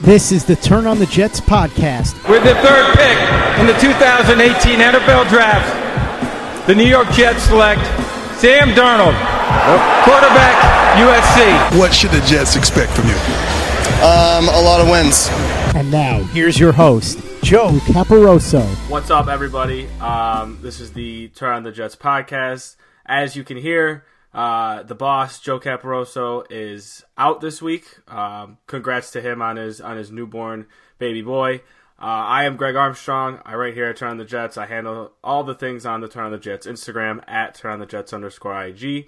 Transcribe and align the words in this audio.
This 0.00 0.32
is 0.32 0.46
the 0.46 0.56
Turn 0.56 0.86
on 0.86 0.98
the 0.98 1.04
Jets 1.04 1.42
podcast. 1.42 2.14
With 2.26 2.42
the 2.42 2.54
third 2.54 2.96
pick 2.96 3.18
in 3.60 3.66
the 3.66 3.74
2018 3.78 4.78
NFL 4.80 5.28
Draft, 5.28 6.66
the 6.66 6.74
New 6.74 6.86
York 6.86 7.10
Jets 7.10 7.42
select 7.42 7.82
Sam 8.40 8.70
Darnold, 8.70 9.12
quarterback, 10.04 10.56
USC. 10.96 11.78
What 11.78 11.92
should 11.92 12.12
the 12.12 12.22
Jets 12.22 12.56
expect 12.56 12.92
from 12.92 13.08
you? 13.08 13.14
Um, 14.02 14.48
a 14.48 14.62
lot 14.62 14.80
of 14.80 14.88
wins. 14.88 15.28
And 15.74 15.90
now, 15.90 16.22
here's 16.32 16.58
your 16.58 16.72
host, 16.72 17.18
Joe 17.42 17.72
Caporoso. 17.84 18.64
What's 18.88 19.10
up, 19.10 19.28
everybody? 19.28 19.86
Um, 20.00 20.60
this 20.62 20.80
is 20.80 20.94
the 20.94 21.28
Turn 21.28 21.56
on 21.56 21.62
the 21.62 21.72
Jets 21.72 21.94
podcast. 21.94 22.76
As 23.04 23.36
you 23.36 23.44
can 23.44 23.58
hear, 23.58 24.06
uh, 24.32 24.82
the 24.84 24.94
boss 24.94 25.40
Joe 25.40 25.58
Caporoso 25.58 26.44
is 26.50 27.04
out 27.18 27.40
this 27.40 27.60
week. 27.60 27.86
Um, 28.08 28.58
congrats 28.66 29.10
to 29.12 29.20
him 29.20 29.42
on 29.42 29.56
his 29.56 29.80
on 29.80 29.96
his 29.96 30.10
newborn 30.10 30.66
baby 30.98 31.22
boy. 31.22 31.62
Uh, 32.00 32.04
I 32.04 32.44
am 32.44 32.56
Greg 32.56 32.76
Armstrong. 32.76 33.40
I 33.44 33.54
write 33.56 33.74
here 33.74 33.86
at 33.86 33.96
Turn 33.96 34.10
on 34.10 34.16
the 34.16 34.24
Jets. 34.24 34.56
I 34.56 34.66
handle 34.66 35.12
all 35.22 35.44
the 35.44 35.54
things 35.54 35.84
on 35.84 36.00
the 36.00 36.08
Turn 36.08 36.24
on 36.24 36.32
the 36.32 36.38
Jets 36.38 36.66
Instagram 36.66 37.22
at 37.28 37.54
Turn 37.54 37.72
on 37.72 37.80
the 37.80 37.86
Jets 37.86 38.12
underscore 38.12 38.62
IG. 38.64 39.06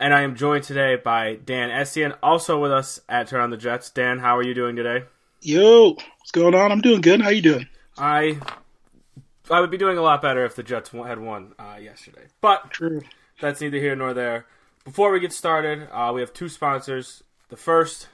And 0.00 0.14
I 0.14 0.22
am 0.22 0.34
joined 0.34 0.64
today 0.64 0.96
by 0.96 1.34
Dan 1.44 1.68
Estian, 1.68 2.16
also 2.22 2.58
with 2.58 2.72
us 2.72 3.00
at 3.08 3.28
Turn 3.28 3.40
on 3.40 3.50
the 3.50 3.56
Jets. 3.56 3.90
Dan, 3.90 4.18
how 4.18 4.36
are 4.38 4.42
you 4.42 4.54
doing 4.54 4.76
today? 4.76 5.04
Yo, 5.42 5.90
what's 5.90 6.30
going 6.32 6.54
on? 6.54 6.72
I'm 6.72 6.80
doing 6.80 7.00
good. 7.02 7.20
How 7.20 7.28
you 7.28 7.42
doing? 7.42 7.68
I 7.98 8.38
I 9.50 9.60
would 9.60 9.70
be 9.70 9.76
doing 9.76 9.98
a 9.98 10.02
lot 10.02 10.22
better 10.22 10.44
if 10.44 10.54
the 10.54 10.62
Jets 10.62 10.90
had 10.90 11.18
won 11.18 11.54
uh, 11.58 11.76
yesterday, 11.80 12.26
but 12.40 12.70
True. 12.70 13.02
That's 13.42 13.60
neither 13.60 13.78
here 13.78 13.96
nor 13.96 14.14
there. 14.14 14.46
Before 14.84 15.10
we 15.10 15.20
get 15.20 15.32
started, 15.32 15.88
uh, 15.92 16.12
we 16.14 16.20
have 16.20 16.32
two 16.32 16.48
sponsors. 16.48 17.24
The 17.48 17.56
first, 17.56 18.08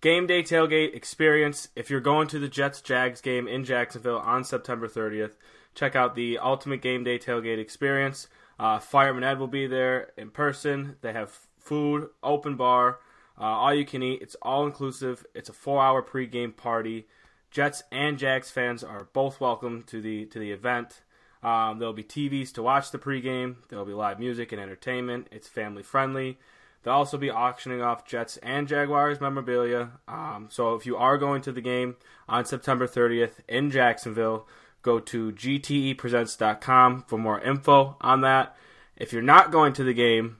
Game 0.00 0.26
Day 0.26 0.42
Tailgate 0.42 0.94
Experience. 0.94 1.68
If 1.76 1.90
you're 1.90 2.00
going 2.00 2.28
to 2.28 2.38
the 2.38 2.48
Jets 2.48 2.80
Jags 2.80 3.20
game 3.20 3.46
in 3.46 3.64
Jacksonville 3.64 4.18
on 4.18 4.42
September 4.42 4.88
30th, 4.88 5.32
check 5.74 5.94
out 5.94 6.14
the 6.14 6.38
Ultimate 6.38 6.80
Game 6.80 7.04
Day 7.04 7.18
Tailgate 7.18 7.58
Experience. 7.58 8.26
Uh, 8.58 8.78
Fireman 8.78 9.22
Ed 9.22 9.38
will 9.38 9.48
be 9.48 9.66
there 9.66 10.12
in 10.16 10.30
person. 10.30 10.96
They 11.02 11.12
have 11.12 11.38
food, 11.58 12.08
open 12.22 12.56
bar, 12.56 13.00
uh, 13.38 13.44
all 13.44 13.74
you 13.74 13.84
can 13.84 14.02
eat. 14.02 14.22
It's 14.22 14.36
all 14.40 14.64
inclusive. 14.64 15.26
It's 15.34 15.50
a 15.50 15.54
four-hour 15.54 16.02
pregame 16.02 16.56
party. 16.56 17.06
Jets 17.50 17.82
and 17.92 18.18
Jags 18.18 18.50
fans 18.50 18.82
are 18.82 19.08
both 19.12 19.40
welcome 19.40 19.84
to 19.88 20.00
the 20.00 20.24
to 20.26 20.38
the 20.38 20.52
event. 20.52 21.02
Um, 21.44 21.78
there'll 21.78 21.92
be 21.92 22.02
TVs 22.02 22.52
to 22.54 22.62
watch 22.62 22.90
the 22.90 22.98
pregame. 22.98 23.56
There'll 23.68 23.84
be 23.84 23.92
live 23.92 24.18
music 24.18 24.50
and 24.52 24.60
entertainment. 24.60 25.28
It's 25.30 25.46
family 25.46 25.82
friendly. 25.82 26.38
They'll 26.82 26.94
also 26.94 27.18
be 27.18 27.30
auctioning 27.30 27.82
off 27.82 28.06
Jets 28.06 28.36
and 28.38 28.66
Jaguars 28.66 29.20
memorabilia. 29.20 29.90
Um, 30.08 30.48
so 30.50 30.74
if 30.74 30.86
you 30.86 30.96
are 30.96 31.18
going 31.18 31.42
to 31.42 31.52
the 31.52 31.60
game 31.60 31.96
on 32.28 32.44
September 32.44 32.86
30th 32.86 33.34
in 33.48 33.70
Jacksonville, 33.70 34.46
go 34.82 35.00
to 35.00 35.32
gtepresents.com 35.32 37.04
for 37.06 37.18
more 37.18 37.40
info 37.40 37.96
on 38.00 38.20
that. 38.22 38.56
If 38.96 39.12
you're 39.12 39.22
not 39.22 39.50
going 39.50 39.72
to 39.74 39.84
the 39.84 39.94
game 39.94 40.38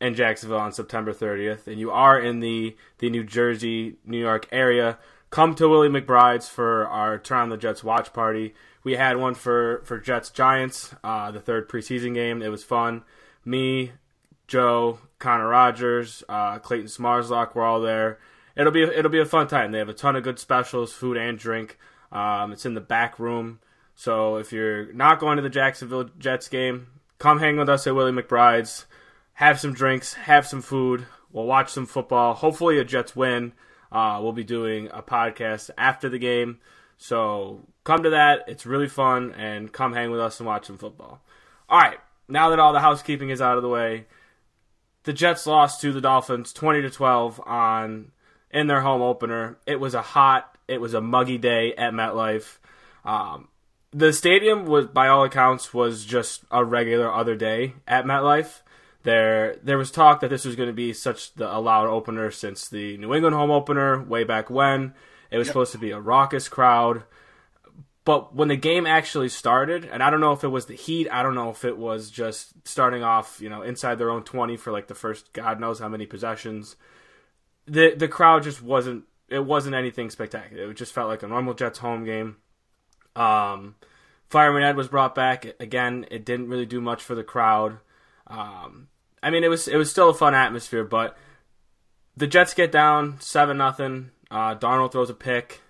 in 0.00 0.14
Jacksonville 0.14 0.58
on 0.58 0.72
September 0.72 1.12
30th 1.12 1.66
and 1.66 1.78
you 1.78 1.90
are 1.90 2.18
in 2.18 2.40
the, 2.40 2.76
the 2.98 3.10
New 3.10 3.24
Jersey, 3.24 3.96
New 4.04 4.18
York 4.18 4.48
area, 4.50 4.98
come 5.30 5.54
to 5.56 5.68
Willie 5.68 5.88
McBride's 5.88 6.48
for 6.48 6.86
our 6.86 7.18
Turn 7.18 7.38
on 7.38 7.48
the 7.50 7.56
Jets 7.56 7.84
watch 7.84 8.12
party. 8.12 8.54
We 8.84 8.94
had 8.94 9.16
one 9.16 9.34
for, 9.34 9.82
for 9.84 9.98
Jets 9.98 10.30
Giants, 10.30 10.94
uh, 11.04 11.30
the 11.30 11.40
third 11.40 11.68
preseason 11.68 12.14
game. 12.14 12.42
It 12.42 12.48
was 12.48 12.64
fun. 12.64 13.04
Me, 13.44 13.92
Joe, 14.48 14.98
Connor 15.18 15.48
Rogers, 15.48 16.24
uh, 16.28 16.58
Clayton 16.58 16.88
Smarslock 16.88 17.54
were 17.54 17.64
all 17.64 17.80
there. 17.80 18.18
It'll 18.54 18.72
be 18.72 18.82
it'll 18.82 19.10
be 19.10 19.20
a 19.20 19.24
fun 19.24 19.48
time. 19.48 19.72
They 19.72 19.78
have 19.78 19.88
a 19.88 19.94
ton 19.94 20.16
of 20.16 20.24
good 20.24 20.38
specials, 20.38 20.92
food 20.92 21.16
and 21.16 21.38
drink. 21.38 21.78
Um, 22.10 22.52
it's 22.52 22.66
in 22.66 22.74
the 22.74 22.80
back 22.80 23.18
room. 23.18 23.60
So 23.94 24.36
if 24.36 24.52
you're 24.52 24.92
not 24.92 25.20
going 25.20 25.36
to 25.36 25.42
the 25.42 25.48
Jacksonville 25.48 26.10
Jets 26.18 26.48
game, 26.48 26.88
come 27.18 27.38
hang 27.38 27.56
with 27.56 27.68
us 27.68 27.86
at 27.86 27.94
Willie 27.94 28.12
McBride's. 28.12 28.86
Have 29.34 29.58
some 29.58 29.72
drinks, 29.72 30.14
have 30.14 30.46
some 30.46 30.60
food. 30.60 31.06
We'll 31.32 31.46
watch 31.46 31.70
some 31.70 31.86
football. 31.86 32.34
Hopefully, 32.34 32.78
a 32.78 32.84
Jets 32.84 33.16
win. 33.16 33.54
Uh, 33.90 34.18
we'll 34.22 34.32
be 34.32 34.44
doing 34.44 34.88
a 34.92 35.02
podcast 35.02 35.70
after 35.78 36.08
the 36.08 36.18
game. 36.18 36.58
So 36.98 37.60
come 37.84 38.02
to 38.02 38.10
that. 38.10 38.44
It's 38.46 38.66
really 38.66 38.88
fun, 38.88 39.32
and 39.32 39.72
come 39.72 39.92
hang 39.92 40.10
with 40.10 40.20
us 40.20 40.38
and 40.40 40.46
watch 40.46 40.66
some 40.66 40.78
football. 40.78 41.22
All 41.68 41.80
right. 41.80 41.98
Now 42.28 42.50
that 42.50 42.60
all 42.60 42.72
the 42.72 42.80
housekeeping 42.80 43.30
is 43.30 43.42
out 43.42 43.56
of 43.56 43.62
the 43.62 43.68
way, 43.68 44.06
the 45.04 45.12
Jets 45.12 45.46
lost 45.46 45.80
to 45.80 45.92
the 45.92 46.00
Dolphins 46.00 46.52
20 46.52 46.82
to 46.82 46.90
12 46.90 47.40
on 47.44 48.12
in 48.50 48.66
their 48.66 48.82
home 48.82 49.02
opener. 49.02 49.58
It 49.66 49.80
was 49.80 49.94
a 49.94 50.02
hot, 50.02 50.56
it 50.68 50.80
was 50.80 50.94
a 50.94 51.00
muggy 51.00 51.38
day 51.38 51.74
at 51.74 51.92
MetLife. 51.92 52.58
Um, 53.04 53.48
the 53.90 54.12
stadium 54.12 54.66
was, 54.66 54.86
by 54.86 55.08
all 55.08 55.24
accounts, 55.24 55.74
was 55.74 56.04
just 56.04 56.44
a 56.50 56.64
regular 56.64 57.12
other 57.12 57.34
day 57.34 57.74
at 57.86 58.04
MetLife. 58.04 58.60
There, 59.02 59.56
there 59.62 59.78
was 59.78 59.90
talk 59.90 60.20
that 60.20 60.30
this 60.30 60.44
was 60.44 60.54
going 60.56 60.68
to 60.68 60.74
be 60.74 60.92
such 60.92 61.34
the, 61.34 61.54
a 61.54 61.58
loud 61.58 61.88
opener 61.88 62.30
since 62.30 62.68
the 62.68 62.96
New 62.98 63.12
England 63.12 63.34
home 63.34 63.50
opener 63.50 64.00
way 64.00 64.24
back 64.24 64.48
when. 64.48 64.94
It 65.32 65.38
was 65.38 65.46
yep. 65.46 65.52
supposed 65.52 65.72
to 65.72 65.78
be 65.78 65.90
a 65.90 66.00
raucous 66.00 66.48
crowd. 66.48 67.04
But 68.04 68.34
when 68.34 68.48
the 68.48 68.56
game 68.56 68.86
actually 68.86 69.28
started, 69.28 69.84
and 69.84 70.02
I 70.02 70.10
don't 70.10 70.20
know 70.20 70.32
if 70.32 70.44
it 70.44 70.48
was 70.48 70.66
the 70.66 70.74
heat, 70.74 71.08
I 71.10 71.22
don't 71.22 71.36
know 71.36 71.50
if 71.50 71.64
it 71.64 71.78
was 71.78 72.10
just 72.10 72.66
starting 72.66 73.02
off, 73.02 73.40
you 73.40 73.48
know, 73.48 73.62
inside 73.62 73.96
their 73.96 74.10
own 74.10 74.24
20 74.24 74.56
for 74.56 74.72
like 74.72 74.88
the 74.88 74.94
first 74.94 75.32
God 75.32 75.60
knows 75.60 75.78
how 75.78 75.88
many 75.88 76.04
possessions. 76.04 76.76
The 77.66 77.94
the 77.94 78.08
crowd 78.08 78.42
just 78.42 78.60
wasn't 78.60 79.04
it 79.28 79.44
wasn't 79.44 79.76
anything 79.76 80.10
spectacular. 80.10 80.70
It 80.70 80.76
just 80.76 80.92
felt 80.92 81.08
like 81.08 81.22
a 81.22 81.28
normal 81.28 81.54
Jets 81.54 81.78
home 81.78 82.04
game. 82.04 82.36
Um, 83.14 83.76
Fireman 84.28 84.64
Ed 84.64 84.76
was 84.76 84.88
brought 84.88 85.14
back 85.14 85.46
again. 85.60 86.06
It 86.10 86.24
didn't 86.24 86.48
really 86.48 86.66
do 86.66 86.80
much 86.80 87.02
for 87.02 87.14
the 87.14 87.24
crowd. 87.24 87.78
Um, 88.26 88.88
I 89.22 89.30
mean, 89.30 89.44
it 89.44 89.48
was 89.48 89.68
it 89.68 89.76
was 89.76 89.90
still 89.90 90.10
a 90.10 90.14
fun 90.14 90.34
atmosphere, 90.34 90.84
but 90.84 91.16
the 92.16 92.26
Jets 92.26 92.52
get 92.52 92.72
down 92.72 93.20
seven 93.20 93.58
nothing. 93.58 94.10
Uh, 94.32 94.54
Darnold 94.54 94.92
throws 94.92 95.10
a 95.10 95.14
pick. 95.14 95.60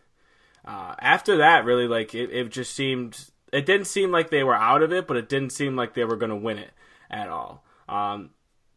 Uh, 0.64 0.94
after 1.00 1.38
that, 1.38 1.64
really, 1.64 1.88
like 1.88 2.14
it, 2.14 2.30
it 2.30 2.48
just 2.50 2.72
seemed 2.74 3.30
it 3.52 3.66
didn't 3.66 3.86
seem 3.86 4.12
like 4.12 4.30
they 4.30 4.44
were 4.44 4.54
out 4.54 4.82
of 4.82 4.92
it, 4.92 5.08
but 5.08 5.16
it 5.16 5.28
didn't 5.28 5.50
seem 5.50 5.74
like 5.74 5.94
they 5.94 6.04
were 6.04 6.16
going 6.16 6.30
to 6.30 6.36
win 6.36 6.58
it 6.58 6.70
at 7.10 7.28
all. 7.28 7.64
Um, 7.88 8.30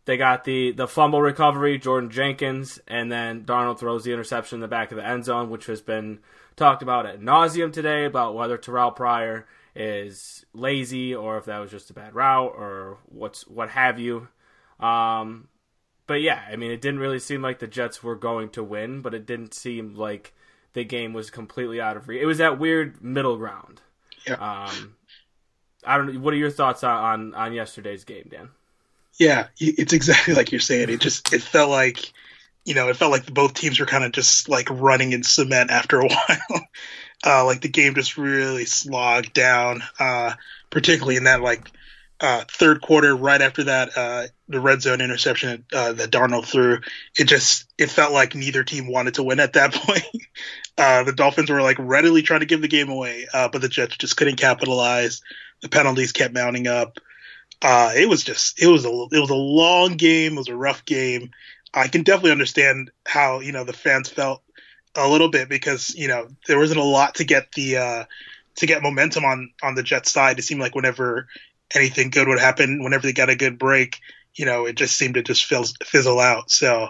they 0.05 0.17
got 0.17 0.43
the 0.43 0.71
the 0.71 0.87
fumble 0.87 1.21
recovery, 1.21 1.77
Jordan 1.77 2.09
Jenkins, 2.09 2.79
and 2.87 3.11
then 3.11 3.45
Darnold 3.45 3.77
throws 3.77 4.03
the 4.03 4.11
interception 4.11 4.57
in 4.57 4.61
the 4.61 4.67
back 4.67 4.91
of 4.91 4.97
the 4.97 5.05
end 5.05 5.23
zone, 5.23 5.51
which 5.51 5.67
has 5.67 5.81
been 5.81 6.19
talked 6.55 6.81
about 6.81 7.05
at 7.05 7.21
nauseum 7.21 7.71
today 7.71 8.05
about 8.05 8.33
whether 8.33 8.57
Terrelle 8.57 8.95
Pryor 8.95 9.45
is 9.75 10.45
lazy 10.53 11.13
or 11.13 11.37
if 11.37 11.45
that 11.45 11.59
was 11.59 11.69
just 11.69 11.91
a 11.91 11.93
bad 11.93 12.15
route 12.15 12.53
or 12.55 12.97
what's 13.05 13.47
what 13.47 13.69
have 13.69 13.99
you. 13.99 14.29
Um, 14.79 15.47
but 16.07 16.21
yeah, 16.21 16.41
I 16.51 16.55
mean, 16.55 16.71
it 16.71 16.81
didn't 16.81 16.99
really 16.99 17.19
seem 17.19 17.41
like 17.41 17.59
the 17.59 17.67
Jets 17.67 18.03
were 18.03 18.15
going 18.15 18.49
to 18.49 18.63
win, 18.63 19.01
but 19.01 19.13
it 19.13 19.25
didn't 19.25 19.53
seem 19.53 19.95
like 19.95 20.33
the 20.73 20.83
game 20.83 21.13
was 21.13 21.29
completely 21.29 21.81
out 21.81 21.97
of 21.97 22.07
reach. 22.07 22.21
It 22.21 22.25
was 22.25 22.37
that 22.37 22.59
weird 22.59 23.03
middle 23.03 23.37
ground. 23.37 23.81
Yeah. 24.27 24.35
Um, 24.35 24.95
I 25.85 25.97
don't. 25.97 26.21
What 26.21 26.33
are 26.33 26.37
your 26.37 26.51
thoughts 26.51 26.83
on, 26.83 26.97
on 26.97 27.33
on 27.33 27.53
yesterday's 27.53 28.03
game, 28.03 28.27
Dan? 28.29 28.49
Yeah, 29.17 29.47
it's 29.57 29.93
exactly 29.93 30.33
like 30.33 30.51
you're 30.51 30.59
saying. 30.59 30.89
It 30.89 30.99
just 30.99 31.31
it 31.33 31.41
felt 31.41 31.69
like, 31.69 32.11
you 32.65 32.75
know, 32.75 32.89
it 32.89 32.97
felt 32.97 33.11
like 33.11 33.33
both 33.33 33.53
teams 33.53 33.79
were 33.79 33.85
kind 33.85 34.03
of 34.03 34.11
just 34.11 34.49
like 34.49 34.67
running 34.69 35.13
in 35.13 35.23
cement 35.23 35.71
after 35.71 36.01
a 36.01 36.07
while. 36.07 36.67
uh, 37.25 37.45
like 37.45 37.61
the 37.61 37.69
game 37.69 37.95
just 37.95 38.17
really 38.17 38.65
slogged 38.65 39.33
down, 39.33 39.83
uh, 39.99 40.33
particularly 40.69 41.15
in 41.15 41.23
that 41.25 41.41
like 41.41 41.71
uh, 42.19 42.43
third 42.49 42.81
quarter, 42.81 43.15
right 43.15 43.41
after 43.41 43.65
that, 43.65 43.97
uh, 43.97 44.27
the 44.47 44.59
red 44.59 44.81
zone 44.81 45.01
interception 45.01 45.65
uh, 45.73 45.93
that 45.93 46.11
Darnold 46.11 46.45
threw, 46.45 46.79
it 47.17 47.25
just 47.25 47.65
it 47.77 47.89
felt 47.89 48.13
like 48.13 48.35
neither 48.35 48.63
team 48.63 48.87
wanted 48.87 49.15
to 49.15 49.23
win 49.23 49.39
at 49.39 49.53
that 49.53 49.73
point. 49.73 50.05
Uh, 50.77 51.03
the 51.03 51.11
Dolphins 51.11 51.49
were 51.49 51.61
like 51.61 51.77
readily 51.79 52.21
trying 52.21 52.39
to 52.39 52.45
give 52.45 52.61
the 52.61 52.67
game 52.67 52.89
away, 52.89 53.27
uh, 53.33 53.49
but 53.49 53.61
the 53.61 53.69
Jets 53.69 53.97
just 53.97 54.15
couldn't 54.15 54.37
capitalize. 54.37 55.21
The 55.61 55.69
penalties 55.69 56.11
kept 56.11 56.33
mounting 56.33 56.67
up. 56.67 56.99
Uh, 57.61 57.91
it 57.95 58.07
was 58.07 58.23
just 58.23 58.61
it 58.61 58.67
was 58.67 58.85
a 58.85 58.89
it 59.11 59.19
was 59.19 59.29
a 59.29 59.35
long 59.35 59.97
game. 59.97 60.33
It 60.33 60.37
was 60.37 60.49
a 60.49 60.55
rough 60.55 60.85
game. 60.85 61.31
I 61.73 61.89
can 61.89 62.03
definitely 62.03 62.31
understand 62.31 62.91
how 63.05 63.41
you 63.41 63.51
know 63.51 63.65
the 63.65 63.73
fans 63.73 64.09
felt 64.09 64.41
a 64.95 65.07
little 65.07 65.29
bit 65.29 65.49
because 65.49 65.93
you 65.95 66.07
know 66.07 66.27
there 66.47 66.59
wasn't 66.59 66.79
a 66.79 66.83
lot 66.83 67.15
to 67.15 67.25
get 67.25 67.51
the 67.53 68.05
to 68.55 68.65
get 68.65 68.81
momentum 68.81 69.25
on 69.25 69.51
on 69.61 69.75
the 69.75 69.83
Jets 69.83 70.11
side. 70.11 70.39
It 70.39 70.43
seemed 70.43 70.61
like 70.61 70.75
whenever 70.75 71.27
anything 71.73 72.09
good 72.09 72.27
would 72.27 72.39
happen 72.39 72.83
whenever 72.83 73.03
they 73.03 73.13
got 73.13 73.29
a 73.29 73.35
good 73.35 73.57
break. 73.57 73.99
You 74.33 74.45
know, 74.45 74.65
it 74.65 74.75
just 74.75 74.97
seemed 74.97 75.15
to 75.15 75.23
just 75.23 75.45
fizz, 75.45 75.73
fizzle 75.83 76.19
out. 76.19 76.51
So, 76.51 76.89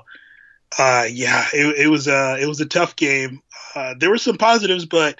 uh, 0.77 1.05
yeah, 1.09 1.45
it, 1.53 1.85
it 1.85 1.87
was 1.87 2.07
a 2.07 2.37
it 2.41 2.47
was 2.47 2.59
a 2.59 2.65
tough 2.65 2.95
game. 2.95 3.41
Uh, 3.75 3.93
there 3.97 4.09
were 4.09 4.17
some 4.17 4.37
positives, 4.37 4.85
but 4.85 5.19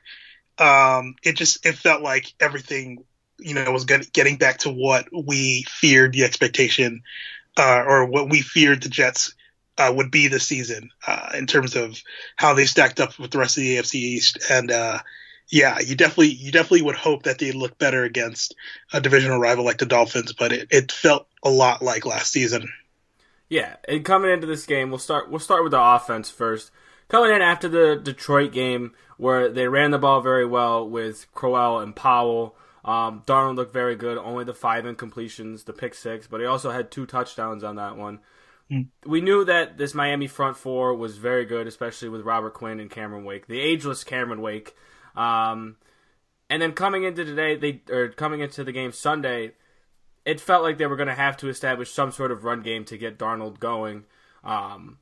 um, 0.58 1.16
it 1.24 1.36
just 1.36 1.66
it 1.66 1.76
felt 1.76 2.02
like 2.02 2.34
everything 2.40 3.04
you 3.38 3.54
know 3.54 3.72
was 3.72 3.86
get, 3.86 4.12
getting 4.14 4.38
back 4.38 4.60
to 4.60 4.72
what 4.72 5.08
we 5.12 5.64
feared 5.68 6.14
the 6.14 6.24
expectation 6.24 7.04
uh, 7.58 7.84
or 7.86 8.06
what 8.06 8.30
we 8.30 8.42
feared 8.42 8.82
the 8.82 8.90
Jets 8.90 9.36
uh, 9.78 9.92
would 9.96 10.12
be 10.12 10.28
this 10.28 10.48
season 10.48 10.90
uh, 11.06 11.32
in 11.38 11.48
terms 11.48 11.76
of 11.76 12.02
how 12.36 12.54
they 12.54 12.66
stacked 12.66 13.00
up 13.00 13.18
with 13.20 13.32
the 13.32 13.38
rest 13.38 13.58
of 13.58 13.62
the 13.62 13.78
AFC 13.78 13.96
East. 13.96 14.40
And 14.50 14.72
uh, 14.72 15.00
yeah, 15.50 15.80
you 15.80 15.96
definitely 15.96 16.30
you 16.34 16.52
definitely 16.52 16.84
would 16.84 16.96
hope 16.96 17.24
that 17.24 17.38
they 17.38 17.52
look 17.52 17.78
better 17.78 18.04
against 18.04 18.56
a 18.94 19.02
divisional 19.02 19.40
rival 19.40 19.66
like 19.66 19.78
the 19.78 19.86
Dolphins, 19.86 20.34
but 20.34 20.52
it, 20.52 20.68
it 20.72 20.92
felt 20.92 21.28
a 21.44 21.50
lot 21.50 21.82
like 21.82 22.06
last 22.06 22.32
season. 22.32 22.72
Yeah, 23.48 23.76
and 23.88 24.04
coming 24.04 24.32
into 24.32 24.48
this 24.48 24.66
game, 24.66 24.90
we'll 24.90 25.00
start 25.00 25.30
we'll 25.30 25.40
start 25.40 25.64
with 25.64 25.72
the 25.72 25.82
offense 25.82 26.30
first. 26.30 26.72
Coming 27.08 27.36
in 27.36 27.42
after 27.42 27.70
the 27.70 27.96
Detroit 28.02 28.52
game, 28.52 28.94
where 29.18 29.50
they 29.50 29.68
ran 29.68 29.92
the 29.92 30.00
ball 30.00 30.22
very 30.22 30.46
well 30.46 30.88
with 30.88 31.28
Crowell 31.34 31.80
and 31.80 31.96
Powell. 31.96 32.56
Um, 32.84 33.24
Darnold 33.26 33.56
looked 33.56 33.74
very 33.74 33.96
good. 33.96 34.18
Only 34.18 34.44
the 34.44 34.54
five 34.54 34.84
incompletions, 34.86 35.66
the 35.66 35.74
pick 35.74 35.94
six, 35.94 36.28
but 36.28 36.40
he 36.40 36.46
also 36.48 36.72
had 36.72 36.92
two 36.92 37.06
touchdowns 37.06 37.64
on 37.64 37.76
that 37.76 37.98
one. 37.98 38.20
Mm. 38.72 38.88
We 39.06 39.22
knew 39.22 39.46
that 39.46 39.78
this 39.78 39.94
Miami 39.94 40.28
front 40.28 40.58
four 40.58 40.96
was 40.96 41.18
very 41.18 41.46
good, 41.46 41.68
especially 41.68 42.10
with 42.10 42.22
Robert 42.22 42.56
Quinn 42.56 42.80
and 42.80 42.90
Cameron 42.90 43.24
Wake, 43.24 43.48
the 43.48 43.60
ageless 43.60 44.04
Cameron 44.04 44.42
Wake. 44.42 44.76
Um, 45.16 45.78
and 46.50 46.62
then 46.62 46.74
coming 46.74 47.04
into 47.04 47.26
today, 47.26 47.56
they 47.56 47.82
or 47.94 48.10
coming 48.10 48.42
into 48.42 48.64
the 48.64 48.72
game 48.72 48.92
Sunday, 48.92 49.54
it 50.26 50.40
felt 50.40 50.64
like 50.64 50.78
they 50.78 50.88
were 50.88 50.96
going 50.96 51.08
to 51.08 51.16
have 51.16 51.38
to 51.38 51.50
establish 51.50 51.92
some 51.92 52.12
sort 52.12 52.32
of 52.32 52.44
run 52.44 52.62
game 52.62 52.86
to 52.86 52.98
get 52.98 53.18
Darnold 53.18 53.60
going. 53.60 54.06
Um, 54.44 55.00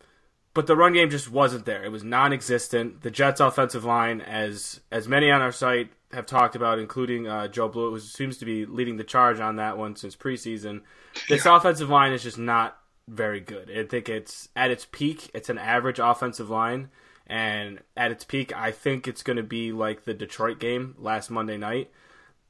but 0.53 0.67
the 0.67 0.75
run 0.75 0.93
game 0.93 1.09
just 1.09 1.31
wasn't 1.31 1.65
there. 1.65 1.83
It 1.83 1.91
was 1.91 2.03
non-existent. 2.03 3.01
The 3.01 3.11
Jets' 3.11 3.39
offensive 3.39 3.83
line, 3.83 4.21
as 4.21 4.81
as 4.91 5.07
many 5.07 5.31
on 5.31 5.41
our 5.41 5.51
site 5.51 5.89
have 6.11 6.25
talked 6.25 6.55
about, 6.55 6.79
including 6.79 7.27
uh, 7.27 7.47
Joe 7.47 7.67
Blue, 7.67 7.91
who 7.91 7.99
seems 7.99 8.37
to 8.37 8.45
be 8.45 8.65
leading 8.65 8.97
the 8.97 9.03
charge 9.03 9.39
on 9.39 9.55
that 9.55 9.77
one 9.77 9.95
since 9.95 10.15
preseason. 10.15 10.81
This 11.27 11.45
yeah. 11.45 11.57
offensive 11.57 11.89
line 11.89 12.13
is 12.13 12.23
just 12.23 12.37
not 12.37 12.77
very 13.07 13.39
good. 13.39 13.71
I 13.75 13.83
think 13.83 14.09
it's 14.09 14.49
at 14.55 14.71
its 14.71 14.87
peak, 14.91 15.29
it's 15.33 15.49
an 15.49 15.57
average 15.57 15.99
offensive 15.99 16.49
line, 16.49 16.89
and 17.27 17.79
at 17.95 18.11
its 18.11 18.23
peak, 18.23 18.55
I 18.55 18.71
think 18.71 19.07
it's 19.07 19.23
going 19.23 19.37
to 19.37 19.43
be 19.43 19.71
like 19.71 20.03
the 20.03 20.13
Detroit 20.13 20.59
game 20.59 20.95
last 20.97 21.29
Monday 21.29 21.57
night. 21.57 21.91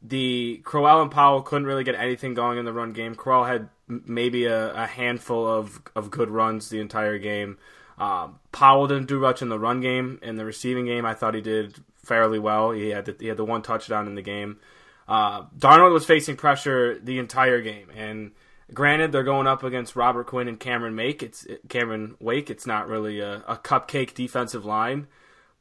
The 0.02 0.62
Crowell 0.64 1.02
and 1.02 1.12
Powell 1.12 1.42
couldn't 1.42 1.68
really 1.68 1.84
get 1.84 1.96
anything 1.96 2.34
going 2.34 2.58
in 2.58 2.66
the 2.66 2.74
run 2.74 2.92
game. 2.92 3.16
Crowell 3.16 3.46
had 3.46 3.70
maybe 3.88 4.46
a, 4.46 4.74
a 4.74 4.86
handful 4.86 5.48
of, 5.48 5.82
of 5.96 6.12
good 6.12 6.30
runs 6.30 6.70
the 6.70 6.80
entire 6.80 7.18
game. 7.18 7.58
Um, 7.98 8.40
Powell 8.52 8.88
didn't 8.88 9.08
do 9.08 9.20
much 9.20 9.42
in 9.42 9.50
the 9.50 9.60
run 9.60 9.80
game. 9.80 10.20
In 10.22 10.36
the 10.36 10.46
receiving 10.46 10.86
game, 10.86 11.06
I 11.06 11.14
thought 11.14 11.36
he 11.36 11.42
did 11.42 11.76
fairly 12.04 12.40
well. 12.40 12.72
He 12.72 12.90
had 12.90 13.06
the, 13.06 13.16
he 13.20 13.28
had 13.28 13.38
the 13.38 13.46
one 13.46 13.62
touchdown 13.62 14.08
in 14.08 14.16
the 14.16 14.22
game. 14.22 14.60
Uh, 15.08 15.44
Darnold 15.58 15.94
was 15.94 16.06
facing 16.06 16.36
pressure 16.36 16.98
the 17.00 17.20
entire 17.20 17.62
game, 17.62 17.90
and 17.96 18.32
granted, 18.72 19.12
they're 19.12 19.24
going 19.24 19.48
up 19.48 19.64
against 19.64 19.96
Robert 19.96 20.28
Quinn 20.28 20.48
and 20.48 20.60
Cameron 20.60 20.96
Make. 20.96 21.24
It's 21.24 21.48
Cameron 21.70 22.16
Wake. 22.20 22.50
It's 22.50 22.68
not 22.68 22.88
really 22.88 23.20
a, 23.20 23.44
a 23.48 23.58
cupcake 23.58 24.14
defensive 24.14 24.66
line, 24.66 25.08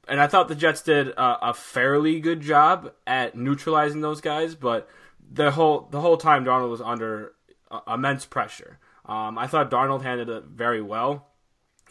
and 0.07 0.21
I 0.21 0.27
thought 0.27 0.49
the 0.49 0.55
Jets 0.55 0.83
did 0.83 1.09
a, 1.09 1.51
a 1.51 1.55
fairly 1.55 2.21
good 2.21 2.41
job 2.41 2.93
at 3.07 3.35
neutralizing 3.35 4.03
those 4.03 4.21
guys. 4.21 4.55
But 4.55 4.89
the 5.33 5.53
whole 5.53 5.89
the 5.91 6.01
whole 6.01 6.17
time, 6.17 6.45
Darnold 6.45 6.71
was 6.71 6.83
under 6.83 7.33
immense 7.89 8.27
pressure. 8.27 8.79
Um, 9.07 9.39
I 9.39 9.47
thought 9.47 9.71
Darnold 9.71 10.03
handled 10.03 10.29
it 10.29 10.45
very 10.45 10.83
well 10.83 11.33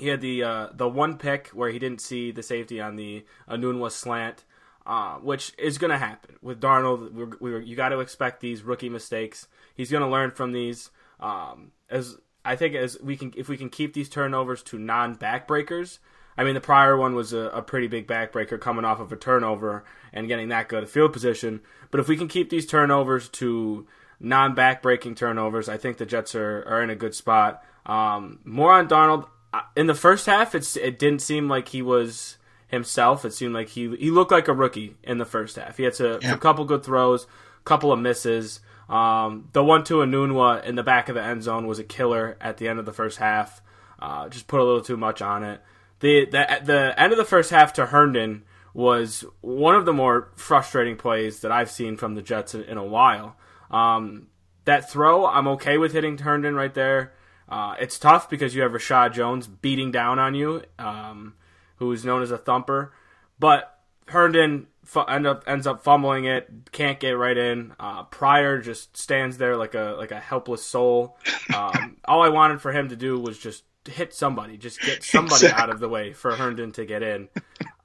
he 0.01 0.07
had 0.07 0.21
the 0.21 0.43
uh, 0.43 0.67
the 0.73 0.87
one 0.87 1.17
pick 1.17 1.49
where 1.49 1.69
he 1.69 1.77
didn't 1.77 2.01
see 2.01 2.31
the 2.31 2.41
safety 2.41 2.81
on 2.81 2.95
the 2.95 3.23
Enunwa 3.47 3.91
slant, 3.91 4.45
uh, 4.85 5.17
which 5.17 5.53
is 5.59 5.77
going 5.77 5.91
to 5.91 5.97
happen 5.97 6.37
with 6.41 6.59
Darnold. 6.59 7.13
We're, 7.13 7.37
we're, 7.39 7.61
you 7.61 7.75
got 7.75 7.89
to 7.89 7.99
expect 7.99 8.41
these 8.41 8.63
rookie 8.63 8.89
mistakes. 8.89 9.47
He's 9.75 9.91
going 9.91 10.03
to 10.03 10.09
learn 10.09 10.31
from 10.31 10.53
these. 10.53 10.89
Um, 11.21 11.71
as 11.89 12.17
I 12.43 12.55
think 12.55 12.75
as 12.75 12.99
we 13.01 13.17
can, 13.17 13.33
if 13.37 13.49
we 13.49 13.57
can 13.57 13.69
keep 13.69 13.93
these 13.93 14.09
turnovers 14.09 14.63
to 14.63 14.77
non 14.77 15.15
backbreakers. 15.15 15.99
I 16.37 16.43
mean, 16.43 16.53
the 16.55 16.61
Pryor 16.61 16.97
one 16.97 17.13
was 17.13 17.33
a, 17.33 17.49
a 17.49 17.61
pretty 17.61 17.87
big 17.87 18.07
backbreaker 18.07 18.59
coming 18.59 18.85
off 18.85 18.99
of 18.99 19.11
a 19.11 19.17
turnover 19.17 19.83
and 20.13 20.27
getting 20.27 20.49
that 20.49 20.69
good 20.69 20.83
a 20.83 20.87
field 20.87 21.13
position. 21.13 21.61
But 21.91 21.99
if 21.99 22.07
we 22.07 22.17
can 22.17 22.29
keep 22.29 22.49
these 22.49 22.65
turnovers 22.65 23.29
to 23.29 23.85
non 24.19 24.55
backbreaking 24.55 25.15
turnovers, 25.15 25.67
I 25.67 25.77
think 25.77 25.97
the 25.97 26.05
Jets 26.05 26.33
are, 26.33 26.63
are 26.67 26.81
in 26.81 26.89
a 26.89 26.95
good 26.95 27.13
spot. 27.13 27.63
Um, 27.85 28.39
more 28.43 28.71
on 28.71 28.87
Darnold. 28.87 29.27
in 29.75 29.87
the 29.87 29.93
first 29.93 30.25
half, 30.25 30.55
it's 30.55 30.77
it 30.77 30.97
didn't 30.97 31.21
seem 31.21 31.49
like 31.49 31.69
he 31.69 31.81
was 31.81 32.37
himself. 32.67 33.25
It 33.25 33.33
seemed 33.33 33.53
like 33.53 33.69
he 33.69 33.95
he 33.97 34.09
looked 34.09 34.31
like 34.31 34.47
a 34.47 34.53
rookie 34.53 34.95
in 35.03 35.17
the 35.17 35.25
first 35.25 35.57
half. 35.57 35.77
He 35.77 35.83
had 35.83 35.93
to, 35.95 36.19
yeah. 36.21 36.33
a 36.33 36.37
couple 36.37 36.65
good 36.65 36.83
throws, 36.83 37.27
couple 37.65 37.91
of 37.91 37.99
misses. 37.99 38.61
Um, 38.91 39.47
the 39.53 39.63
one 39.63 39.85
to 39.85 39.95
Enunwa 39.95 40.65
in 40.65 40.75
the 40.75 40.83
back 40.83 41.07
of 41.07 41.15
the 41.15 41.23
end 41.23 41.43
zone 41.43 41.65
was 41.65 41.79
a 41.79 41.83
killer 41.83 42.37
at 42.41 42.57
the 42.57 42.67
end 42.67 42.77
of 42.77 42.85
the 42.85 42.91
first 42.91 43.19
half. 43.19 43.61
Uh, 43.99 44.27
just 44.27 44.47
put 44.47 44.59
a 44.59 44.63
little 44.63 44.81
too 44.81 44.97
much 44.97 45.21
on 45.21 45.43
it. 45.43 45.61
The, 46.01 46.25
the 46.25 46.59
the 46.63 46.99
end 46.99 47.13
of 47.13 47.17
the 47.17 47.25
first 47.25 47.51
half 47.51 47.73
to 47.73 47.85
Herndon 47.85 48.43
was 48.73 49.23
one 49.41 49.75
of 49.75 49.85
the 49.85 49.93
more 49.93 50.31
frustrating 50.35 50.97
plays 50.97 51.39
that 51.41 51.51
I've 51.51 51.71
seen 51.71 51.95
from 51.95 52.15
the 52.15 52.21
Jets 52.21 52.53
in, 52.53 52.63
in 52.63 52.77
a 52.77 52.83
while. 52.83 53.35
Um, 53.69 54.27
that 54.65 54.89
throw, 54.89 55.25
I'm 55.25 55.47
okay 55.49 55.77
with 55.77 55.93
hitting 55.93 56.17
Herndon 56.17 56.55
right 56.55 56.73
there. 56.73 57.13
Uh, 57.47 57.75
it's 57.79 57.99
tough 57.99 58.29
because 58.29 58.55
you 58.55 58.61
have 58.61 58.71
Reshad 58.71 59.13
Jones 59.13 59.47
beating 59.47 59.91
down 59.91 60.19
on 60.19 60.35
you, 60.35 60.63
um, 60.79 61.35
who 61.77 61.91
is 61.91 62.05
known 62.05 62.21
as 62.21 62.31
a 62.31 62.37
thumper. 62.37 62.93
But 63.39 63.80
Herndon 64.07 64.67
fu- 64.83 65.01
end 65.01 65.25
up 65.25 65.43
ends 65.47 65.67
up 65.67 65.83
fumbling 65.83 66.25
it, 66.25 66.71
can't 66.71 66.99
get 66.99 67.11
right 67.11 67.37
in. 67.37 67.73
Uh, 67.79 68.03
Pryor 68.03 68.59
just 68.59 68.97
stands 68.97 69.37
there 69.37 69.55
like 69.55 69.73
a 69.73 69.95
like 69.97 70.11
a 70.11 70.19
helpless 70.19 70.63
soul. 70.63 71.17
Um, 71.55 71.97
all 72.05 72.21
I 72.21 72.29
wanted 72.29 72.61
for 72.61 72.71
him 72.71 72.89
to 72.89 72.95
do 72.95 73.19
was 73.19 73.37
just 73.37 73.63
hit 73.85 74.13
somebody, 74.13 74.57
just 74.57 74.81
get 74.81 75.03
somebody 75.03 75.45
exactly. 75.45 75.63
out 75.63 75.69
of 75.69 75.79
the 75.79 75.89
way 75.89 76.13
for 76.13 76.35
Herndon 76.35 76.71
to 76.73 76.85
get 76.85 77.03
in. 77.03 77.29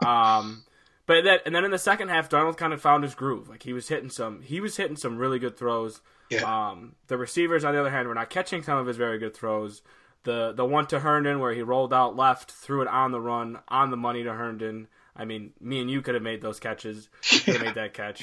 Um, 0.04 0.64
but 1.06 1.22
that 1.24 1.42
and 1.46 1.54
then 1.54 1.64
in 1.64 1.70
the 1.70 1.78
second 1.78 2.08
half, 2.08 2.28
Darnold 2.28 2.56
kind 2.56 2.72
of 2.72 2.82
found 2.82 3.04
his 3.04 3.14
groove. 3.14 3.48
Like 3.48 3.62
he 3.62 3.72
was 3.72 3.88
hitting 3.88 4.10
some, 4.10 4.42
he 4.42 4.60
was 4.60 4.76
hitting 4.76 4.96
some 4.96 5.18
really 5.18 5.38
good 5.38 5.56
throws. 5.56 6.00
Yeah. 6.30 6.42
Um, 6.42 6.96
the 7.06 7.16
receivers, 7.16 7.64
on 7.64 7.72
the 7.72 7.80
other 7.80 7.90
hand, 7.90 8.08
were 8.08 8.14
not 8.14 8.30
catching 8.30 8.62
some 8.62 8.78
of 8.78 8.86
his 8.86 8.96
very 8.96 9.18
good 9.18 9.34
throws. 9.34 9.82
The 10.24 10.52
the 10.52 10.64
one 10.64 10.86
to 10.88 11.00
Herndon 11.00 11.38
where 11.38 11.54
he 11.54 11.62
rolled 11.62 11.94
out 11.94 12.16
left, 12.16 12.50
threw 12.50 12.82
it 12.82 12.88
on 12.88 13.12
the 13.12 13.20
run, 13.20 13.60
on 13.68 13.90
the 13.90 13.96
money 13.96 14.24
to 14.24 14.32
Herndon. 14.32 14.88
I 15.16 15.24
mean, 15.24 15.52
me 15.60 15.80
and 15.80 15.90
you 15.90 16.02
could 16.02 16.14
have 16.14 16.22
made 16.22 16.42
those 16.42 16.60
catches. 16.60 17.08
Could 17.22 17.56
have 17.56 17.62
made 17.64 17.74
that 17.74 17.94
catch. 17.94 18.22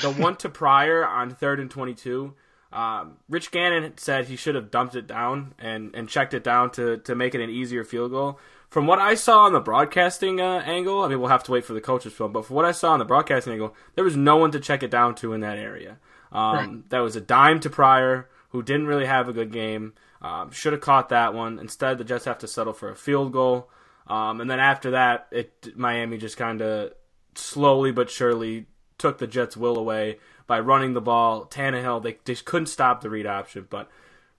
The 0.00 0.10
one 0.10 0.36
to 0.36 0.48
Pryor 0.48 1.06
on 1.06 1.30
third 1.30 1.60
and 1.60 1.70
twenty-two. 1.70 2.34
Um, 2.72 3.16
Rich 3.28 3.50
Gannon 3.50 3.98
said 3.98 4.26
he 4.26 4.36
should 4.36 4.54
have 4.54 4.70
dumped 4.70 4.94
it 4.94 5.06
down 5.06 5.54
and, 5.58 5.94
and 5.94 6.08
checked 6.08 6.34
it 6.34 6.44
down 6.44 6.70
to, 6.72 6.98
to 6.98 7.14
make 7.14 7.34
it 7.34 7.42
an 7.42 7.50
easier 7.50 7.82
field 7.82 8.12
goal. 8.12 8.38
From 8.68 8.86
what 8.86 9.00
I 9.00 9.16
saw 9.16 9.40
on 9.40 9.52
the 9.52 9.60
broadcasting 9.60 10.40
uh, 10.40 10.62
angle, 10.64 11.02
I 11.02 11.08
mean, 11.08 11.18
we'll 11.18 11.30
have 11.30 11.42
to 11.44 11.50
wait 11.50 11.64
for 11.64 11.72
the 11.72 11.80
coaches' 11.80 12.12
film, 12.12 12.32
but 12.32 12.44
from 12.44 12.54
what 12.54 12.64
I 12.64 12.70
saw 12.70 12.92
on 12.92 13.00
the 13.00 13.04
broadcasting 13.04 13.54
angle, 13.54 13.74
there 13.96 14.04
was 14.04 14.16
no 14.16 14.36
one 14.36 14.52
to 14.52 14.60
check 14.60 14.84
it 14.84 14.90
down 14.92 15.16
to 15.16 15.32
in 15.32 15.40
that 15.40 15.58
area. 15.58 15.98
Um, 16.30 16.54
right. 16.54 16.90
That 16.90 17.00
was 17.00 17.16
a 17.16 17.20
dime 17.20 17.58
to 17.60 17.70
Pryor, 17.70 18.28
who 18.50 18.62
didn't 18.62 18.86
really 18.86 19.06
have 19.06 19.28
a 19.28 19.32
good 19.32 19.50
game. 19.50 19.94
Um, 20.22 20.52
should 20.52 20.72
have 20.72 20.82
caught 20.82 21.08
that 21.08 21.34
one. 21.34 21.58
Instead, 21.58 21.98
the 21.98 22.04
Jets 22.04 22.26
have 22.26 22.38
to 22.38 22.46
settle 22.46 22.72
for 22.72 22.88
a 22.88 22.94
field 22.94 23.32
goal. 23.32 23.68
Um, 24.10 24.40
and 24.40 24.50
then 24.50 24.58
after 24.58 24.90
that, 24.90 25.28
it 25.30 25.76
Miami 25.76 26.18
just 26.18 26.36
kind 26.36 26.60
of 26.60 26.92
slowly 27.36 27.92
but 27.92 28.10
surely 28.10 28.66
took 28.98 29.18
the 29.18 29.28
Jets' 29.28 29.56
will 29.56 29.78
away 29.78 30.18
by 30.48 30.58
running 30.58 30.94
the 30.94 31.00
ball. 31.00 31.46
Tannehill, 31.46 32.02
they 32.02 32.18
just 32.24 32.44
couldn't 32.44 32.66
stop 32.66 33.02
the 33.02 33.08
read 33.08 33.24
option. 33.24 33.68
But 33.70 33.88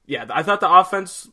yeah, 0.06 0.26
I 0.30 0.44
thought 0.44 0.60
the 0.60 0.70
offense 0.70 1.30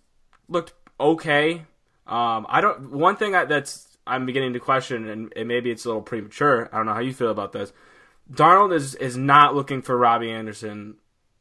looked 0.49 0.73
okay. 1.01 1.65
Um, 2.07 2.47
I 2.49 2.61
don't. 2.61 2.93
One 2.93 3.17
thing 3.17 3.35
I, 3.35 3.45
that's 3.45 3.99
I'm 4.07 4.25
beginning 4.25 4.53
to 4.53 4.61
question, 4.61 5.09
and, 5.09 5.33
and 5.35 5.49
maybe 5.49 5.73
it's 5.73 5.85
a 5.85 5.89
little 5.89 6.01
premature. 6.01 6.71
I 6.73 6.77
don't 6.77 6.87
know 6.87 6.95
how 6.95 7.01
you 7.01 7.13
feel 7.13 7.33
about 7.33 7.51
this. 7.51 7.73
Darnold 8.31 8.73
is 8.73 8.95
is 8.95 9.17
not 9.17 9.57
looking 9.57 9.83
for 9.83 9.99
Robbie 9.99 10.31
Anderson 10.31 10.95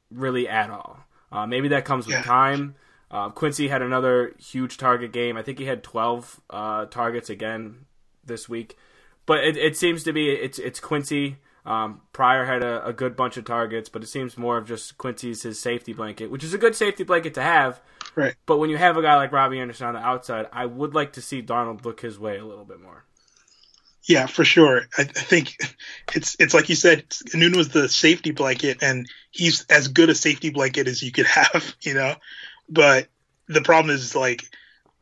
really 0.10 0.48
at 0.48 0.72
all. 0.72 1.06
Uh, 1.32 1.46
maybe 1.46 1.68
that 1.68 1.86
comes 1.86 2.08
with 2.08 2.16
yeah. 2.16 2.24
time. 2.24 2.74
Uh, 3.10 3.30
Quincy 3.30 3.70
had 3.70 3.82
another 3.82 4.36
huge 4.38 4.78
target 4.78 5.12
game. 5.12 5.38
I 5.38 5.42
think 5.42 5.60
he 5.60 5.66
had 5.66 5.84
12 5.84 6.42
uh, 6.50 6.86
targets 6.86 7.30
again 7.30 7.86
this 8.26 8.50
week. 8.50 8.78
But 9.26 9.44
it, 9.44 9.58
it 9.58 9.78
seems 9.78 10.04
to 10.04 10.14
be 10.14 10.30
it's 10.30 10.58
it's 10.58 10.80
Quincy. 10.80 11.38
Um, 11.66 12.02
Pryor 12.14 12.46
had 12.46 12.64
a, 12.64 12.86
a, 12.86 12.94
good 12.94 13.18
bunch 13.18 13.36
of 13.36 13.44
targets, 13.44 13.90
but 13.90 14.02
it 14.02 14.08
seems 14.08 14.38
more 14.38 14.58
of 14.58 14.66
just 14.66 14.98
Quincy's 14.98 15.42
his 15.42 15.60
safety 15.60 15.92
blanket, 15.92 16.32
which 16.32 16.46
is 16.46 16.54
a 16.54 16.58
good 16.58 16.78
safety 16.78 17.04
blanket 17.04 17.34
to 17.34 17.42
have. 17.42 17.82
Right. 18.16 18.36
But 18.46 18.60
when 18.60 18.70
you 18.70 18.78
have 18.78 18.96
a 18.96 19.02
guy 19.02 19.18
like 19.18 19.34
Robbie 19.34 19.60
Anderson 19.60 19.88
on 19.88 19.94
the 19.94 20.00
outside, 20.00 20.48
I 20.54 20.66
would 20.66 20.96
like 20.96 21.14
to 21.14 21.22
see 21.22 21.42
Darnold 21.42 21.84
look 21.84 22.00
his 22.00 22.18
way 22.18 22.38
a 22.38 22.46
little 22.46 22.64
bit 22.64 22.80
more. 22.80 23.04
Yeah, 24.08 24.28
for 24.28 24.46
sure. 24.46 24.84
I, 24.98 25.02
I 25.02 25.04
think 25.04 25.58
it's 26.16 26.38
it's 26.40 26.54
like 26.54 26.70
you 26.70 26.76
said. 26.76 27.04
Noon 27.34 27.58
was 27.58 27.70
the 27.70 27.90
safety 27.90 28.32
blanket, 28.32 28.78
and 28.82 29.06
he's 29.32 29.66
as 29.66 29.90
good 29.90 30.10
a 30.10 30.16
safety 30.16 30.50
blanket 30.50 30.88
as 30.88 31.04
you 31.04 31.12
could 31.12 31.28
have, 31.28 31.76
you 31.82 31.94
know. 31.94 32.16
But 32.70 33.08
the 33.48 33.62
problem 33.62 33.94
is 33.94 34.16
like, 34.16 34.44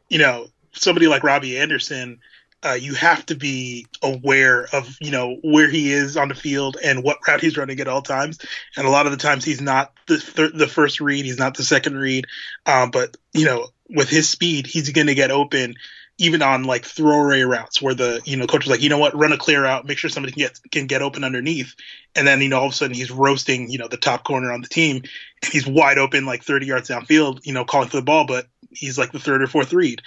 you 0.10 0.20
know, 0.20 0.48
somebody 0.74 1.08
like 1.08 1.24
Robbie 1.24 1.58
Anderson, 1.58 2.20
uh, 2.64 2.74
you 2.74 2.96
have 2.96 3.26
to 3.28 3.36
be 3.36 3.86
aware 4.02 4.66
of 4.74 4.98
you 5.00 5.12
know 5.12 5.38
where 5.44 5.70
he 5.70 5.92
is 5.92 6.18
on 6.18 6.30
the 6.30 6.36
field 6.36 6.78
and 6.84 7.04
what 7.04 7.20
route 7.28 7.42
he's 7.42 7.58
running 7.58 7.80
at 7.80 7.88
all 7.88 8.02
times. 8.02 8.40
And 8.76 8.88
a 8.88 8.90
lot 8.90 9.06
of 9.06 9.12
the 9.12 9.18
times 9.18 9.46
he's 9.46 9.62
not 9.62 9.94
the 10.08 10.18
th- 10.18 10.54
the 10.54 10.68
first 10.68 11.00
read, 11.00 11.26
he's 11.26 11.38
not 11.38 11.56
the 11.56 11.64
second 11.64 11.98
read. 11.98 12.26
Um, 12.66 12.90
but 12.90 13.18
you 13.34 13.46
know, 13.46 13.68
with 13.90 14.10
his 14.10 14.30
speed, 14.30 14.66
he's 14.66 14.90
going 14.92 15.08
to 15.08 15.16
get 15.16 15.32
open 15.32 15.76
even 16.18 16.42
on 16.42 16.64
like 16.64 16.86
throwaway 16.86 17.42
routes 17.42 17.82
where 17.82 17.94
the 17.94 18.22
you 18.26 18.38
know 18.38 18.48
coach 18.48 18.66
is 18.66 18.72
like, 18.72 18.82
you 18.82 18.90
know 18.90 18.98
what, 18.98 19.16
run 19.16 19.34
a 19.34 19.38
clear 19.38 19.66
out, 19.66 19.86
make 19.86 19.98
sure 19.98 20.10
somebody 20.10 20.34
can 20.34 20.42
get 20.42 20.60
can 20.72 20.88
get 20.88 21.02
open 21.02 21.24
underneath, 21.24 21.76
and 22.16 22.26
then 22.26 22.42
you 22.42 22.50
know 22.50 22.60
all 22.60 22.68
of 22.68 22.72
a 22.72 22.76
sudden 22.76 22.96
he's 22.96 23.12
roasting 23.12 23.70
you 23.70 23.78
know 23.78 23.88
the 23.88 23.98
top 23.98 24.24
corner 24.24 24.52
on 24.52 24.62
the 24.62 24.68
team, 24.68 24.98
and 24.98 25.52
he's 25.52 25.68
wide 25.68 25.98
open 25.98 26.26
like 26.26 26.44
30 26.44 26.66
yards 26.66 26.90
downfield, 26.90 27.46
you 27.46 27.54
know, 27.54 27.66
calling 27.66 27.90
for 27.90 27.98
the 27.98 28.04
ball, 28.04 28.26
but 28.26 28.48
he's 28.72 28.98
like 28.98 29.12
the 29.12 29.20
third 29.20 29.42
or 29.42 29.48
fourth 29.48 29.74
read, 29.74 30.02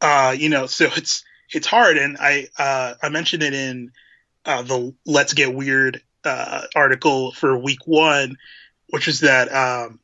uh, 0.00 0.34
you 0.36 0.48
know, 0.48 0.66
so 0.66 0.88
it's 0.94 1.24
it's 1.50 1.66
hard, 1.66 1.96
and 1.96 2.16
I 2.20 2.48
uh, 2.58 2.94
I 3.02 3.08
mentioned 3.08 3.42
it 3.42 3.54
in 3.54 3.92
uh, 4.44 4.62
the 4.62 4.94
Let's 5.06 5.32
Get 5.32 5.54
Weird 5.54 6.02
uh, 6.24 6.62
article 6.74 7.32
for 7.32 7.56
week 7.56 7.86
one, 7.86 8.36
which 8.88 9.08
is 9.08 9.20
that 9.20 9.52
um, 9.52 10.00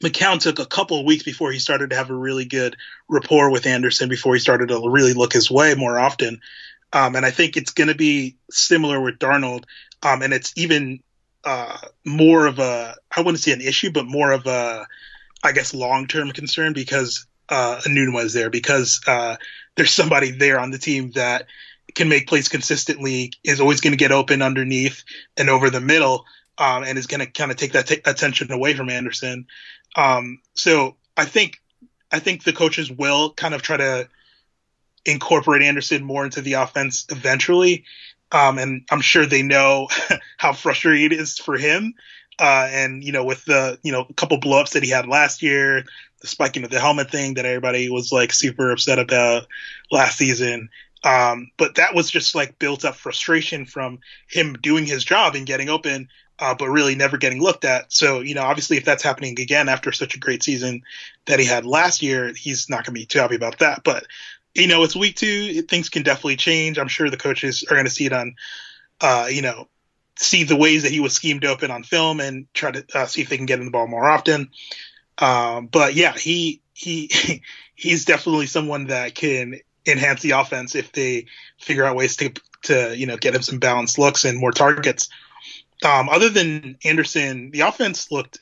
McCown 0.00 0.40
took 0.40 0.58
a 0.58 0.66
couple 0.66 0.98
of 0.98 1.06
weeks 1.06 1.22
before 1.22 1.52
he 1.52 1.58
started 1.58 1.90
to 1.90 1.96
have 1.96 2.10
a 2.10 2.14
really 2.14 2.44
good 2.44 2.76
rapport 3.08 3.50
with 3.50 3.66
Anderson 3.66 4.08
before 4.08 4.34
he 4.34 4.40
started 4.40 4.68
to 4.68 4.88
really 4.88 5.14
look 5.14 5.32
his 5.32 5.50
way 5.50 5.74
more 5.74 5.98
often. 5.98 6.40
Um, 6.92 7.16
and 7.16 7.26
I 7.26 7.30
think 7.30 7.56
it's 7.56 7.72
going 7.72 7.88
to 7.88 7.94
be 7.94 8.36
similar 8.50 9.00
with 9.00 9.18
Darnold. 9.18 9.64
Um, 10.02 10.22
and 10.22 10.32
it's 10.32 10.52
even 10.56 11.00
uh, 11.44 11.76
more 12.04 12.46
of 12.46 12.58
a, 12.58 12.94
I 13.14 13.20
wouldn't 13.20 13.40
say 13.40 13.52
an 13.52 13.60
issue, 13.60 13.90
but 13.90 14.06
more 14.06 14.32
of 14.32 14.46
a, 14.46 14.86
I 15.42 15.52
guess, 15.52 15.74
long 15.74 16.06
term 16.06 16.30
concern 16.32 16.72
because 16.72 17.26
uh, 17.48 17.80
was 17.86 18.32
there, 18.32 18.50
because 18.50 19.00
uh, 19.06 19.36
there's 19.76 19.92
somebody 19.92 20.32
there 20.32 20.58
on 20.58 20.70
the 20.70 20.78
team 20.78 21.12
that 21.12 21.46
can 21.94 22.08
make 22.08 22.26
plays 22.26 22.48
consistently, 22.48 23.32
is 23.44 23.60
always 23.60 23.80
going 23.80 23.92
to 23.92 23.96
get 23.96 24.12
open 24.12 24.42
underneath 24.42 25.04
and 25.36 25.48
over 25.48 25.70
the 25.70 25.80
middle. 25.80 26.24
Um, 26.58 26.84
and 26.84 26.96
is 26.96 27.06
going 27.06 27.20
to 27.20 27.26
kind 27.26 27.50
of 27.50 27.58
take 27.58 27.72
that 27.72 27.86
t- 27.86 28.00
attention 28.06 28.50
away 28.50 28.72
from 28.72 28.88
Anderson. 28.88 29.46
Um, 29.96 30.40
so 30.54 30.96
I 31.16 31.24
think 31.24 31.60
I 32.12 32.20
think 32.20 32.44
the 32.44 32.52
coaches 32.52 32.90
will 32.90 33.32
kind 33.32 33.54
of 33.54 33.62
try 33.62 33.78
to 33.78 34.08
incorporate 35.04 35.62
Anderson 35.62 36.04
more 36.04 36.24
into 36.24 36.40
the 36.40 36.54
offense 36.54 37.06
eventually. 37.10 37.84
Um, 38.32 38.58
and 38.58 38.82
I'm 38.90 39.00
sure 39.00 39.24
they 39.24 39.42
know 39.42 39.88
how 40.36 40.52
frustrating 40.52 41.06
it 41.06 41.12
is 41.12 41.38
for 41.38 41.56
him. 41.56 41.94
Uh, 42.38 42.68
and 42.70 43.02
you 43.02 43.12
know, 43.12 43.24
with 43.24 43.44
the 43.46 43.78
you 43.82 43.92
know 43.92 44.06
a 44.08 44.14
couple 44.14 44.38
blowups 44.38 44.72
that 44.72 44.82
he 44.82 44.90
had 44.90 45.08
last 45.08 45.42
year, 45.42 45.84
the 46.20 46.26
spiking 46.26 46.64
of 46.64 46.70
the 46.70 46.80
helmet 46.80 47.10
thing 47.10 47.34
that 47.34 47.46
everybody 47.46 47.88
was 47.88 48.12
like 48.12 48.32
super 48.32 48.70
upset 48.70 48.98
about 48.98 49.46
last 49.90 50.18
season. 50.18 50.68
Um, 51.02 51.50
but 51.56 51.76
that 51.76 51.94
was 51.94 52.10
just 52.10 52.34
like 52.34 52.58
built 52.58 52.84
up 52.84 52.96
frustration 52.96 53.64
from 53.64 54.00
him 54.28 54.54
doing 54.54 54.86
his 54.86 55.04
job 55.04 55.34
and 55.34 55.46
getting 55.46 55.68
open, 55.68 56.08
uh, 56.38 56.54
but 56.54 56.68
really 56.68 56.94
never 56.94 57.16
getting 57.16 57.40
looked 57.40 57.64
at. 57.64 57.92
So, 57.92 58.20
you 58.20 58.34
know, 58.34 58.42
obviously, 58.42 58.76
if 58.76 58.84
that's 58.84 59.02
happening 59.02 59.40
again 59.40 59.68
after 59.68 59.92
such 59.92 60.14
a 60.14 60.20
great 60.20 60.42
season 60.42 60.82
that 61.26 61.38
he 61.38 61.46
had 61.46 61.64
last 61.64 62.02
year, 62.02 62.32
he's 62.34 62.68
not 62.68 62.84
going 62.84 62.94
to 62.94 63.00
be 63.00 63.06
too 63.06 63.18
happy 63.18 63.36
about 63.36 63.58
that. 63.60 63.82
But, 63.84 64.06
you 64.54 64.66
know, 64.66 64.82
it's 64.82 64.96
week 64.96 65.16
two. 65.16 65.62
Things 65.62 65.88
can 65.88 66.02
definitely 66.02 66.36
change. 66.36 66.78
I'm 66.78 66.88
sure 66.88 67.08
the 67.08 67.16
coaches 67.16 67.64
are 67.70 67.74
going 67.74 67.86
to 67.86 67.90
see 67.90 68.06
it 68.06 68.12
on, 68.12 68.34
uh, 69.00 69.28
you 69.30 69.42
know, 69.42 69.68
see 70.18 70.44
the 70.44 70.56
ways 70.56 70.82
that 70.82 70.92
he 70.92 71.00
was 71.00 71.12
schemed 71.12 71.44
open 71.44 71.70
on 71.70 71.82
film 71.82 72.20
and 72.20 72.46
try 72.54 72.70
to 72.70 72.84
uh, 72.94 73.06
see 73.06 73.22
if 73.22 73.28
they 73.28 73.36
can 73.36 73.46
get 73.46 73.58
in 73.58 73.64
the 73.64 73.70
ball 73.70 73.86
more 73.86 74.08
often. 74.08 74.50
Um, 75.18 75.66
but 75.66 75.94
yeah, 75.94 76.12
he 76.12 76.60
he 76.74 77.10
he's 77.74 78.04
definitely 78.04 78.46
someone 78.46 78.86
that 78.86 79.14
can 79.14 79.60
enhance 79.86 80.22
the 80.22 80.32
offense 80.32 80.74
if 80.74 80.92
they 80.92 81.26
figure 81.58 81.84
out 81.84 81.96
ways 81.96 82.16
to 82.16 82.32
to 82.62 82.96
you 82.96 83.06
know 83.06 83.16
get 83.16 83.34
him 83.34 83.42
some 83.42 83.58
balanced 83.58 83.98
looks 83.98 84.24
and 84.24 84.38
more 84.38 84.52
targets. 84.52 85.08
Um, 85.84 86.08
other 86.08 86.30
than 86.30 86.78
Anderson, 86.84 87.50
the 87.50 87.60
offense 87.60 88.10
looked 88.10 88.38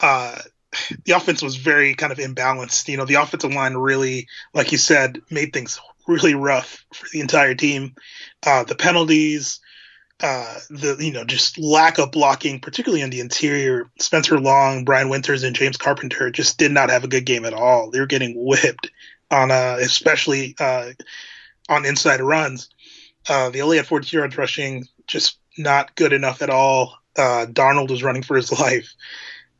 uh, 0.00 0.36
the 1.04 1.12
offense 1.12 1.42
was 1.42 1.56
very 1.56 1.94
kind 1.94 2.12
of 2.12 2.18
imbalanced. 2.18 2.88
You 2.88 2.96
know, 2.96 3.04
the 3.04 3.14
offensive 3.14 3.52
line 3.52 3.74
really, 3.74 4.28
like 4.54 4.72
you 4.72 4.78
said, 4.78 5.20
made 5.30 5.52
things 5.52 5.80
really 6.06 6.34
rough 6.34 6.84
for 6.92 7.06
the 7.12 7.20
entire 7.20 7.54
team. 7.54 7.94
Uh, 8.44 8.64
the 8.64 8.74
penalties, 8.74 9.60
uh, 10.20 10.58
the 10.70 10.96
you 11.00 11.12
know 11.12 11.24
just 11.24 11.58
lack 11.58 11.98
of 11.98 12.12
blocking, 12.12 12.60
particularly 12.60 13.02
on 13.02 13.10
the 13.10 13.20
interior. 13.20 13.90
Spencer 13.98 14.38
Long, 14.38 14.84
Brian 14.84 15.08
Winters, 15.08 15.42
and 15.42 15.56
James 15.56 15.76
Carpenter 15.76 16.30
just 16.30 16.58
did 16.58 16.72
not 16.72 16.90
have 16.90 17.04
a 17.04 17.08
good 17.08 17.26
game 17.26 17.44
at 17.44 17.54
all. 17.54 17.90
They 17.90 18.00
were 18.00 18.06
getting 18.06 18.34
whipped 18.36 18.90
on, 19.30 19.50
uh, 19.50 19.78
especially 19.80 20.54
uh, 20.58 20.90
on 21.68 21.86
inside 21.86 22.20
runs. 22.20 22.68
Uh, 23.28 23.50
they 23.50 23.62
only 23.62 23.76
had 23.76 23.86
42 23.86 24.16
yards 24.16 24.36
rushing, 24.36 24.88
just 25.06 25.38
not 25.56 25.94
good 25.94 26.12
enough 26.12 26.42
at 26.42 26.50
all. 26.50 26.98
Uh, 27.16 27.46
Darnold 27.48 27.90
was 27.90 28.02
running 28.02 28.22
for 28.22 28.36
his 28.36 28.52
life. 28.60 28.94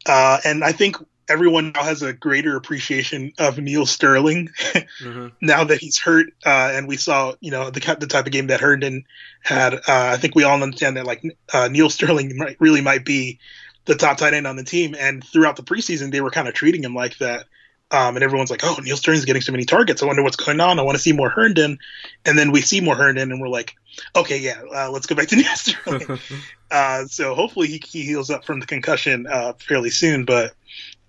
Uh, 0.06 0.38
and 0.44 0.64
I 0.64 0.72
think 0.72 0.96
everyone 1.28 1.72
now 1.72 1.82
has 1.82 2.02
a 2.02 2.12
greater 2.12 2.56
appreciation 2.56 3.32
of 3.38 3.58
Neal 3.58 3.86
Sterling 3.86 4.48
mm-hmm. 5.00 5.28
now 5.40 5.64
that 5.64 5.78
he's 5.78 5.98
hurt. 5.98 6.26
Uh, 6.44 6.72
and 6.74 6.88
we 6.88 6.96
saw, 6.96 7.34
you 7.40 7.50
know, 7.50 7.70
the, 7.70 7.96
the 7.98 8.06
type 8.06 8.26
of 8.26 8.32
game 8.32 8.48
that 8.48 8.60
Herndon 8.60 9.04
had. 9.42 9.74
Uh, 9.74 9.80
I 9.86 10.16
think 10.16 10.34
we 10.34 10.44
all 10.44 10.62
understand 10.62 10.96
that, 10.96 11.06
like, 11.06 11.22
uh, 11.52 11.68
Neal 11.68 11.90
Sterling 11.90 12.36
might, 12.36 12.56
really 12.60 12.80
might 12.80 13.04
be 13.04 13.38
the 13.84 13.94
top 13.94 14.18
tight 14.18 14.34
end 14.34 14.46
on 14.46 14.56
the 14.56 14.64
team. 14.64 14.94
And 14.98 15.24
throughout 15.24 15.56
the 15.56 15.62
preseason, 15.62 16.10
they 16.10 16.20
were 16.20 16.30
kind 16.30 16.48
of 16.48 16.54
treating 16.54 16.82
him 16.82 16.94
like 16.94 17.18
that. 17.18 17.46
Um, 17.92 18.16
and 18.16 18.24
everyone's 18.24 18.50
like, 18.50 18.64
"Oh, 18.64 18.78
Neil 18.82 18.96
Stern's 18.96 19.26
getting 19.26 19.42
so 19.42 19.52
many 19.52 19.66
targets. 19.66 20.02
I 20.02 20.06
wonder 20.06 20.22
what's 20.22 20.36
going 20.36 20.60
on. 20.60 20.78
I 20.78 20.82
want 20.82 20.96
to 20.96 21.02
see 21.02 21.12
more 21.12 21.28
Herndon." 21.28 21.78
And 22.24 22.38
then 22.38 22.50
we 22.50 22.62
see 22.62 22.80
more 22.80 22.96
Herndon, 22.96 23.30
and 23.30 23.40
we're 23.40 23.48
like, 23.48 23.74
"Okay, 24.16 24.38
yeah, 24.38 24.62
uh, 24.74 24.90
let's 24.90 25.06
go 25.06 25.14
back 25.14 25.28
to 25.28 25.36
Neal 25.36 25.54
Sterling." 25.54 26.18
uh, 26.70 27.04
so 27.04 27.34
hopefully 27.34 27.68
he, 27.68 27.82
he 27.86 28.02
heals 28.02 28.30
up 28.30 28.46
from 28.46 28.60
the 28.60 28.66
concussion 28.66 29.26
uh, 29.26 29.52
fairly 29.58 29.90
soon. 29.90 30.24
But 30.24 30.54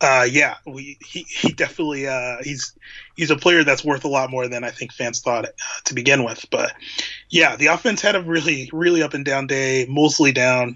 uh, 0.02 0.28
yeah, 0.30 0.56
we 0.66 0.98
he, 1.06 1.22
he 1.22 1.54
definitely 1.54 2.06
uh, 2.06 2.44
he's 2.44 2.76
he's 3.16 3.32
a 3.32 3.38
player 3.38 3.64
that's 3.64 3.86
worth 3.86 4.04
a 4.04 4.10
lot 4.10 4.30
more 4.30 4.50
than 4.50 4.66
I 4.66 4.70
think 4.70 4.92
fans 4.92 5.22
thought 5.22 5.46
uh, 5.46 5.52
to 5.86 5.94
begin 5.94 6.26
with. 6.26 6.46
But 6.52 6.74
yeah, 7.30 7.56
the 7.56 7.68
offense 7.68 8.02
had 8.02 8.18
a 8.18 8.22
really 8.22 8.70
really 8.74 9.04
up 9.04 9.14
and 9.14 9.24
down 9.24 9.48
day, 9.48 9.86
mostly 9.90 10.34
down. 10.34 10.76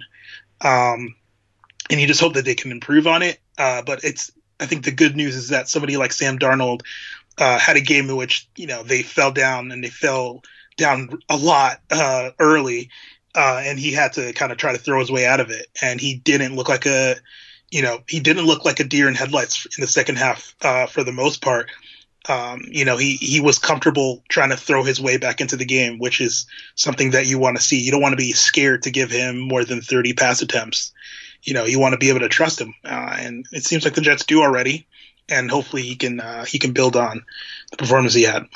Um, 0.62 1.16
and 1.90 2.00
you 2.00 2.08
just 2.08 2.22
hope 2.22 2.34
that 2.36 2.46
they 2.46 2.56
can 2.56 2.72
improve 2.72 3.08
on 3.08 3.24
it. 3.24 3.40
but 3.58 4.06
it's 4.06 4.32
I 4.60 4.66
think 4.66 4.86
the 4.86 4.92
good 4.92 5.16
news 5.16 5.36
is 5.36 5.50
that 5.50 5.70
somebody 5.70 5.98
like 5.98 6.12
Sam 6.14 6.40
Darnold 6.40 6.82
uh, 7.38 7.60
had 7.60 7.78
a 7.78 7.82
game 7.82 8.10
in 8.10 8.16
which 8.16 8.48
you 8.56 8.68
know 8.68 8.84
they 8.84 9.04
fell 9.04 9.32
down 9.32 9.72
and 9.72 9.84
they 9.84 9.90
fell 9.90 10.44
down 10.78 11.20
a 11.30 11.38
lot 11.38 11.82
uh, 11.92 12.32
early, 12.40 12.90
uh, 13.36 13.62
and 13.64 13.80
he 13.80 13.92
had 13.92 14.14
to 14.14 14.34
kind 14.34 14.52
of 14.52 14.58
try 14.58 14.72
to 14.72 14.78
throw 14.78 15.00
his 15.00 15.12
way 15.12 15.26
out 15.26 15.40
of 15.40 15.50
it. 15.50 15.68
And 15.82 16.00
he 16.00 16.16
didn't 16.16 16.56
look 16.56 16.70
like 16.70 16.86
a, 16.86 17.16
you 17.70 17.82
know, 17.82 18.00
he 18.08 18.20
didn't 18.20 18.46
look 18.46 18.66
like 18.66 18.80
a 18.80 18.84
deer 18.84 19.08
in 19.08 19.16
headlights 19.16 19.66
in 19.78 19.82
the 19.82 19.88
second 19.88 20.18
half 20.18 20.56
uh, 20.62 20.86
for 20.88 21.04
the 21.04 21.12
most 21.12 21.42
part. 21.42 21.70
Um, 22.30 22.64
you 22.68 22.84
know, 22.84 22.98
he 22.98 23.16
he 23.16 23.40
was 23.40 23.60
comfortable 23.60 24.24
trying 24.28 24.50
to 24.50 24.58
throw 24.58 24.84
his 24.84 25.00
way 25.00 25.18
back 25.18 25.40
into 25.40 25.56
the 25.56 25.66
game, 25.66 25.98
which 25.98 26.20
is 26.20 26.46
something 26.76 27.12
that 27.12 27.28
you 27.28 27.40
want 27.40 27.58
to 27.58 27.64
see. 27.64 27.80
You 27.80 27.92
don't 27.92 28.02
want 28.02 28.14
to 28.14 28.18
be 28.18 28.34
scared 28.34 28.84
to 28.84 28.92
give 28.92 29.12
him 29.12 29.38
more 29.40 29.64
than 29.64 29.82
30 29.82 30.14
pass 30.14 30.42
attempts 30.42 30.92
you 31.44 31.54
know 31.54 31.66
you 31.66 31.80
want 31.80 31.94
to 31.94 31.98
be 31.98 32.10
able 32.10 32.20
to 32.20 32.30
trust 32.30 32.62
him, 32.62 32.74
uh, 32.84 33.16
and 33.20 33.46
it 33.52 33.64
seems 33.64 33.84
like 33.84 33.94
the 33.94 34.02
Jets 34.02 34.26
do 34.26 34.42
already, 34.42 34.88
and 35.30 35.50
hopefully 35.50 35.84
he 35.84 35.96
can 35.96 36.20
uh, 36.20 36.46
he 36.46 36.60
can 36.60 36.74
build 36.74 36.96
on 36.96 37.24
the 37.72 37.78
performance 37.78 38.14
he 38.14 38.24
had. 38.24 38.48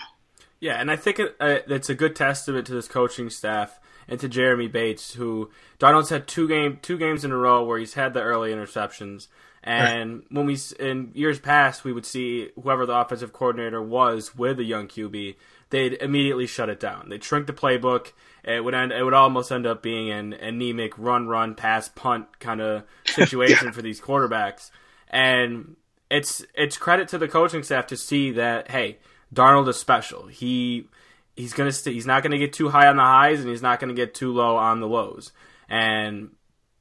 Yeah, 0.60 0.80
and 0.80 0.92
I 0.92 0.96
think 0.96 1.20
it, 1.20 1.36
uh, 1.40 1.60
it's 1.68 1.90
a 1.90 1.96
good 1.96 2.16
testament 2.16 2.68
to 2.68 2.74
this 2.74 2.88
coaching 2.88 3.30
staff 3.30 3.80
and 4.08 4.20
to 4.20 4.30
Jeremy 4.30 4.68
Bates, 4.68 5.14
who 5.14 5.50
Darnold's 5.80 6.10
had 6.10 6.28
two 6.28 6.48
game 6.48 6.80
two 6.82 6.98
games 6.98 7.26
in 7.26 7.32
a 7.32 7.38
row 7.38 7.64
where 7.64 7.80
he's 7.80 7.96
had 7.96 8.14
the 8.14 8.22
early 8.22 8.52
interceptions. 8.52 9.28
And 9.64 10.14
right. 10.14 10.24
when 10.32 10.46
we 10.48 10.58
in 10.80 11.12
years 11.14 11.40
past, 11.40 11.84
we 11.84 11.94
would 11.94 12.06
see 12.06 12.50
whoever 12.62 12.86
the 12.86 12.96
offensive 12.96 13.32
coordinator 13.32 13.82
was 13.82 14.36
with 14.36 14.60
a 14.60 14.64
young 14.64 14.88
QB, 14.88 15.36
they'd 15.70 15.94
immediately 15.94 16.48
shut 16.48 16.70
it 16.70 16.80
down. 16.80 17.10
They'd 17.10 17.24
shrink 17.24 17.48
the 17.48 17.54
playbook. 17.54 18.12
It 18.43 18.63
would 18.63 18.74
end. 18.74 18.91
It 18.91 19.03
would 19.03 19.13
almost 19.13 19.51
end 19.51 19.67
up 19.67 19.83
being 19.83 20.10
an 20.10 20.33
anemic 20.33 20.98
run, 20.98 21.27
run, 21.27 21.55
pass, 21.55 21.89
punt 21.89 22.39
kind 22.39 22.62
of 22.62 22.83
situation 23.05 23.67
yeah. 23.67 23.71
for 23.71 23.81
these 23.81 24.01
quarterbacks. 24.01 24.71
And 25.10 25.75
it's 26.10 26.43
it's 26.55 26.77
credit 26.77 27.07
to 27.10 27.17
the 27.17 27.27
coaching 27.27 27.63
staff 27.63 27.88
to 27.88 27.98
see 27.98 28.31
that 28.31 28.71
hey, 28.71 28.98
Darnold 29.33 29.67
is 29.69 29.77
special. 29.77 30.27
He 30.27 30.88
he's 31.36 31.53
gonna 31.53 31.71
st- 31.71 31.93
he's 31.93 32.05
not 32.05 32.24
gonna 32.24 32.38
get 32.38 32.53
too 32.53 32.69
high 32.69 32.88
on 32.88 32.98
the 32.98 33.03
highs 33.03 33.39
and 33.39 33.50
he's 33.50 33.62
not 33.62 33.79
gonna 33.79 33.93
get 33.93 34.13
too 34.13 34.33
low 34.33 34.57
on 34.57 34.79
the 34.79 34.88
lows. 34.88 35.31
And 35.69 36.31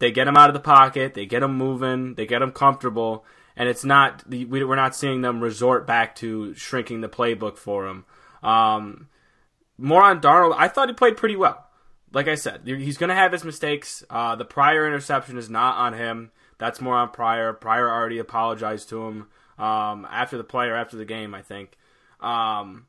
they 0.00 0.10
get 0.10 0.26
him 0.26 0.36
out 0.36 0.50
of 0.50 0.54
the 0.54 0.60
pocket, 0.60 1.14
they 1.14 1.26
get 1.26 1.42
him 1.42 1.54
moving, 1.54 2.14
they 2.14 2.26
get 2.26 2.42
him 2.42 2.50
comfortable, 2.50 3.24
and 3.54 3.68
it's 3.68 3.84
not 3.84 4.24
we're 4.28 4.74
not 4.76 4.96
seeing 4.96 5.20
them 5.20 5.40
resort 5.40 5.86
back 5.86 6.16
to 6.16 6.54
shrinking 6.54 7.00
the 7.00 7.08
playbook 7.08 7.56
for 7.56 7.86
him. 7.86 8.04
Um, 8.42 9.08
more 9.80 10.02
on 10.02 10.20
Darnold. 10.20 10.54
I 10.56 10.68
thought 10.68 10.88
he 10.88 10.94
played 10.94 11.16
pretty 11.16 11.36
well. 11.36 11.66
Like 12.12 12.28
I 12.28 12.34
said, 12.34 12.62
he's 12.64 12.98
going 12.98 13.08
to 13.08 13.14
have 13.14 13.32
his 13.32 13.44
mistakes. 13.44 14.04
Uh, 14.10 14.36
the 14.36 14.44
Pryor 14.44 14.86
interception 14.86 15.38
is 15.38 15.48
not 15.48 15.76
on 15.76 15.94
him. 15.94 16.32
That's 16.58 16.80
more 16.80 16.96
on 16.96 17.10
Pryor. 17.10 17.52
Pryor 17.52 17.88
already 17.88 18.18
apologized 18.18 18.88
to 18.90 19.06
him 19.06 19.28
um, 19.58 20.06
after 20.10 20.36
the 20.36 20.44
play 20.44 20.66
or 20.66 20.74
after 20.74 20.96
the 20.96 21.04
game, 21.04 21.34
I 21.34 21.42
think. 21.42 21.76
Um, 22.20 22.86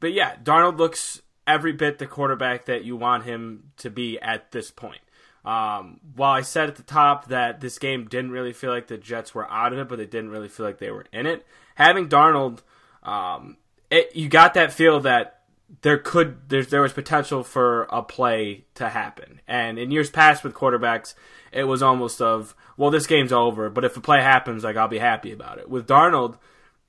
but 0.00 0.12
yeah, 0.12 0.36
Darnold 0.36 0.78
looks 0.78 1.22
every 1.46 1.72
bit 1.72 1.98
the 1.98 2.06
quarterback 2.06 2.64
that 2.64 2.84
you 2.84 2.96
want 2.96 3.24
him 3.24 3.72
to 3.78 3.90
be 3.90 4.18
at 4.20 4.52
this 4.52 4.70
point. 4.70 5.00
Um, 5.44 6.00
while 6.16 6.32
I 6.32 6.40
said 6.40 6.68
at 6.68 6.76
the 6.76 6.82
top 6.82 7.28
that 7.28 7.60
this 7.60 7.78
game 7.78 8.06
didn't 8.08 8.32
really 8.32 8.52
feel 8.52 8.70
like 8.70 8.88
the 8.88 8.98
Jets 8.98 9.34
were 9.34 9.48
out 9.50 9.72
of 9.72 9.78
it, 9.78 9.88
but 9.88 9.96
they 9.96 10.06
didn't 10.06 10.30
really 10.30 10.48
feel 10.48 10.66
like 10.66 10.78
they 10.78 10.90
were 10.90 11.06
in 11.12 11.26
it, 11.26 11.46
having 11.74 12.08
Darnold– 12.08 12.62
um, 13.06 13.56
it, 13.88 14.14
you 14.14 14.28
got 14.28 14.54
that 14.54 14.72
feel 14.72 15.00
that 15.00 15.35
there 15.82 15.98
could 15.98 16.48
there's 16.48 16.68
there 16.68 16.82
was 16.82 16.92
potential 16.92 17.42
for 17.42 17.84
a 17.84 18.02
play 18.02 18.64
to 18.74 18.88
happen. 18.88 19.40
And 19.48 19.78
in 19.78 19.90
years 19.90 20.10
past 20.10 20.44
with 20.44 20.54
quarterbacks, 20.54 21.14
it 21.52 21.64
was 21.64 21.82
almost 21.82 22.20
of 22.20 22.54
well, 22.76 22.90
this 22.90 23.06
game's 23.06 23.32
over, 23.32 23.70
but 23.70 23.84
if 23.84 23.96
a 23.96 24.00
play 24.00 24.20
happens, 24.20 24.64
like 24.64 24.76
I'll 24.76 24.88
be 24.88 24.98
happy 24.98 25.32
about 25.32 25.58
it. 25.58 25.68
With 25.68 25.86
Darnold, 25.86 26.38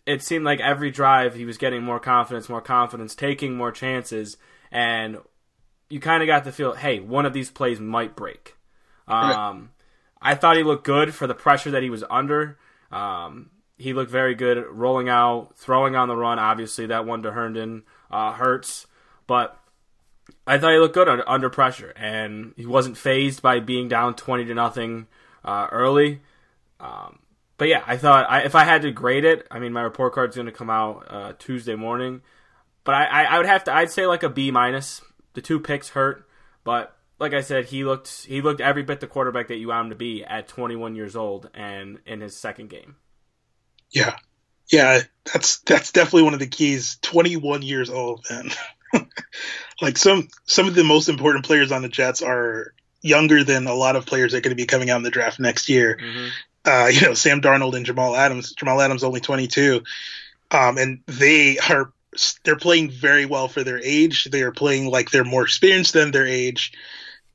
it 0.06 0.22
seemed 0.22 0.46
like 0.46 0.60
every 0.60 0.92
drive 0.92 1.36
he 1.36 1.46
was 1.46 1.58
getting 1.58 1.84
more 1.84 2.00
confidence, 2.00 2.50
more 2.50 2.62
confidence, 2.62 3.16
taking 3.16 3.56
more 3.56 3.72
chances, 3.72 4.38
and 4.72 5.18
you 5.90 6.00
kind 6.00 6.22
of 6.22 6.28
got 6.28 6.44
the 6.44 6.52
feel, 6.52 6.74
hey, 6.74 7.00
one 7.00 7.26
of 7.26 7.34
these 7.34 7.50
plays 7.50 7.80
might 7.80 8.16
break. 8.16 8.56
Um, 9.08 9.72
I 10.22 10.36
thought 10.36 10.58
he 10.58 10.64
looked 10.64 10.84
good 10.84 11.14
for 11.14 11.28
the 11.28 11.34
pressure 11.34 11.72
that 11.72 11.84
he 11.84 11.90
was 11.90 12.04
under. 12.10 12.58
Um, 12.92 13.52
he 13.78 13.94
looked 13.94 14.12
very 14.12 14.36
good 14.36 14.66
rolling 14.70 15.08
out, 15.08 15.56
throwing 15.56 15.96
on 15.96 16.08
the 16.08 16.16
run. 16.16 16.40
Obviously, 16.40 16.88
that 16.88 17.06
one 17.06 17.22
to 17.24 17.32
Herndon 17.32 17.84
uh, 18.12 18.34
hurts, 18.34 18.88
but 19.26 19.60
I 20.46 20.58
thought 20.58 20.74
he 20.74 20.80
looked 20.80 20.94
good 20.94 21.08
under, 21.28 21.50
pressure, 21.50 21.94
and 21.96 22.54
he 22.56 22.66
wasn't 22.66 22.98
phased 22.98 23.42
by 23.42 23.60
being 23.60 23.88
down 23.88 24.16
twenty 24.16 24.46
to 24.46 24.54
nothing 24.54 25.08
uh, 25.44 25.68
early. 25.72 26.22
Um, 26.80 27.20
but 27.58 27.68
yeah, 27.68 27.84
I 27.86 27.98
thought 27.98 28.30
I, 28.30 28.42
if 28.42 28.56
I 28.56 28.64
had 28.64 28.84
to 28.84 28.92
grade 28.92 29.26
it, 29.26 29.48
I 29.50 29.60
mean, 29.60 29.74
my 29.74 29.82
report 29.82 30.14
card's 30.14 30.36
going 30.36 30.46
to 30.46 30.52
come 30.52 30.70
out 30.70 31.06
uh, 31.10 31.34
Tuesday 31.40 31.76
morning, 31.76 32.22
but 32.84 32.96
I, 32.96 33.06
I, 33.06 33.24
I 33.24 33.38
would 33.38 33.48
have 33.48 33.64
to, 33.66 33.74
I'd 33.74 33.92
say 33.92 34.06
like 34.06 34.24
a 34.24 34.30
B 34.30 34.52
minus. 34.52 35.02
The 35.34 35.42
two 35.42 35.60
picks 35.60 35.90
hurt, 35.90 36.28
but 36.64 36.98
like 37.20 37.34
I 37.34 37.42
said, 37.42 37.66
he 37.66 37.84
looked 37.84 38.26
he 38.26 38.42
looked 38.42 38.62
every 38.62 38.84
bit 38.84 39.00
the 39.00 39.08
quarterback 39.08 39.48
that 39.48 39.58
you 39.58 39.70
want 39.70 39.86
him 39.86 39.90
to 39.92 39.96
be 39.96 40.24
at 40.24 40.48
21 40.48 40.96
years 40.96 41.16
old 41.16 41.50
and 41.54 42.00
in 42.06 42.22
his 42.22 42.36
second 42.36 42.70
game. 42.70 42.96
Yeah, 43.92 44.18
yeah, 44.70 45.02
that's 45.32 45.60
that's 45.60 45.92
definitely 45.92 46.24
one 46.24 46.34
of 46.34 46.40
the 46.40 46.48
keys. 46.48 46.98
21 47.02 47.62
years 47.62 47.90
old, 47.90 48.26
man. 48.30 48.52
like 49.82 49.98
some 49.98 50.28
some 50.46 50.68
of 50.68 50.76
the 50.76 50.84
most 50.84 51.10
important 51.10 51.46
players 51.46 51.72
on 51.72 51.82
the 51.82 51.90
Jets 51.90 52.22
are 52.22 52.74
younger 53.02 53.44
than 53.44 53.68
a 53.68 53.74
lot 53.74 53.96
of 53.96 54.06
players 54.06 54.32
that 54.32 54.40
are 54.40 54.42
going 54.42 54.56
to 54.56 54.62
be 54.62 54.66
coming 54.66 54.90
out 54.90 54.98
in 54.98 55.04
the 55.04 55.12
draft 55.12 55.40
next 55.40 55.70
year. 55.70 55.98
Mm-hmm. 56.02 56.28
Uh, 56.66 56.88
you 56.88 57.02
know, 57.02 57.14
Sam 57.14 57.42
Darnold 57.42 57.76
and 57.76 57.86
Jamal 57.86 58.16
Adams. 58.16 58.54
Jamal 58.54 58.82
Adams 58.82 59.04
only 59.04 59.22
22, 59.22 59.84
um, 60.52 60.78
and 60.78 61.02
they 61.08 61.58
are 61.60 61.92
they're 62.44 62.58
playing 62.58 62.90
very 62.90 63.26
well 63.26 63.48
for 63.48 63.64
their 63.64 63.80
age. 63.82 64.26
They 64.26 64.42
are 64.42 64.52
playing 64.52 64.90
like 64.90 65.12
they're 65.12 65.24
more 65.24 65.44
experienced 65.44 65.94
than 65.94 66.12
their 66.12 66.28
age. 66.28 66.74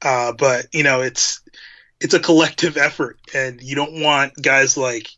Uh, 0.02 0.32
but 0.32 0.66
you 0.72 0.82
know, 0.82 1.00
it's 1.00 1.40
it's 2.00 2.14
a 2.14 2.20
collective 2.20 2.76
effort, 2.76 3.18
and 3.32 3.62
you 3.62 3.76
don't 3.76 4.02
want 4.02 4.34
guys 4.40 4.76
like 4.76 5.08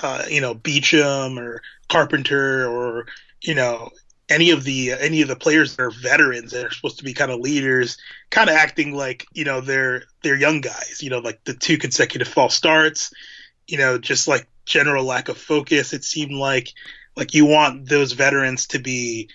uh, 0.00 0.24
you 0.28 0.40
know 0.40 0.54
Beachum 0.54 1.38
or 1.38 1.62
Carpenter 1.88 2.66
or 2.68 3.06
you 3.42 3.54
know 3.54 3.90
any 4.28 4.50
of 4.50 4.64
the 4.64 4.92
any 4.92 5.22
of 5.22 5.28
the 5.28 5.36
players 5.36 5.76
that 5.76 5.82
are 5.82 5.90
veterans 5.90 6.52
that 6.52 6.64
are 6.64 6.70
supposed 6.70 6.98
to 6.98 7.04
be 7.04 7.14
kind 7.14 7.30
of 7.30 7.40
leaders, 7.40 7.96
kind 8.30 8.50
of 8.50 8.56
acting 8.56 8.94
like 8.94 9.26
you 9.32 9.44
know 9.44 9.60
they're 9.60 10.04
they're 10.22 10.36
young 10.36 10.60
guys. 10.60 11.00
You 11.02 11.10
know, 11.10 11.18
like 11.18 11.44
the 11.44 11.54
two 11.54 11.78
consecutive 11.78 12.28
false 12.28 12.54
starts. 12.54 13.12
You 13.66 13.78
know, 13.78 13.98
just 13.98 14.28
like 14.28 14.46
general 14.64 15.04
lack 15.04 15.28
of 15.28 15.38
focus. 15.38 15.92
It 15.92 16.04
seemed 16.04 16.32
like 16.32 16.72
like 17.16 17.34
you 17.34 17.46
want 17.46 17.88
those 17.88 18.12
veterans 18.12 18.66
to 18.68 18.78
be 18.78 19.30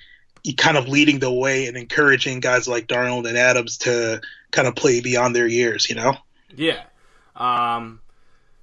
kind 0.58 0.78
of 0.78 0.88
leading 0.88 1.20
the 1.20 1.32
way 1.32 1.68
and 1.68 1.78
encouraging 1.78 2.40
guys 2.40 2.68
like 2.68 2.88
Darnold 2.88 3.28
and 3.28 3.38
Adams 3.38 3.78
to 3.80 4.22
kind 4.52 4.68
of 4.68 4.76
play 4.76 5.02
beyond 5.02 5.36
their 5.36 5.48
years, 5.48 5.90
you 5.90 5.96
know? 5.96 6.16
Yeah. 6.56 6.82
Um, 7.36 8.02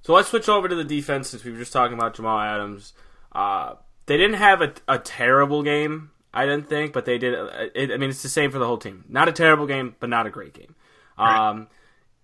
so 0.09 0.15
let's 0.15 0.29
switch 0.29 0.49
over 0.49 0.67
to 0.67 0.73
the 0.73 0.83
defense 0.83 1.29
since 1.29 1.43
we 1.43 1.51
were 1.51 1.59
just 1.59 1.71
talking 1.71 1.95
about 1.95 2.15
Jamal 2.15 2.39
Adams. 2.39 2.93
Uh, 3.31 3.75
they 4.07 4.17
didn't 4.17 4.37
have 4.37 4.59
a, 4.59 4.73
a, 4.87 4.97
terrible 4.97 5.61
game, 5.61 6.09
I 6.33 6.47
didn't 6.47 6.67
think, 6.67 6.93
but 6.93 7.05
they 7.05 7.19
did. 7.19 7.35
Uh, 7.35 7.67
it, 7.75 7.91
I 7.91 7.97
mean, 7.97 8.09
it's 8.09 8.23
the 8.23 8.27
same 8.27 8.49
for 8.49 8.57
the 8.57 8.65
whole 8.65 8.79
team. 8.79 9.05
Not 9.07 9.29
a 9.29 9.31
terrible 9.31 9.67
game, 9.67 9.95
but 9.99 10.09
not 10.09 10.25
a 10.25 10.31
great 10.31 10.55
game. 10.55 10.73
Right. 11.15 11.49
Um, 11.49 11.67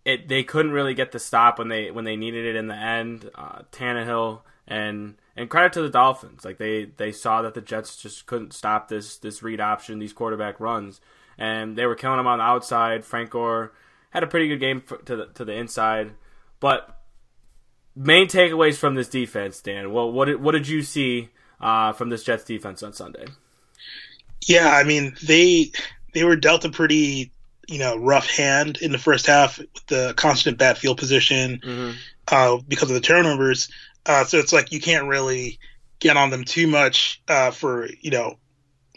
it 0.04 0.27
they 0.27 0.42
couldn't 0.42 0.72
really 0.72 0.96
get 0.96 1.12
the 1.12 1.20
stop 1.20 1.60
when 1.60 1.68
they 1.68 1.92
when 1.92 2.06
they 2.06 2.15
needed 2.15 2.48
it 2.48 2.56
in 2.56 2.65
the 2.65 2.75
end. 2.75 3.30
Uh, 3.36 3.62
Tannehill 3.71 4.41
and 4.67 5.13
and 5.38 5.48
credit 5.48 5.74
to 5.74 5.84
the 5.84 5.89
Dolphins. 5.91 6.43
Like 6.43 6.58
they 6.58 6.86
they 6.86 7.12
saw 7.12 7.43
that 7.43 7.54
the 7.54 7.62
Jets 7.62 7.98
just 7.98 8.26
couldn't 8.26 8.54
stop 8.54 8.88
this 8.88 9.17
this 9.17 9.43
read 9.43 9.62
option, 9.62 10.00
these 10.00 10.12
quarterback 10.12 10.60
runs, 10.60 11.02
and 11.38 11.78
they 11.78 11.86
were 11.86 11.93
killing 11.93 12.17
them 12.17 12.26
on 12.26 12.39
the 12.39 12.45
outside. 12.45 13.06
Frank 13.06 13.30
Gore 13.30 13.74
had 14.10 14.24
a 14.24 14.28
pretty 14.28 14.48
good 14.48 14.60
game 14.60 14.82
for, 14.82 14.98
to 14.98 15.15
the 15.15 15.26
to 15.36 15.45
the 15.45 15.54
inside, 15.54 16.13
but 16.60 16.95
main 17.95 18.27
takeaways 18.27 18.77
from 18.77 18.95
this 18.95 19.10
defense, 19.10 19.62
Dan. 19.62 19.91
Well, 19.91 20.12
what 20.12 20.25
did, 20.25 20.41
what 20.41 20.51
did 20.51 20.67
you 20.67 20.81
see 20.81 21.29
uh, 21.60 21.93
from 21.93 22.10
this 22.10 22.23
Jets 22.23 22.43
defense 22.43 22.84
on 22.84 22.93
Sunday? 22.93 23.25
Yeah, 24.45 24.69
I 24.69 24.84
mean 24.84 25.15
they 25.23 25.71
they 26.13 26.23
were 26.23 26.36
dealt 26.36 26.65
a 26.65 26.69
pretty 26.69 27.31
you 27.67 27.79
know 27.79 27.97
rough 27.97 28.29
hand 28.29 28.77
in 28.77 28.91
the 28.91 28.97
first 28.97 29.27
half 29.27 29.58
with 29.58 29.86
the 29.88 30.13
constant 30.15 30.58
bad 30.58 30.77
field 30.77 30.97
position 30.97 31.60
mm-hmm. 31.63 31.91
uh, 32.27 32.58
because 32.67 32.89
of 32.89 32.95
the 32.95 33.01
turnovers. 33.01 33.69
Uh, 34.05 34.23
so 34.23 34.38
it's 34.38 34.53
like 34.53 34.71
you 34.71 34.79
can't 34.79 35.08
really 35.08 35.60
get 35.99 36.17
on 36.17 36.29
them 36.29 36.43
too 36.43 36.67
much 36.67 37.21
uh, 37.27 37.51
for 37.51 37.88
you 38.01 38.12
know 38.12 38.38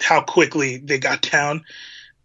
how 0.00 0.20
quickly 0.20 0.76
they 0.76 0.98
got 0.98 1.22
down 1.22 1.64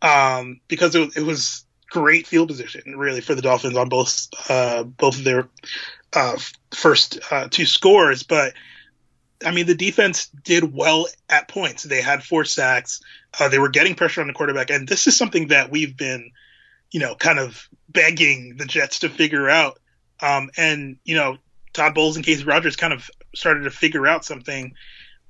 um, 0.01 0.59
because 0.67 0.95
it, 0.95 1.15
it, 1.15 1.23
was 1.23 1.62
great 1.93 2.25
field 2.25 2.47
position 2.47 2.97
really 2.97 3.21
for 3.21 3.36
the 3.36 3.41
Dolphins 3.41 3.77
on 3.77 3.88
both 3.88 4.27
uh, 4.49 4.84
both 4.84 5.19
of 5.19 5.23
their 5.23 5.47
uh, 6.12 6.38
first 6.71 7.19
uh, 7.32 7.47
two 7.49 7.67
scores. 7.67 8.23
But 8.23 8.53
I 9.45 9.51
mean, 9.51 9.67
the 9.67 9.75
defense 9.75 10.27
did 10.43 10.73
well 10.73 11.08
at 11.29 11.47
points. 11.47 11.84
They 11.84 12.01
had 12.01 12.23
four 12.23 12.45
sacks. 12.45 13.01
Uh, 13.39 13.49
they 13.49 13.60
were 13.60 13.69
getting 13.69 13.93
pressure 13.93 14.21
on 14.21 14.27
the 14.27 14.34
quarterback, 14.34 14.71
and 14.71 14.88
this 14.88 15.06
is 15.06 15.15
something 15.15 15.49
that 15.49 15.69
we've 15.69 15.95
been, 15.95 16.32
you 16.91 16.99
know, 16.99 17.13
kind 17.13 17.38
of 17.38 17.69
begging 17.89 18.58
the 18.58 18.65
Jets 18.65 18.99
to 18.99 19.10
figure 19.10 19.47
out. 19.47 19.79
Um, 20.19 20.49
and 20.58 20.97
you 21.03 21.15
know, 21.15 21.38
Todd 21.73 21.93
Bowles 21.93 22.15
and 22.15 22.25
Kacy 22.25 22.47
Rodgers 22.47 22.75
kind 22.75 22.93
of 22.93 23.10
started 23.36 23.65
to 23.65 23.71
figure 23.71 24.08
out 24.08 24.25
something 24.25 24.73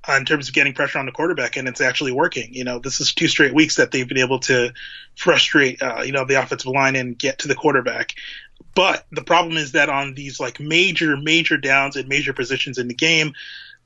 in 0.08 0.24
terms 0.24 0.48
of 0.48 0.54
getting 0.54 0.74
pressure 0.74 0.98
on 0.98 1.06
the 1.06 1.12
quarterback, 1.12 1.56
and 1.56 1.66
it's 1.68 1.80
actually 1.80 2.12
working. 2.12 2.52
You 2.52 2.64
know, 2.64 2.78
this 2.78 3.00
is 3.00 3.14
two 3.14 3.28
straight 3.28 3.54
weeks 3.54 3.76
that 3.76 3.90
they've 3.90 4.08
been 4.08 4.18
able 4.18 4.40
to 4.40 4.72
frustrate, 5.16 5.82
uh, 5.82 6.02
you 6.02 6.12
know, 6.12 6.24
the 6.24 6.40
offensive 6.40 6.70
line 6.70 6.96
and 6.96 7.18
get 7.18 7.38
to 7.40 7.48
the 7.48 7.54
quarterback. 7.54 8.14
But 8.74 9.06
the 9.12 9.22
problem 9.22 9.56
is 9.56 9.72
that 9.72 9.88
on 9.88 10.14
these 10.14 10.40
like 10.40 10.60
major, 10.60 11.16
major 11.16 11.56
downs 11.56 11.96
and 11.96 12.08
major 12.08 12.32
positions 12.32 12.78
in 12.78 12.88
the 12.88 12.94
game, 12.94 13.32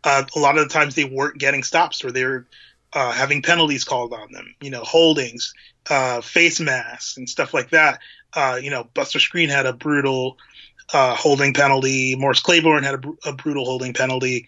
uh, 0.04 0.24
a 0.34 0.38
lot 0.38 0.58
of 0.58 0.66
the 0.66 0.72
times 0.72 0.94
they 0.94 1.04
weren't 1.04 1.38
getting 1.38 1.62
stops 1.62 2.04
or 2.04 2.10
they're 2.10 2.46
uh, 2.92 3.12
having 3.12 3.42
penalties 3.42 3.84
called 3.84 4.12
on 4.12 4.32
them. 4.32 4.54
You 4.60 4.70
know, 4.70 4.82
holdings, 4.82 5.54
uh, 5.90 6.20
face 6.20 6.60
masks, 6.60 7.16
and 7.16 7.28
stuff 7.28 7.52
like 7.54 7.70
that. 7.70 8.00
Uh, 8.32 8.58
you 8.62 8.70
know, 8.70 8.84
Buster 8.94 9.18
Skrine 9.18 9.48
had 9.48 9.66
a 9.66 9.72
brutal 9.72 10.38
uh, 10.92 11.14
holding 11.14 11.54
penalty. 11.54 12.14
Morris 12.16 12.40
Claiborne 12.40 12.82
had 12.82 13.04
a, 13.04 13.28
a 13.30 13.32
brutal 13.32 13.64
holding 13.64 13.92
penalty. 13.92 14.46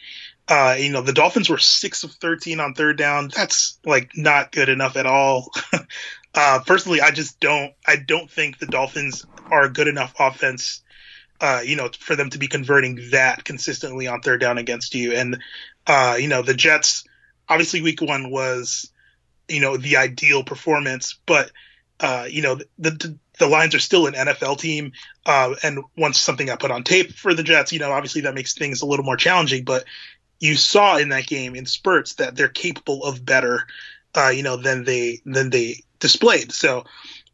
Uh, 0.48 0.76
you 0.78 0.90
know, 0.90 1.02
the 1.02 1.12
Dolphins 1.12 1.48
were 1.48 1.58
six 1.58 2.02
of 2.02 2.12
13 2.12 2.58
on 2.60 2.74
third 2.74 2.98
down. 2.98 3.30
That's 3.34 3.78
like 3.84 4.16
not 4.16 4.50
good 4.50 4.68
enough 4.68 4.96
at 4.96 5.06
all. 5.06 5.52
uh, 6.34 6.60
personally, 6.66 7.00
I 7.00 7.12
just 7.12 7.38
don't, 7.38 7.72
I 7.86 7.96
don't 7.96 8.30
think 8.30 8.58
the 8.58 8.66
Dolphins 8.66 9.24
are 9.50 9.64
a 9.64 9.72
good 9.72 9.86
enough 9.86 10.14
offense, 10.18 10.82
uh, 11.40 11.60
you 11.64 11.76
know, 11.76 11.88
for 11.96 12.16
them 12.16 12.30
to 12.30 12.38
be 12.38 12.48
converting 12.48 13.10
that 13.12 13.44
consistently 13.44 14.08
on 14.08 14.22
third 14.22 14.40
down 14.40 14.58
against 14.58 14.94
you. 14.94 15.12
And, 15.12 15.38
uh, 15.86 16.16
you 16.18 16.26
know, 16.26 16.42
the 16.42 16.54
Jets, 16.54 17.04
obviously 17.48 17.82
week 17.82 18.00
one 18.00 18.30
was, 18.30 18.90
you 19.48 19.60
know, 19.60 19.76
the 19.76 19.98
ideal 19.98 20.42
performance, 20.42 21.18
but, 21.26 21.52
uh, 22.00 22.26
you 22.28 22.42
know, 22.42 22.56
the, 22.56 22.90
the, 22.90 23.18
the 23.40 23.48
Lions 23.48 23.74
are 23.74 23.80
still 23.80 24.06
an 24.06 24.14
NFL 24.14 24.60
team. 24.60 24.92
Uh, 25.26 25.54
and 25.64 25.80
once 25.96 26.20
something 26.20 26.46
got 26.46 26.60
put 26.60 26.70
on 26.70 26.84
tape 26.84 27.12
for 27.12 27.34
the 27.34 27.42
Jets, 27.42 27.72
you 27.72 27.80
know, 27.80 27.90
obviously 27.90 28.20
that 28.20 28.34
makes 28.34 28.54
things 28.54 28.82
a 28.82 28.86
little 28.86 29.04
more 29.04 29.16
challenging. 29.16 29.64
But 29.64 29.84
you 30.38 30.54
saw 30.54 30.98
in 30.98 31.08
that 31.08 31.26
game 31.26 31.56
in 31.56 31.66
spurts 31.66 32.14
that 32.14 32.36
they're 32.36 32.48
capable 32.48 33.02
of 33.02 33.24
better, 33.24 33.66
uh, 34.14 34.28
you 34.28 34.42
know, 34.44 34.56
than 34.56 34.84
they 34.84 35.20
than 35.24 35.50
they 35.50 35.82
displayed. 35.98 36.52
So 36.52 36.84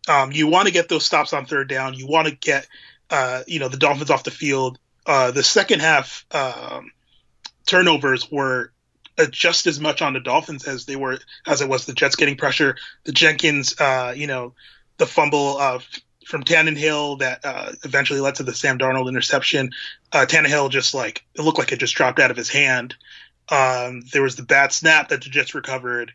um, 0.08 0.32
you 0.32 0.46
want 0.46 0.66
to 0.66 0.72
get 0.72 0.88
those 0.88 1.04
stops 1.04 1.32
on 1.32 1.44
third 1.44 1.68
down. 1.68 1.94
You 1.94 2.06
want 2.06 2.28
to 2.28 2.34
get 2.34 2.66
uh, 3.10 3.42
you 3.46 3.58
know 3.58 3.68
the 3.68 3.76
Dolphins 3.76 4.10
off 4.10 4.24
the 4.24 4.30
field. 4.30 4.78
Uh, 5.04 5.32
the 5.32 5.42
second 5.42 5.80
half 5.80 6.24
um, 6.32 6.90
turnovers 7.66 8.30
were 8.30 8.72
just 9.30 9.66
as 9.66 9.80
much 9.80 10.02
on 10.02 10.12
the 10.12 10.20
Dolphins 10.20 10.68
as 10.68 10.84
they 10.84 10.94
were 10.96 11.18
as 11.46 11.62
it 11.62 11.68
was 11.68 11.86
the 11.86 11.94
Jets 11.94 12.16
getting 12.16 12.36
pressure. 12.36 12.76
The 13.04 13.12
Jenkins, 13.12 13.80
uh, 13.80 14.14
you 14.16 14.26
know, 14.26 14.54
the 14.98 15.06
fumble 15.06 15.58
uh, 15.58 15.78
from 16.26 16.42
Tannehill 16.42 17.20
that 17.20 17.44
uh, 17.44 17.72
eventually 17.84 18.20
led 18.20 18.36
to 18.36 18.42
the 18.42 18.54
Sam 18.54 18.78
Darnold 18.78 19.08
interception. 19.08 19.70
Uh, 20.12 20.26
Tannehill 20.28 20.70
just 20.70 20.94
like 20.94 21.24
it 21.34 21.42
looked 21.42 21.58
like 21.58 21.72
it 21.72 21.78
just 21.78 21.94
dropped 21.94 22.18
out 22.18 22.30
of 22.30 22.36
his 22.36 22.48
hand. 22.48 22.94
Um, 23.48 24.02
there 24.12 24.22
was 24.22 24.36
the 24.36 24.42
bad 24.42 24.72
snap 24.72 25.10
that 25.10 25.22
the 25.22 25.30
Jets 25.30 25.54
recovered. 25.54 26.12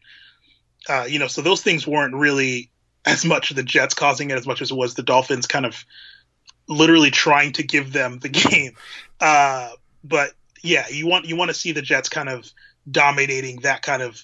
Uh, 0.90 1.06
you 1.08 1.20
know, 1.20 1.28
so 1.28 1.42
those 1.42 1.62
things 1.62 1.88
weren't 1.88 2.16
really 2.16 2.72
as 3.06 3.24
much 3.24 3.50
the 3.52 3.64
Jets 3.64 3.94
causing 3.94 4.30
it 4.32 4.38
as 4.38 4.46
much 4.46 4.62
as 4.62 4.72
it 4.72 4.78
was 4.78 4.94
the 4.94 5.04
Dolphins 5.04 5.48
kind 5.48 5.66
of 5.66 5.86
literally 6.68 7.12
trying 7.12 7.54
to 7.54 7.64
give 7.64 7.94
them 7.94 8.20
the 8.20 8.30
game. 8.30 8.74
Uh, 9.20 9.70
but 10.04 10.32
yeah, 10.62 10.88
you 10.90 11.08
want 11.08 11.26
you 11.26 11.36
want 11.36 11.50
to 11.50 11.56
see 11.56 11.72
the 11.72 11.82
Jets 11.82 12.10
kind 12.10 12.30
of 12.30 12.52
dominating 12.90 13.62
that 13.62 13.82
kind 13.82 14.02
of 14.02 14.24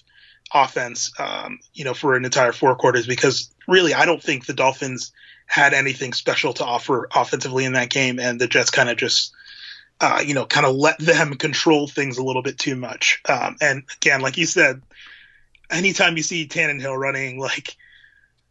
offense, 0.52 1.12
um, 1.18 1.60
you 1.74 1.84
know, 1.84 1.94
for 1.94 2.14
an 2.14 2.24
entire 2.24 2.52
four 2.52 2.74
quarters 2.76 3.06
because 3.06 3.50
really 3.66 3.94
I 3.94 4.06
don't 4.06 4.22
think 4.22 4.46
the 4.46 4.54
Dolphins 4.54 5.12
had 5.46 5.74
anything 5.74 6.12
special 6.12 6.52
to 6.54 6.64
offer 6.64 7.08
offensively 7.14 7.64
in 7.64 7.72
that 7.72 7.90
game, 7.90 8.18
and 8.18 8.40
the 8.40 8.48
Jets 8.48 8.70
kind 8.70 8.88
of 8.88 8.96
just. 8.96 9.32
Uh, 10.00 10.22
you 10.24 10.32
know, 10.32 10.46
kind 10.46 10.64
of 10.64 10.76
let 10.76 10.96
them 11.00 11.34
control 11.38 11.88
things 11.88 12.18
a 12.18 12.22
little 12.22 12.40
bit 12.40 12.56
too 12.56 12.76
much. 12.76 13.20
Um, 13.28 13.56
and 13.60 13.82
again, 13.96 14.20
like 14.20 14.36
you 14.36 14.46
said, 14.46 14.80
anytime 15.70 16.16
you 16.16 16.22
see 16.22 16.46
Tannehill 16.46 16.96
running 16.96 17.38
like 17.40 17.76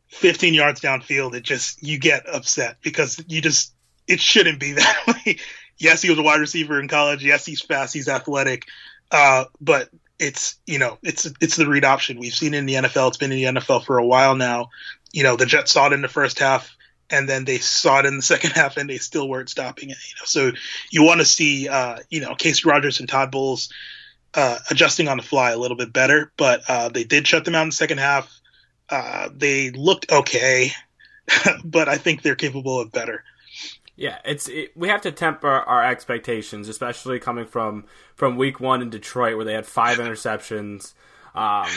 15 0.08 0.54
yards 0.54 0.82
downfield, 0.82 1.36
it 1.36 1.44
just 1.44 1.82
you 1.84 2.00
get 2.00 2.28
upset 2.28 2.78
because 2.82 3.24
you 3.28 3.42
just 3.42 3.74
it 4.08 4.20
shouldn't 4.20 4.60
be 4.60 4.72
that 4.74 4.98
way. 5.08 5.38
yes, 5.78 6.02
he 6.02 6.10
was 6.10 6.20
a 6.20 6.24
wide 6.24 6.40
receiver 6.40 6.80
in 6.80 6.88
college. 6.88 7.24
Yes, 7.24 7.46
he's 7.46 7.62
fast. 7.62 7.94
He's 7.94 8.08
athletic. 8.08 8.66
Uh, 9.12 9.46
but 9.62 9.90
it's 10.20 10.58
you 10.66 10.80
know 10.80 10.98
it's 11.04 11.32
it's 11.42 11.56
the 11.56 11.68
read 11.68 11.86
option. 11.86 12.20
We've 12.20 12.34
seen 12.34 12.54
in 12.54 12.66
the 12.66 12.76
NFL. 12.76 13.10
It's 13.10 13.18
been 13.18 13.32
in 13.32 13.54
the 13.54 13.62
NFL 13.62 13.86
for 13.86 13.98
a 13.98 14.06
while 14.06 14.36
now. 14.36 14.70
You 15.12 15.24
know 15.24 15.36
the 15.36 15.46
Jets 15.46 15.72
saw 15.72 15.88
it 15.88 15.94
in 15.94 16.02
the 16.02 16.08
first 16.08 16.40
half, 16.40 16.76
and 17.10 17.28
then 17.28 17.46
they 17.46 17.58
saw 17.58 18.00
it 18.00 18.06
in 18.06 18.18
the 18.18 18.22
second 18.24 18.52
half, 18.52 18.78
and 18.78 18.90
they 18.90 18.98
still 18.98 19.28
weren't 19.28 19.50
stopping 19.50 19.90
it. 19.90 19.98
You 20.08 20.16
know, 20.20 20.26
so 20.26 20.52
you 20.92 21.04
want 21.04 21.20
to 21.20 21.26
see 21.26 21.68
uh, 21.68 21.98
you 22.10 22.22
know 22.22 22.32
Kacy 22.32 22.66
Rodgers 22.66 23.00
and 23.00 23.10
Todd 23.10 23.32
Bowles 23.32 23.72
uh, 24.34 24.58
adjusting 24.70 25.08
on 25.08 25.18
the 25.18 25.24
fly 25.24 25.52
a 25.52 25.58
little 25.58 25.78
bit 25.78 25.94
better, 25.94 26.32
but 26.38 26.62
uh, 26.68 26.90
they 26.90 27.04
did 27.04 27.28
shut 27.28 27.46
them 27.46 27.56
out 27.56 27.64
in 27.64 27.70
the 27.70 27.76
second 27.76 28.00
half. 28.00 28.32
Uh, 28.90 29.30
they 29.36 29.72
looked 29.72 30.12
okay, 30.12 30.72
but 31.64 31.90
I 31.90 31.98
think 31.98 32.22
they're 32.22 32.36
capable 32.36 32.80
of 32.80 32.92
better. 32.92 33.24
Yeah, 33.98 34.20
it's 34.24 34.48
it, 34.48 34.78
we 34.78 34.90
have 34.90 35.02
to 35.02 35.12
temper 35.12 35.50
our 35.50 35.84
expectations, 35.84 36.70
especially 36.70 37.20
coming 37.20 37.48
from 37.48 37.86
from 38.16 38.38
Week 38.38 38.60
One 38.60 38.84
in 38.84 38.92
Detroit, 38.92 39.36
where 39.36 39.46
they 39.46 39.54
had 39.54 39.66
five 39.66 39.98
interceptions. 39.98 40.94
Um, 41.34 41.68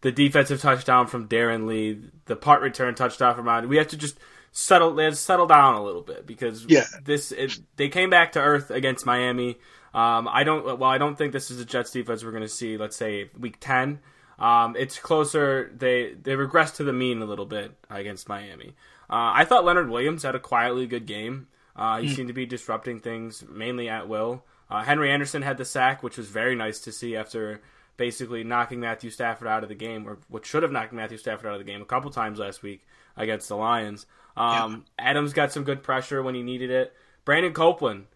the 0.00 0.12
defensive 0.12 0.60
touchdown 0.60 1.06
from 1.06 1.28
Darron 1.28 1.66
Lee, 1.66 2.00
the 2.26 2.36
part 2.36 2.62
return 2.62 2.94
touchdown 2.94 3.34
from 3.34 3.46
Rod. 3.46 3.66
We 3.66 3.76
have 3.76 3.88
to 3.88 3.96
just 3.96 4.18
settle 4.50 4.94
they 4.94 5.04
have 5.04 5.12
to 5.12 5.18
settle 5.18 5.46
down 5.46 5.74
a 5.74 5.82
little 5.82 6.02
bit 6.02 6.26
because 6.26 6.64
yeah. 6.68 6.84
this 7.04 7.30
it, 7.30 7.58
they 7.76 7.88
came 7.88 8.10
back 8.10 8.32
to 8.32 8.40
earth 8.40 8.70
against 8.70 9.06
Miami. 9.06 9.58
Um, 9.94 10.28
I 10.28 10.42
don't 10.44 10.78
well 10.78 10.90
I 10.90 10.98
don't 10.98 11.16
think 11.16 11.32
this 11.32 11.50
is 11.50 11.60
a 11.60 11.64
Jets 11.64 11.92
defense 11.92 12.24
we're 12.24 12.32
going 12.32 12.42
to 12.42 12.48
see. 12.48 12.76
Let's 12.76 12.96
say 12.96 13.30
Week 13.38 13.56
Ten. 13.60 14.00
Um, 14.38 14.76
it's 14.76 14.98
closer. 14.98 15.72
They 15.76 16.14
they 16.20 16.34
regress 16.34 16.72
to 16.72 16.84
the 16.84 16.92
mean 16.92 17.22
a 17.22 17.24
little 17.24 17.46
bit 17.46 17.72
against 17.88 18.28
Miami. 18.28 18.74
Uh, 19.10 19.32
I 19.34 19.44
thought 19.44 19.64
Leonard 19.64 19.90
Williams 19.90 20.24
had 20.24 20.34
a 20.34 20.40
quietly 20.40 20.86
good 20.86 21.06
game. 21.06 21.48
Uh, 21.78 22.00
he 22.00 22.08
mm. 22.08 22.16
seemed 22.16 22.28
to 22.28 22.34
be 22.34 22.44
disrupting 22.44 22.98
things 22.98 23.44
mainly 23.48 23.88
at 23.88 24.08
will. 24.08 24.44
Uh, 24.68 24.82
Henry 24.82 25.10
Anderson 25.10 25.42
had 25.42 25.56
the 25.56 25.64
sack, 25.64 26.02
which 26.02 26.18
was 26.18 26.28
very 26.28 26.54
nice 26.54 26.80
to 26.80 26.92
see 26.92 27.16
after 27.16 27.62
basically 27.96 28.44
knocking 28.44 28.80
Matthew 28.80 29.10
Stafford 29.10 29.48
out 29.48 29.62
of 29.62 29.68
the 29.68 29.74
game, 29.74 30.06
or 30.06 30.18
what 30.28 30.44
should 30.44 30.62
have 30.62 30.72
knocked 30.72 30.92
Matthew 30.92 31.16
Stafford 31.16 31.46
out 31.46 31.52
of 31.52 31.58
the 31.58 31.70
game 31.70 31.80
a 31.80 31.86
couple 31.86 32.10
times 32.10 32.38
last 32.38 32.62
week 32.62 32.86
against 33.16 33.48
the 33.48 33.56
Lions. 33.56 34.06
Um, 34.36 34.86
yeah. 34.98 35.10
Adams 35.10 35.32
got 35.32 35.52
some 35.52 35.64
good 35.64 35.82
pressure 35.82 36.22
when 36.22 36.34
he 36.34 36.42
needed 36.42 36.70
it. 36.70 36.94
Brandon 37.24 37.52
Copeland, 37.52 38.06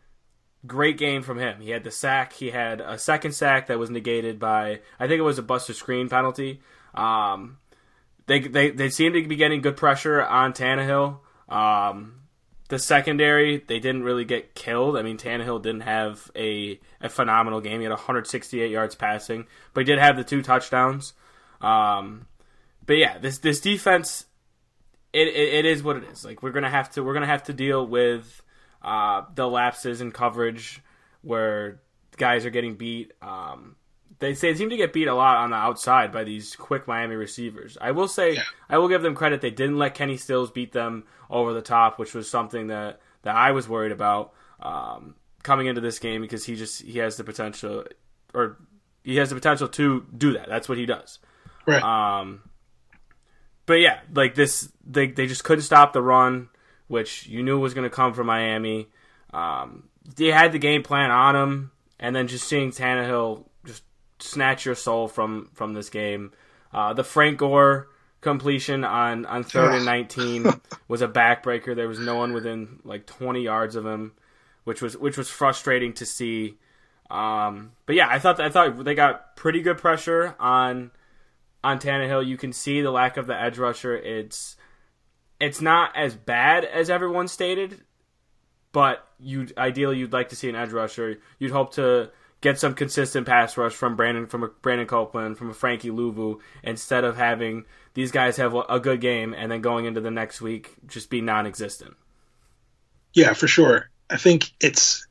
great 0.67 0.99
game 0.99 1.23
from 1.23 1.39
him. 1.39 1.61
He 1.61 1.71
had 1.71 1.85
the 1.85 1.91
sack. 1.91 2.33
He 2.33 2.51
had 2.51 2.81
a 2.81 2.99
second 2.99 3.33
sack 3.33 3.69
that 3.69 3.79
was 3.79 3.91
negated 3.91 4.39
by 4.39 4.81
I 4.99 5.07
think 5.07 5.19
it 5.19 5.23
was 5.23 5.39
a 5.39 5.43
Buster 5.43 5.73
Skrine 5.73 6.11
penalty. 6.11 6.61
Um, 6.95 7.59
they 8.27 8.41
they 8.41 8.71
they 8.71 8.89
seem 8.89 9.13
to 9.13 9.27
be 9.27 9.37
getting 9.37 9.61
good 9.61 9.77
pressure 9.77 10.23
on 10.23 10.53
Tannehill. 10.53 11.19
Um, 11.49 12.22
the 12.73 12.79
secondary, 12.79 13.59
they 13.59 13.79
didn't 13.79 14.03
really 14.03 14.25
get 14.25 14.55
killed. 14.55 14.97
I 14.97 15.03
mean, 15.03 15.19
Tannehill 15.19 15.61
didn't 15.61 15.83
have 15.83 16.31
a, 16.35 16.81
a 17.03 17.11
phenomenal 17.11 17.61
game. 17.61 17.81
He 17.81 17.85
had 17.85 17.91
168 17.91 18.71
yards 18.71 18.95
passing, 18.95 19.45
but 19.75 19.83
he 19.83 19.85
did 19.85 19.99
have 19.99 20.17
the 20.17 20.25
two 20.25 20.41
touchdowns. 20.41 21.13
Um, 21.61 22.25
but 22.87 22.95
yeah, 22.95 23.19
this 23.19 23.37
this 23.37 23.61
defense, 23.61 24.25
it, 25.13 25.29
it, 25.29 25.55
it 25.55 25.65
is 25.67 25.83
what 25.83 25.99
it 25.99 26.05
is. 26.05 26.25
Like 26.25 26.43
we're 26.43 26.53
gonna 26.53 26.71
have 26.71 26.91
to 26.93 27.05
we're 27.05 27.13
gonna 27.13 27.27
have 27.27 27.43
to 27.43 27.53
deal 27.53 27.87
with 27.87 28.43
uh, 28.81 29.25
the 29.35 29.47
lapses 29.47 30.01
in 30.01 30.11
coverage 30.11 30.81
where 31.21 31.83
guys 32.17 32.47
are 32.47 32.51
getting 32.51 32.77
beat. 32.77 33.13
Um, 33.21 33.77
they 34.23 34.33
they 34.35 34.55
seem 34.55 34.71
to 34.71 34.77
get 34.77 34.93
beat 34.93 35.09
a 35.09 35.15
lot 35.15 35.39
on 35.39 35.51
the 35.51 35.57
outside 35.57 36.13
by 36.13 36.23
these 36.23 36.55
quick 36.55 36.87
Miami 36.87 37.17
receivers. 37.17 37.77
I 37.81 37.91
will 37.91 38.07
say 38.07 38.35
yeah. 38.35 38.43
I 38.71 38.79
will 38.79 38.89
give 38.89 39.03
them 39.03 39.17
credit. 39.17 39.41
They 39.41 39.51
didn't 39.51 39.79
let 39.79 39.95
Kenny 39.95 40.17
Stills 40.17 40.51
beat 40.51 40.73
them 40.73 41.05
over 41.29 41.53
the 41.53 41.61
top, 41.61 41.99
which 41.99 42.15
was 42.15 42.31
something 42.31 42.69
that, 42.69 43.01
that 43.23 43.35
I 43.35 43.51
was 43.51 43.69
worried 43.69 43.91
about 43.91 44.33
um, 44.61 45.17
coming 45.43 45.67
into 45.67 45.81
this 45.81 45.99
game 45.99 46.23
because 46.23 46.45
he 46.45 46.55
just 46.55 46.83
he 46.83 47.01
has 47.01 47.17
the 47.17 47.25
potential 47.25 47.85
or 48.33 48.59
he 49.03 49.17
has 49.17 49.31
the 49.31 49.35
potential 49.35 49.67
to 49.69 50.07
do 50.17 50.35
that. 50.35 50.49
That's 50.49 50.69
what 50.69 50.79
he 50.79 50.87
does. 50.87 51.19
Right. 51.67 51.83
Um, 51.83 52.43
but 53.67 53.75
yeah, 53.75 54.01
like 54.15 54.37
this, 54.37 54.73
they 54.87 55.09
they 55.09 55.27
just 55.27 55.43
couldn't 55.43 55.63
stop 55.63 55.93
the 55.93 56.03
run, 56.03 56.49
which 56.87 57.27
you 57.27 57.43
knew 57.43 57.59
was 57.59 57.75
going 57.75 57.91
to 57.91 57.95
come 57.95 58.15
from 58.15 58.29
Miami. 58.29 58.89
Um, 59.35 59.89
they 60.17 60.27
had 60.27 60.53
the 60.53 60.59
game 60.59 60.85
plan 60.85 61.11
on 61.11 61.35
him, 61.35 61.73
and 61.99 62.15
then 62.15 62.29
just 62.29 62.47
seeing 62.47 62.71
Tannehill 62.71 63.47
snatch 64.23 64.65
your 64.65 64.75
soul 64.75 65.09
from 65.09 65.51
from 65.53 65.75
this 65.75 65.91
game. 65.91 66.33
Uh, 66.73 66.93
the 66.93 67.05
Frank 67.05 67.39
Gore 67.39 67.89
completion 68.21 68.85
on 68.85 69.27
on 69.27 69.45
third 69.45 69.75
and 69.75 69.85
nineteen 69.85 70.47
was 70.89 71.03
a 71.03 71.09
backbreaker. 71.09 71.75
There 71.75 71.89
was 71.89 71.99
no 71.99 72.17
one 72.17 72.33
within 72.33 72.81
like 72.85 73.07
twenty 73.07 73.43
yards 73.43 73.77
of 73.77 73.85
him, 73.85 74.13
which 74.65 74.81
was 74.81 74.97
which 74.97 75.17
was 75.17 75.29
frustrating 75.29 75.93
to 75.95 76.07
see. 76.07 76.59
Um, 77.11 77.73
but 77.85 77.95
yeah, 77.95 78.09
I 78.09 78.19
thought 78.19 78.41
I 78.41 78.49
thought 78.49 78.85
they 78.85 78.95
got 78.95 79.37
pretty 79.37 79.61
good 79.61 79.79
pressure 79.79 80.35
on 80.41 80.91
on 81.63 81.79
Tannehill. 81.79 82.27
You 82.27 82.37
can 82.37 82.53
see 82.53 82.81
the 82.81 82.91
lack 82.91 83.17
of 83.17 83.27
the 83.27 83.39
edge 83.39 83.59
rusher. 83.59 83.97
It's 83.97 84.57
it's 85.41 85.61
not 85.61 85.95
as 85.97 86.15
bad 86.15 86.65
as 86.65 86.89
everyone 86.89 87.29
stated, 87.29 87.83
but 88.73 89.07
you 89.19 89.49
ideally 89.59 89.99
you'd 89.99 90.13
like 90.13 90.31
to 90.31 90.37
see 90.37 90.49
an 90.49 90.57
edge 90.57 90.73
rusher. 90.73 91.19
You'd 91.39 91.51
hope 91.51 91.75
to 91.75 92.11
get 92.43 92.59
some 92.59 92.75
consistent 92.75 93.27
pass 93.27 93.57
rush 93.57 93.73
from 93.73 93.97
Brandon 93.97 94.27
from 94.27 94.43
a 94.43 94.49
Brandon 94.49 94.87
Copeland 94.87 95.39
from 95.39 95.49
a 95.49 95.55
Frankie 95.55 95.91
Luvu 95.91 96.41
instead 96.63 97.05
of 97.05 97.17
having 97.17 97.65
these 97.95 98.11
guys 98.11 98.37
have 98.37 98.55
a 98.69 98.81
good 98.81 99.01
game 99.01 99.33
and 99.33 99.51
then 99.51 99.63
going 99.63 99.87
into 99.87 100.01
the 100.01 100.11
next 100.11 100.43
week 100.43 100.75
just 100.87 101.09
be 101.09 101.21
non-existent. 101.21 101.95
Yeah, 103.15 103.33
for 103.33 103.47
sure. 103.47 103.89
I 104.11 104.17
think 104.17 104.51
it's 104.61 105.07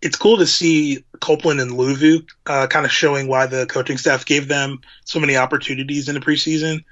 it's 0.00 0.16
cool 0.16 0.38
to 0.38 0.46
see 0.46 1.04
Copeland 1.20 1.60
and 1.60 1.72
Luvu 1.72 2.26
uh, 2.46 2.66
kind 2.66 2.84
of 2.84 2.90
showing 2.90 3.28
why 3.28 3.46
the 3.46 3.66
coaching 3.66 3.98
staff 3.98 4.26
gave 4.26 4.48
them 4.48 4.80
so 5.04 5.20
many 5.20 5.36
opportunities 5.36 6.08
in 6.08 6.14
the 6.14 6.20
preseason. 6.20 6.84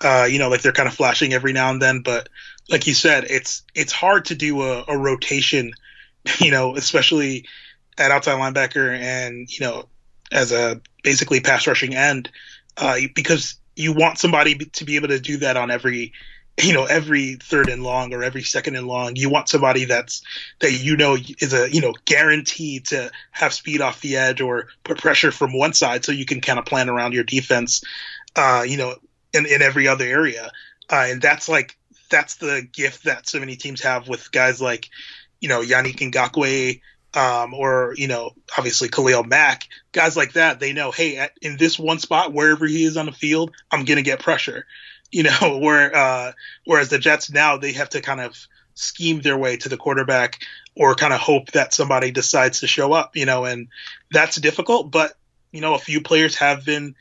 Uh, 0.00 0.26
you 0.30 0.38
know, 0.38 0.48
like 0.48 0.62
they're 0.62 0.72
kind 0.72 0.88
of 0.88 0.94
flashing 0.94 1.32
every 1.32 1.52
now 1.52 1.70
and 1.70 1.80
then, 1.80 2.02
but 2.02 2.28
like 2.68 2.86
you 2.86 2.94
said, 2.94 3.24
it's 3.24 3.62
it's 3.74 3.92
hard 3.92 4.26
to 4.26 4.34
do 4.34 4.62
a, 4.62 4.84
a 4.86 4.96
rotation. 4.96 5.72
You 6.40 6.50
know, 6.50 6.74
especially 6.74 7.44
at 7.98 8.10
outside 8.10 8.38
linebacker 8.38 8.96
and 8.96 9.48
you 9.50 9.66
know 9.66 9.88
as 10.32 10.52
a 10.52 10.80
basically 11.02 11.40
pass 11.40 11.66
rushing 11.66 11.94
end, 11.94 12.30
uh, 12.76 12.98
because 13.14 13.56
you 13.76 13.92
want 13.92 14.18
somebody 14.18 14.56
to 14.56 14.84
be 14.84 14.96
able 14.96 15.08
to 15.08 15.20
do 15.20 15.38
that 15.38 15.56
on 15.56 15.70
every 15.70 16.12
you 16.62 16.72
know 16.72 16.84
every 16.84 17.34
third 17.34 17.68
and 17.68 17.82
long 17.82 18.14
or 18.14 18.22
every 18.22 18.42
second 18.42 18.76
and 18.76 18.86
long. 18.86 19.16
You 19.16 19.30
want 19.30 19.48
somebody 19.48 19.84
that's 19.86 20.22
that 20.60 20.72
you 20.72 20.96
know 20.96 21.16
is 21.40 21.52
a 21.52 21.72
you 21.72 21.80
know 21.80 21.94
guaranteed 22.04 22.86
to 22.86 23.10
have 23.32 23.52
speed 23.52 23.80
off 23.80 24.00
the 24.00 24.16
edge 24.16 24.40
or 24.40 24.68
put 24.84 24.98
pressure 24.98 25.32
from 25.32 25.56
one 25.56 25.72
side 25.72 26.04
so 26.04 26.12
you 26.12 26.24
can 26.24 26.40
kind 26.40 26.58
of 26.58 26.64
plan 26.64 26.88
around 26.88 27.12
your 27.12 27.24
defense 27.24 27.82
uh 28.36 28.64
you 28.66 28.76
know 28.76 28.94
in, 29.32 29.46
in 29.46 29.62
every 29.62 29.88
other 29.88 30.04
area. 30.04 30.50
Uh, 30.90 31.06
and 31.08 31.20
that's 31.20 31.48
like 31.48 31.76
that's 32.10 32.36
the 32.36 32.66
gift 32.72 33.04
that 33.04 33.28
so 33.28 33.40
many 33.40 33.56
teams 33.56 33.82
have 33.82 34.08
with 34.08 34.30
guys 34.30 34.60
like 34.60 34.88
you 35.40 35.48
know 35.48 35.60
Yannick 35.60 35.96
Ngakoue 35.96 36.80
um, 37.14 37.54
or 37.54 37.94
you 37.96 38.08
know, 38.08 38.32
obviously 38.56 38.88
Khalil 38.88 39.24
Mack, 39.24 39.68
guys 39.92 40.16
like 40.16 40.32
that, 40.34 40.60
they 40.60 40.72
know, 40.72 40.90
hey, 40.90 41.16
at, 41.16 41.32
in 41.40 41.56
this 41.56 41.78
one 41.78 41.98
spot, 41.98 42.32
wherever 42.32 42.66
he 42.66 42.84
is 42.84 42.96
on 42.96 43.06
the 43.06 43.12
field, 43.12 43.52
I'm 43.70 43.84
gonna 43.84 44.02
get 44.02 44.20
pressure. 44.20 44.66
You 45.12 45.22
know, 45.22 45.58
where 45.62 45.94
uh, 45.94 46.32
whereas 46.64 46.88
the 46.88 46.98
Jets 46.98 47.30
now 47.30 47.56
they 47.56 47.70
have 47.74 47.90
to 47.90 48.00
kind 48.00 48.20
of 48.20 48.36
scheme 48.74 49.20
their 49.20 49.38
way 49.38 49.56
to 49.58 49.68
the 49.68 49.76
quarterback 49.76 50.42
or 50.74 50.96
kind 50.96 51.12
of 51.12 51.20
hope 51.20 51.52
that 51.52 51.72
somebody 51.72 52.10
decides 52.10 52.60
to 52.60 52.66
show 52.66 52.92
up. 52.92 53.14
You 53.14 53.24
know, 53.24 53.44
and 53.44 53.68
that's 54.10 54.34
difficult, 54.40 54.90
but 54.90 55.12
you 55.52 55.60
know, 55.60 55.74
a 55.74 55.78
few 55.78 56.00
players 56.00 56.34
have 56.36 56.64
been, 56.64 56.96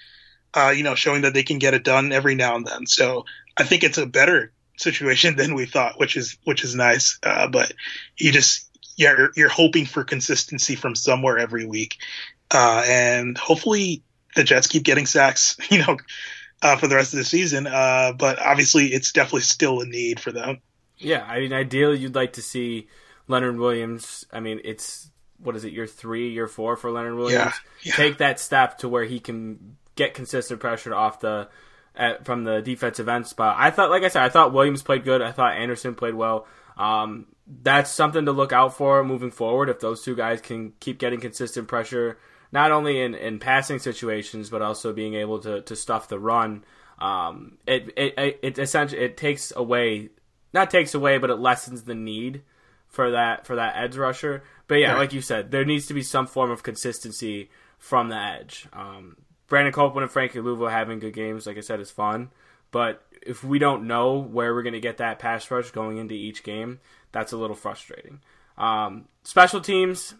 uh, 0.53 0.71
you 0.75 0.83
know, 0.83 0.93
showing 0.93 1.23
that 1.23 1.33
they 1.33 1.41
can 1.41 1.57
get 1.57 1.73
it 1.73 1.83
done 1.83 2.11
every 2.11 2.35
now 2.35 2.55
and 2.55 2.67
then. 2.67 2.85
So 2.85 3.25
I 3.57 3.63
think 3.63 3.83
it's 3.83 3.97
a 3.97 4.05
better 4.05 4.51
situation 4.77 5.35
than 5.37 5.55
we 5.55 5.65
thought, 5.65 5.99
which 5.99 6.15
is 6.15 6.37
which 6.43 6.63
is 6.63 6.75
nice. 6.75 7.17
Uh, 7.23 7.47
but 7.47 7.73
you 8.15 8.31
just 8.31 8.69
you're, 8.95 9.31
you're 9.35 9.49
hoping 9.49 9.85
for 9.85 10.03
consistency 10.03 10.75
from 10.75 10.95
somewhere 10.95 11.37
every 11.37 11.65
week, 11.65 11.97
uh, 12.51 12.83
and 12.85 13.37
hopefully 13.37 14.03
the 14.35 14.43
Jets 14.43 14.67
keep 14.67 14.83
getting 14.83 15.05
sacks, 15.05 15.57
you 15.69 15.79
know, 15.79 15.97
uh, 16.61 16.77
for 16.77 16.87
the 16.87 16.95
rest 16.95 17.13
of 17.13 17.19
the 17.19 17.25
season. 17.25 17.67
Uh, 17.67 18.13
but 18.17 18.39
obviously, 18.39 18.87
it's 18.87 19.11
definitely 19.11 19.41
still 19.41 19.81
a 19.81 19.85
need 19.85 20.19
for 20.19 20.31
them. 20.31 20.61
Yeah, 20.97 21.23
I 21.23 21.39
mean, 21.39 21.53
ideally, 21.53 21.97
you'd 21.97 22.15
like 22.15 22.33
to 22.33 22.41
see 22.41 22.87
Leonard 23.27 23.57
Williams. 23.57 24.25
I 24.31 24.39
mean, 24.39 24.61
it's 24.63 25.09
what 25.37 25.55
is 25.55 25.65
it, 25.65 25.73
year 25.73 25.87
three, 25.87 26.29
year 26.29 26.47
four 26.47 26.77
for 26.77 26.91
Leonard 26.91 27.15
Williams? 27.15 27.53
Yeah, 27.81 27.91
yeah. 27.91 27.95
Take 27.95 28.17
that 28.19 28.39
step 28.39 28.77
to 28.79 28.89
where 28.89 29.03
he 29.03 29.19
can 29.19 29.77
get 29.95 30.13
consistent 30.13 30.59
pressure 30.59 30.95
off 30.95 31.19
the 31.19 31.49
at, 31.95 32.25
from 32.25 32.43
the 32.43 32.61
defensive 32.61 33.07
end 33.07 33.27
spot. 33.27 33.55
I 33.59 33.71
thought, 33.71 33.89
like 33.89 34.03
I 34.03 34.07
said, 34.07 34.23
I 34.23 34.29
thought 34.29 34.53
Williams 34.53 34.81
played 34.81 35.03
good. 35.03 35.21
I 35.21 35.31
thought 35.31 35.55
Anderson 35.55 35.95
played 35.95 36.15
well. 36.15 36.47
Um, 36.77 37.27
that's 37.45 37.91
something 37.91 38.25
to 38.25 38.31
look 38.31 38.53
out 38.53 38.75
for 38.75 39.03
moving 39.03 39.31
forward. 39.31 39.69
If 39.69 39.79
those 39.79 40.03
two 40.03 40.15
guys 40.15 40.41
can 40.41 40.73
keep 40.79 40.97
getting 40.97 41.19
consistent 41.19 41.67
pressure, 41.67 42.17
not 42.51 42.71
only 42.71 43.01
in, 43.01 43.15
in 43.15 43.39
passing 43.39 43.79
situations, 43.79 44.49
but 44.49 44.61
also 44.61 44.93
being 44.93 45.15
able 45.15 45.39
to, 45.39 45.61
to 45.61 45.75
stuff 45.75 46.07
the 46.07 46.19
run, 46.19 46.63
um, 46.99 47.57
it, 47.67 47.91
it, 47.97 48.39
it, 48.41 48.59
essentially 48.59 49.01
it 49.01 49.17
takes 49.17 49.51
away, 49.55 50.09
not 50.53 50.69
takes 50.69 50.93
away, 50.93 51.17
but 51.17 51.29
it 51.29 51.35
lessens 51.35 51.83
the 51.83 51.95
need 51.95 52.43
for 52.87 53.11
that 53.11 53.45
for 53.45 53.55
that 53.55 53.75
edge 53.75 53.97
rusher. 53.97 54.43
But 54.67 54.75
yeah, 54.75 54.93
right. 54.93 54.99
like 54.99 55.13
you 55.13 55.21
said, 55.21 55.51
there 55.51 55.65
needs 55.65 55.87
to 55.87 55.93
be 55.93 56.03
some 56.03 56.27
form 56.27 56.51
of 56.51 56.63
consistency 56.63 57.49
from 57.77 58.09
the 58.09 58.15
edge. 58.15 58.67
Um, 58.71 59.17
Brandon 59.47 59.73
Copeland 59.73 60.03
and 60.03 60.11
Frankie 60.11 60.39
Luvu 60.39 60.71
having 60.71 60.99
good 60.99 61.13
games, 61.13 61.45
like 61.45 61.57
I 61.57 61.61
said, 61.61 61.79
is 61.79 61.91
fun. 61.91 62.29
But 62.73 63.03
if 63.21 63.43
we 63.43 63.59
don't 63.59 63.87
know 63.87 64.17
where 64.17 64.53
we're 64.53 64.63
going 64.63 64.73
to 64.73 64.81
get 64.81 64.97
that 64.97 65.19
pass 65.19 65.49
rush 65.49 65.71
going 65.71 65.99
into 65.99 66.15
each 66.15 66.43
game, 66.43 66.79
that's 67.13 67.31
a 67.31 67.37
little 67.37 67.55
frustrating. 67.55 68.19
Um, 68.57 69.05
special 69.23 69.61
teams 69.61 70.15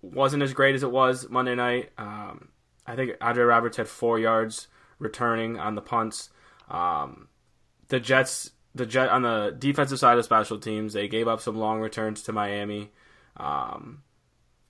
wasn't 0.00 0.44
as 0.44 0.54
great 0.54 0.76
as 0.76 0.84
it 0.84 0.92
was 0.92 1.28
Monday 1.28 1.56
night. 1.56 1.90
Um, 1.98 2.48
I 2.86 2.94
think 2.94 3.12
Andre 3.20 3.44
Roberts 3.44 3.76
had 3.76 3.88
four 3.88 4.20
yards 4.20 4.68
returning 5.00 5.58
on 5.58 5.74
the 5.74 5.82
punts. 5.82 6.30
Um, 6.70 7.26
the 7.88 7.98
Jets, 7.98 8.52
the 8.76 8.86
Jet 8.86 9.08
on 9.08 9.22
the 9.22 9.54
defensive 9.58 9.98
side 9.98 10.16
of 10.16 10.24
special 10.24 10.60
teams, 10.60 10.92
they 10.92 11.08
gave 11.08 11.26
up 11.26 11.40
some 11.40 11.56
long 11.56 11.80
returns 11.80 12.22
to 12.22 12.32
Miami. 12.32 12.92
Um, 13.36 14.04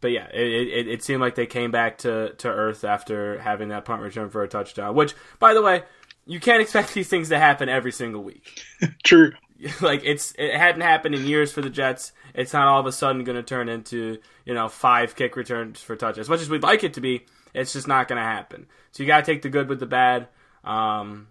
but 0.01 0.13
yeah, 0.13 0.29
it, 0.33 0.69
it, 0.69 0.89
it, 0.89 1.03
seemed 1.03 1.21
like 1.21 1.35
they 1.35 1.47
came 1.47 1.71
back 1.71 1.99
to, 1.99 2.33
to 2.35 2.49
earth 2.49 2.85
after 2.85 3.41
having 3.41 3.69
that 3.69 3.85
punt 3.85 4.01
return 4.01 4.31
for 4.31 4.43
a 4.43 4.49
touchdown. 4.49 4.95
Which, 4.95 5.15
by 5.39 5.55
the 5.55 5.63
way, 5.63 5.83
you 6.29 6.41
can't 6.41 6.61
expect 6.61 6.93
these 6.93 7.09
things 7.09 7.31
to 7.31 7.39
happen 7.39 7.69
every 7.69 7.91
single 7.91 8.23
week. 8.23 8.63
True. 9.03 9.33
Like 9.81 10.03
it's 10.05 10.35
it 10.39 10.55
hadn't 10.55 10.83
happened 10.83 11.17
in 11.17 11.27
years 11.27 11.51
for 11.51 11.63
the 11.63 11.69
Jets. 11.69 12.13
It's 12.33 12.53
not 12.53 12.69
all 12.69 12.79
of 12.79 12.87
a 12.87 12.93
sudden 12.93 13.25
going 13.25 13.35
to 13.35 13.43
turn 13.43 13.69
into 13.69 14.19
you 14.45 14.55
know 14.55 14.69
five 14.69 15.17
kick 15.17 15.35
returns 15.35 15.81
for 15.81 15.97
touchdowns. 15.97 16.27
As 16.27 16.29
much 16.29 16.41
as 16.41 16.49
we'd 16.49 16.63
like 16.63 16.85
it 16.85 16.95
to 16.95 17.01
be, 17.01 17.27
it's 17.55 17.73
just 17.73 17.89
not 17.89 18.07
going 18.07 18.21
to 18.21 18.25
happen. 18.25 18.69
So 18.93 19.03
you 19.03 19.09
got 19.09 19.25
to 19.25 19.33
take 19.33 19.43
the 19.43 19.49
good 19.49 19.69
with 19.69 19.81
the 19.81 19.87
bad. 19.87 20.29
Um, 20.63 21.27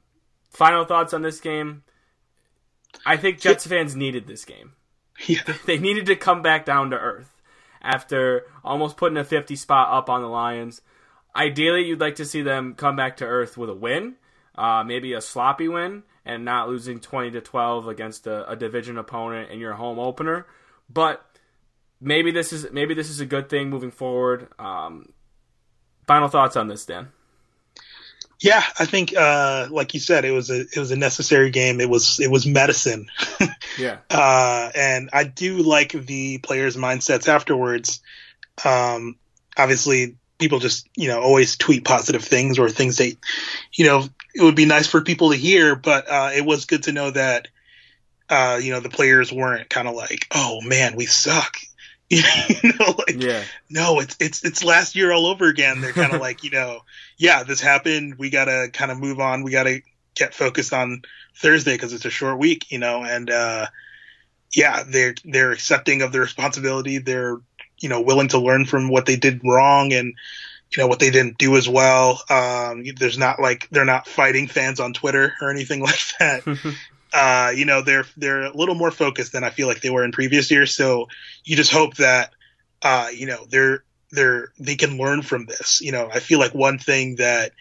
final 0.49 0.83
thoughts 0.83 1.13
on 1.13 1.21
this 1.21 1.39
game. 1.39 1.83
I 3.05 3.15
think 3.15 3.39
Jets 3.39 3.65
fans 3.65 3.95
needed 3.95 4.27
this 4.27 4.43
game. 4.43 4.73
Yeah. 5.25 5.41
They 5.65 5.79
needed 5.79 6.05
to 6.07 6.15
come 6.15 6.41
back 6.41 6.65
down 6.65 6.91
to 6.91 6.97
earth 6.97 7.41
after 7.81 8.43
almost 8.61 8.97
putting 8.97 9.17
a 9.17 9.23
50 9.23 9.55
spot 9.55 9.87
up 9.89 10.11
on 10.11 10.21
the 10.21 10.27
Lions. 10.27 10.81
Ideally, 11.33 11.85
you'd 11.85 12.01
like 12.01 12.15
to 12.15 12.25
see 12.25 12.41
them 12.41 12.75
come 12.75 12.95
back 12.95 13.17
to 13.17 13.25
earth 13.25 13.57
with 13.57 13.69
a 13.69 13.73
win 13.73 14.17
uh, 14.57 14.83
maybe 14.85 15.13
a 15.13 15.21
sloppy 15.21 15.67
win 15.67 16.03
and 16.25 16.43
not 16.43 16.67
losing 16.67 16.99
20 16.99 17.31
to 17.31 17.41
12 17.41 17.87
against 17.87 18.27
a, 18.27 18.49
a, 18.49 18.55
division 18.55 18.97
opponent 18.97 19.51
in 19.51 19.59
your 19.59 19.73
home 19.73 19.99
opener. 19.99 20.45
But 20.89 21.23
maybe 22.01 22.31
this 22.31 22.51
is 22.51 22.67
maybe 22.71 22.93
this 22.93 23.09
is 23.09 23.19
a 23.19 23.25
good 23.25 23.49
thing 23.49 23.69
moving 23.69 23.91
forward. 23.91 24.47
Um, 24.59 25.13
final 26.05 26.27
thoughts 26.27 26.55
on 26.55 26.67
this, 26.67 26.85
Dan? 26.85 27.09
Yeah, 28.39 28.63
I 28.77 28.85
think 28.85 29.15
uh, 29.15 29.67
like 29.71 29.93
you 29.93 29.99
said, 29.99 30.23
it 30.23 30.31
was 30.31 30.49
a 30.51 30.61
it 30.61 30.77
was 30.77 30.91
a 30.91 30.95
necessary 30.95 31.49
game. 31.49 31.81
It 31.81 31.89
was 31.89 32.19
it 32.19 32.29
was 32.29 32.45
medicine. 32.45 33.07
yeah. 33.79 33.97
Uh, 34.09 34.69
and 34.75 35.09
I 35.11 35.23
do 35.23 35.57
like 35.57 35.91
the 35.91 36.37
players' 36.39 36.77
mindsets 36.77 37.27
afterwards. 37.27 37.99
Um, 38.63 39.15
obviously, 39.57 40.17
people 40.37 40.59
just 40.59 40.87
you 40.95 41.07
know 41.07 41.21
always 41.21 41.57
tweet 41.57 41.83
positive 41.83 42.23
things 42.23 42.59
or 42.59 42.69
things 42.69 42.97
they 42.97 43.17
you 43.73 43.85
know 43.85 44.03
it 44.35 44.43
would 44.43 44.55
be 44.55 44.65
nice 44.65 44.87
for 44.87 45.01
people 45.01 45.31
to 45.31 45.37
hear 45.37 45.75
but 45.75 46.09
uh, 46.09 46.29
it 46.35 46.45
was 46.45 46.65
good 46.65 46.83
to 46.83 46.91
know 46.91 47.09
that 47.11 47.47
uh, 48.29 48.59
you 48.61 48.71
know 48.71 48.79
the 48.79 48.89
players 48.89 49.31
weren't 49.31 49.69
kind 49.69 49.87
of 49.87 49.95
like 49.95 50.27
oh 50.31 50.61
man 50.61 50.95
we 50.95 51.05
suck. 51.05 51.57
You 52.09 52.21
know 52.63 52.95
like 52.97 53.21
yeah. 53.21 53.43
no 53.69 53.99
it's 53.99 54.15
it's 54.21 54.45
it's 54.45 54.63
last 54.63 54.95
year 54.95 55.11
all 55.11 55.25
over 55.25 55.49
again. 55.49 55.81
They're 55.81 55.91
kind 55.91 56.13
of 56.13 56.21
like 56.27 56.41
you 56.45 56.51
know 56.51 56.79
yeah 57.17 57.43
this 57.43 57.59
happened. 57.59 58.15
We 58.17 58.29
gotta 58.29 58.69
kind 58.71 58.91
of 58.91 58.97
move 58.97 59.19
on. 59.19 59.43
We 59.43 59.51
gotta 59.51 59.81
get 60.15 60.33
focused 60.33 60.71
on 60.71 61.01
thursday 61.35 61.73
because 61.73 61.91
it's 61.91 62.05
a 62.05 62.09
short 62.09 62.39
week 62.39 62.71
you 62.71 62.79
know 62.79 63.03
and 63.03 63.29
uh 63.29 63.67
yeah 64.55 64.83
they're 64.87 65.15
they're 65.25 65.51
accepting 65.51 66.01
of 66.01 66.13
the 66.13 66.21
responsibility. 66.21 66.99
They're 66.99 67.41
you 67.79 67.89
know 67.89 68.01
willing 68.01 68.29
to 68.29 68.39
learn 68.39 68.65
from 68.65 68.89
what 68.89 69.05
they 69.05 69.15
did 69.15 69.41
wrong 69.43 69.93
and 69.93 70.13
you 70.71 70.83
know 70.83 70.87
what 70.87 70.99
they 70.99 71.11
didn't 71.11 71.37
do 71.37 71.55
as 71.55 71.67
well. 71.67 72.21
Um, 72.29 72.83
there's 72.97 73.17
not 73.17 73.39
like 73.39 73.69
they're 73.69 73.85
not 73.85 74.07
fighting 74.07 74.47
fans 74.47 74.79
on 74.79 74.93
Twitter 74.93 75.33
or 75.41 75.49
anything 75.49 75.81
like 75.83 75.99
that. 76.19 76.75
uh, 77.13 77.51
you 77.55 77.65
know 77.65 77.81
they're 77.81 78.05
they're 78.17 78.43
a 78.43 78.55
little 78.55 78.75
more 78.75 78.91
focused 78.91 79.33
than 79.33 79.43
I 79.43 79.49
feel 79.49 79.67
like 79.67 79.81
they 79.81 79.89
were 79.89 80.03
in 80.03 80.11
previous 80.11 80.51
years. 80.51 80.75
So 80.75 81.07
you 81.43 81.55
just 81.55 81.71
hope 81.71 81.95
that 81.95 82.33
uh, 82.81 83.09
you 83.13 83.27
know 83.27 83.45
they're 83.49 83.83
they're 84.11 84.51
they 84.59 84.75
can 84.75 84.97
learn 84.97 85.21
from 85.21 85.45
this. 85.45 85.81
You 85.81 85.91
know 85.91 86.09
I 86.13 86.19
feel 86.19 86.39
like 86.39 86.53
one 86.53 86.79
thing 86.79 87.15
that 87.17 87.53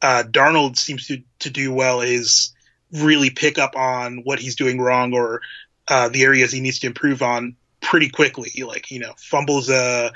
uh, 0.00 0.24
Darnold 0.26 0.76
seems 0.78 1.06
to 1.08 1.22
to 1.40 1.50
do 1.50 1.72
well 1.72 2.00
is 2.00 2.54
really 2.92 3.30
pick 3.30 3.58
up 3.58 3.76
on 3.76 4.18
what 4.18 4.38
he's 4.38 4.56
doing 4.56 4.80
wrong 4.80 5.12
or 5.12 5.42
uh, 5.88 6.08
the 6.08 6.22
areas 6.22 6.52
he 6.52 6.60
needs 6.60 6.80
to 6.80 6.86
improve 6.86 7.22
on 7.22 7.56
pretty 7.86 8.08
quickly. 8.08 8.50
Like 8.64 8.90
you 8.90 8.98
know, 8.98 9.14
fumbles 9.16 9.70
uh, 9.70 10.10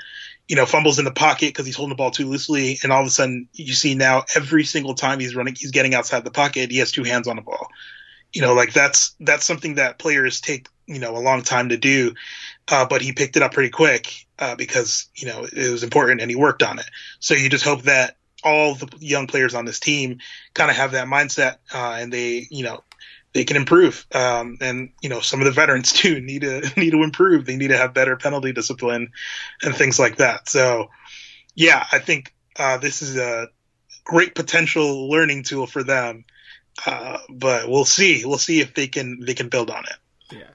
you 0.47 0.55
know, 0.55 0.65
fumbles 0.65 0.99
in 0.99 1.05
the 1.05 1.11
pocket 1.11 1.49
because 1.49 1.65
he's 1.65 1.75
holding 1.75 1.91
the 1.91 1.95
ball 1.95 2.11
too 2.11 2.27
loosely, 2.27 2.77
and 2.83 2.91
all 2.91 3.01
of 3.01 3.07
a 3.07 3.09
sudden 3.09 3.47
you 3.53 3.73
see 3.73 3.95
now 3.95 4.25
every 4.35 4.65
single 4.65 4.93
time 4.93 5.19
he's 5.19 5.35
running, 5.35 5.55
he's 5.55 5.71
getting 5.71 5.95
outside 5.95 6.25
the 6.25 6.31
pocket, 6.31 6.69
he 6.69 6.77
has 6.77 6.91
two 6.91 7.03
hands 7.03 7.27
on 7.27 7.37
the 7.37 7.41
ball. 7.41 7.67
You 8.33 8.41
know, 8.41 8.53
like 8.53 8.73
that's 8.73 9.15
that's 9.21 9.45
something 9.45 9.75
that 9.75 9.97
players 9.97 10.41
take 10.41 10.67
you 10.85 10.99
know 10.99 11.15
a 11.15 11.19
long 11.19 11.41
time 11.41 11.69
to 11.69 11.77
do, 11.77 12.13
uh, 12.67 12.85
but 12.85 13.01
he 13.01 13.13
picked 13.13 13.37
it 13.37 13.43
up 13.43 13.53
pretty 13.53 13.69
quick 13.69 14.13
uh, 14.39 14.55
because 14.55 15.07
you 15.15 15.27
know 15.27 15.45
it 15.45 15.71
was 15.71 15.83
important 15.83 16.21
and 16.21 16.29
he 16.29 16.35
worked 16.35 16.63
on 16.63 16.79
it. 16.79 16.89
So 17.19 17.33
you 17.33 17.49
just 17.49 17.65
hope 17.65 17.83
that 17.83 18.17
all 18.43 18.75
the 18.75 18.89
young 18.99 19.27
players 19.27 19.53
on 19.53 19.65
this 19.65 19.79
team 19.79 20.19
kind 20.53 20.71
of 20.71 20.75
have 20.75 20.91
that 20.93 21.07
mindset 21.07 21.57
uh, 21.73 21.97
and 21.99 22.11
they 22.11 22.47
you 22.49 22.63
know 22.63 22.83
they 23.33 23.43
can 23.43 23.57
improve. 23.57 24.05
Um, 24.13 24.57
and 24.61 24.89
you 25.01 25.09
know, 25.09 25.19
some 25.19 25.39
of 25.39 25.45
the 25.45 25.51
veterans 25.51 25.91
too 25.93 26.19
need 26.21 26.41
to 26.41 26.61
need 26.77 26.91
to 26.91 27.03
improve. 27.03 27.45
They 27.45 27.57
need 27.57 27.69
to 27.69 27.77
have 27.77 27.93
better 27.93 28.15
penalty 28.17 28.53
discipline 28.53 29.11
and 29.61 29.75
things 29.75 29.99
like 29.99 30.17
that. 30.17 30.49
So, 30.49 30.89
yeah, 31.55 31.85
I 31.91 31.99
think 31.99 32.33
uh, 32.57 32.77
this 32.77 33.01
is 33.01 33.17
a 33.17 33.47
great 34.03 34.35
potential 34.35 35.09
learning 35.09 35.43
tool 35.43 35.67
for 35.67 35.83
them. 35.83 36.25
Uh, 36.85 37.17
but 37.29 37.69
we'll 37.69 37.85
see. 37.85 38.25
We'll 38.25 38.37
see 38.37 38.61
if 38.61 38.73
they 38.73 38.87
can 38.87 39.19
they 39.19 39.33
can 39.33 39.49
build 39.49 39.69
on 39.69 39.83
it. 39.83 40.37
Yeah. 40.37 40.49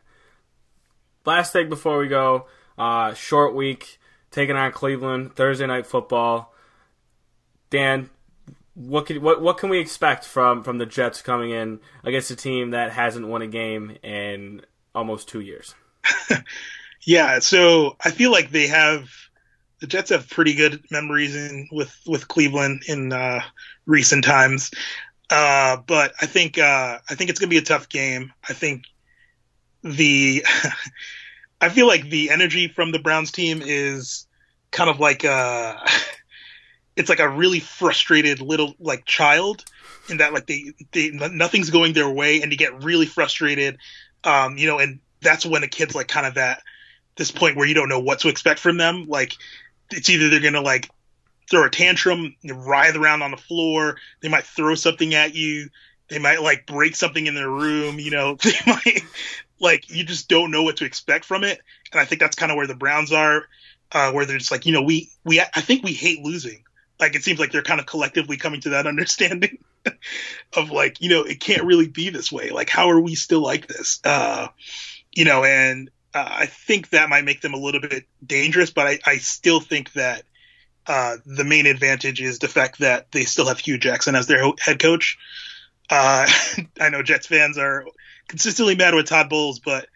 Last 1.25 1.53
thing 1.53 1.69
before 1.69 1.99
we 1.99 2.09
go, 2.09 2.47
uh, 2.79 3.15
short 3.15 3.55
week 3.55 3.99
taking 4.31 4.57
on 4.57 4.73
Cleveland 4.73 5.35
Thursday 5.37 5.67
night 5.67 5.87
football. 5.87 6.53
Dan, 7.71 8.11
what 8.77 9.07
can 9.07 9.23
what 9.23 9.41
what 9.41 9.57
can 9.57 9.71
we 9.71 9.79
expect 9.79 10.25
from 10.25 10.63
from 10.63 10.77
the 10.77 10.85
Jets 10.85 11.23
coming 11.23 11.51
in 11.51 11.81
against 12.05 12.31
a 12.31 12.37
team 12.37 12.71
that 12.71 12.93
hasn't 12.93 13.27
won 13.27 13.41
a 13.41 13.47
game 13.47 13.97
in 14.03 14.61
almost 14.95 15.29
two 15.29 15.41
years? 15.41 15.75
yeah, 17.07 17.39
so 17.39 17.97
I 18.05 18.11
feel 18.11 18.31
like 18.31 18.51
they 18.51 18.67
have 18.67 19.09
the 19.81 19.87
Jets 19.87 20.11
have 20.11 20.29
pretty 20.29 20.55
good 20.55 20.85
memories 20.91 21.35
in 21.35 21.69
with 21.73 21.99
with 22.07 22.29
Cleveland 22.29 22.83
in 22.87 23.15
uh, 23.15 23.41
recent 23.87 24.25
times, 24.25 24.71
uh, 25.31 25.79
but 25.87 26.13
I 26.21 26.27
think 26.27 26.59
uh, 26.59 26.99
I 27.09 27.15
think 27.15 27.31
it's 27.31 27.41
gonna 27.41 27.49
be 27.49 27.57
a 27.57 27.63
tough 27.63 27.89
game. 27.89 28.31
I 28.47 28.53
think 28.53 28.85
the 29.83 30.45
I 31.63 31.71
feel 31.71 31.87
like 31.87 32.11
the 32.11 32.29
energy 32.31 32.69
from 32.69 32.93
the 32.93 32.99
Browns 32.99 33.33
team 33.33 33.63
is 33.65 34.27
kind 34.71 34.91
of 34.91 35.01
like 35.01 35.25
uh 35.25 35.77
it's 36.97 37.09
like 37.09 37.21
a 37.21 37.29
really 37.29 37.61
frustrated 37.61 38.41
little 38.41 38.75
like 38.81 39.05
child 39.05 39.65
in 40.09 40.19
that 40.19 40.33
like 40.33 40.47
they, 40.47 40.73
they 40.93 41.11
nothing's 41.11 41.71
going 41.71 41.93
their 41.93 42.09
way 42.09 42.41
and 42.41 42.51
they 42.51 42.57
get 42.57 42.83
really 42.83 43.07
frustrated 43.07 43.79
um 44.25 44.57
you 44.57 44.67
know 44.67 44.79
and 44.79 45.01
that's 45.21 45.45
when 45.45 45.63
a 45.63 45.69
kid's 45.69 45.95
like 45.95 46.09
kind 46.09 46.27
of 46.27 46.35
that 46.35 46.63
this 47.17 47.31
point 47.31 47.57
where 47.57 47.67
you 47.67 47.75
don't 47.75 47.89
know 47.89 47.99
what 47.99 48.21
to 48.21 48.29
expect 48.29 48.61
from 48.61 48.77
them. 48.77 49.07
Like 49.09 49.35
it's 49.91 50.09
either 50.09 50.29
they're 50.29 50.41
gonna 50.41 50.61
like 50.61 50.91
throw 51.51 51.65
a 51.65 51.71
tantrum 51.71 52.35
writhe 52.45 52.97
around 52.97 53.23
on 53.23 53.31
the 53.31 53.37
floor 53.37 53.97
they 54.21 54.29
might 54.29 54.43
throw 54.43 54.75
something 54.75 55.15
at 55.15 55.33
you 55.33 55.69
they 56.09 56.19
might 56.19 56.43
like 56.43 56.67
break 56.67 56.97
something 56.97 57.29
in 57.29 57.37
their 57.37 57.49
room 57.49 58.01
you 58.01 58.11
know 58.11 58.35
they 58.43 58.53
might 58.67 59.03
like 59.61 59.89
you 59.89 60.03
just 60.03 60.29
don't 60.29 60.51
know 60.51 60.65
what 60.65 60.79
to 60.79 60.85
expect 60.85 61.25
from 61.25 61.45
it. 61.45 61.61
And 61.93 62.01
i 62.01 62.05
think 62.05 62.21
that's 62.21 62.35
kind 62.35 62.51
of 62.51 62.57
where 62.57 62.67
the 62.67 62.75
browns 62.75 63.13
are 63.13 63.45
uh, 63.93 64.11
where 64.11 64.27
they're 64.27 64.39
just 64.39 64.51
like 64.51 64.67
you 64.67 64.73
know 64.73 64.83
we 64.83 65.09
we 65.25 65.41
i 65.41 65.61
think 65.61 65.85
we 65.85 65.93
hate 65.93 66.21
losing 66.21 66.65
like 67.01 67.15
it 67.15 67.23
seems 67.25 67.39
like 67.39 67.53
they're 67.53 67.63
kind 67.63 67.81
of 67.81 67.87
collectively 67.87 68.37
coming 68.37 68.61
to 68.63 68.71
that 68.71 68.87
understanding 68.93 69.59
of 70.57 70.71
like 70.71 71.01
you 71.01 71.09
know 71.11 71.23
it 71.23 71.41
can't 71.41 71.65
really 71.65 71.89
be 71.89 72.11
this 72.11 72.31
way. 72.33 72.51
Like 72.51 72.71
how 72.71 72.91
are 72.91 73.01
we 73.01 73.15
still 73.15 73.41
like 73.43 73.67
this? 73.67 74.01
Uh 74.05 74.49
you 75.13 75.25
know 75.25 75.45
and 75.45 75.91
uh, 76.15 76.29
i 76.31 76.47
think 76.47 76.91
that 76.91 77.09
might 77.09 77.25
make 77.25 77.41
them 77.41 77.55
a 77.55 77.59
little 77.59 77.81
bit 77.81 78.05
dangerous 78.25 78.71
but 78.71 78.87
I, 78.87 78.99
I 79.07 79.17
still 79.19 79.61
think 79.61 79.93
that 79.93 80.23
Uh, 80.87 81.17
the 81.27 81.43
main 81.45 81.67
advantage 81.67 82.21
is 82.23 82.39
the 82.39 82.47
fact 82.49 82.79
that 82.79 83.11
they 83.11 83.25
still 83.25 83.49
have 83.49 83.59
Hue 83.59 83.77
Jackson 83.77 84.15
as 84.15 84.29
their 84.29 84.41
ho- 84.41 84.57
head 84.61 84.79
coach. 84.79 85.19
Uh, 85.91 86.27
I 86.81 86.91
know 86.91 87.03
Jets 87.03 87.27
fans 87.27 87.59
are 87.59 87.85
consistently 88.29 88.77
mad 88.77 88.95
with 88.95 89.07
Todd 89.09 89.29
Bowles, 89.29 89.59
but 89.59 89.89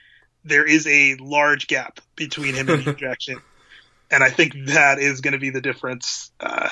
there 0.44 0.66
is 0.66 0.88
a 0.88 1.14
large 1.20 1.68
gap 1.68 2.00
between 2.16 2.54
him 2.56 2.68
and 2.68 2.82
Hue 2.82 2.94
Jackson, 3.06 3.40
and 4.10 4.24
I 4.24 4.30
think 4.30 4.54
that 4.66 4.98
is 4.98 5.20
going 5.20 5.34
to 5.34 5.38
be 5.38 5.50
the 5.50 5.60
difference 5.60 6.32
uh, 6.40 6.68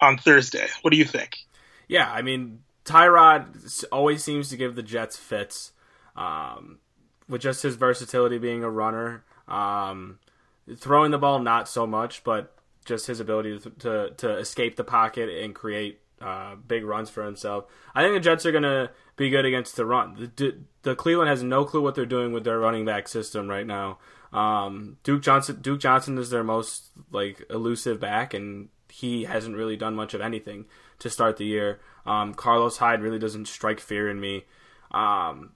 on 0.00 0.18
Thursday. 0.18 0.66
What 0.82 0.90
do 0.90 0.96
you 0.96 1.04
think? 1.04 1.36
Yeah, 1.88 2.10
I 2.10 2.22
mean, 2.22 2.60
Tyrod 2.84 3.84
always 3.92 4.22
seems 4.22 4.48
to 4.50 4.56
give 4.56 4.74
the 4.74 4.82
Jets 4.82 5.16
fits, 5.16 5.72
um, 6.16 6.78
with 7.28 7.42
just 7.42 7.62
his 7.62 7.76
versatility 7.76 8.38
being 8.38 8.62
a 8.62 8.70
runner. 8.70 9.24
Um, 9.48 10.18
throwing 10.76 11.10
the 11.10 11.18
ball, 11.18 11.38
not 11.38 11.68
so 11.68 11.86
much, 11.86 12.24
but 12.24 12.56
just 12.84 13.06
his 13.06 13.20
ability 13.20 13.58
to 13.58 13.70
to, 13.70 14.10
to 14.16 14.36
escape 14.38 14.76
the 14.76 14.84
pocket 14.84 15.28
and 15.28 15.54
create 15.54 16.00
uh, 16.20 16.54
big 16.56 16.84
runs 16.84 17.10
for 17.10 17.24
himself. 17.24 17.66
I 17.94 18.02
think 18.02 18.14
the 18.14 18.20
Jets 18.20 18.46
are 18.46 18.52
going 18.52 18.62
to 18.62 18.90
be 19.16 19.30
good 19.30 19.44
against 19.44 19.76
the 19.76 19.84
run. 19.84 20.32
The, 20.36 20.56
the 20.82 20.94
Cleveland 20.94 21.28
has 21.28 21.42
no 21.42 21.64
clue 21.64 21.82
what 21.82 21.94
they're 21.94 22.06
doing 22.06 22.32
with 22.32 22.44
their 22.44 22.58
running 22.58 22.84
back 22.84 23.08
system 23.08 23.48
right 23.48 23.66
now. 23.66 23.98
Um, 24.32 24.98
Duke 25.02 25.22
Johnson 25.22 25.60
Duke 25.60 25.80
Johnson 25.80 26.18
is 26.18 26.30
their 26.30 26.44
most 26.44 26.90
like 27.10 27.44
elusive 27.50 28.00
back, 28.00 28.34
and 28.34 28.68
he 28.96 29.24
hasn't 29.24 29.56
really 29.56 29.76
done 29.76 29.94
much 29.94 30.14
of 30.14 30.22
anything 30.22 30.64
to 31.00 31.10
start 31.10 31.36
the 31.36 31.44
year. 31.44 31.80
Um, 32.06 32.32
Carlos 32.32 32.78
Hyde 32.78 33.02
really 33.02 33.18
doesn't 33.18 33.46
strike 33.46 33.78
fear 33.78 34.08
in 34.08 34.18
me. 34.18 34.46
Um, 34.90 35.52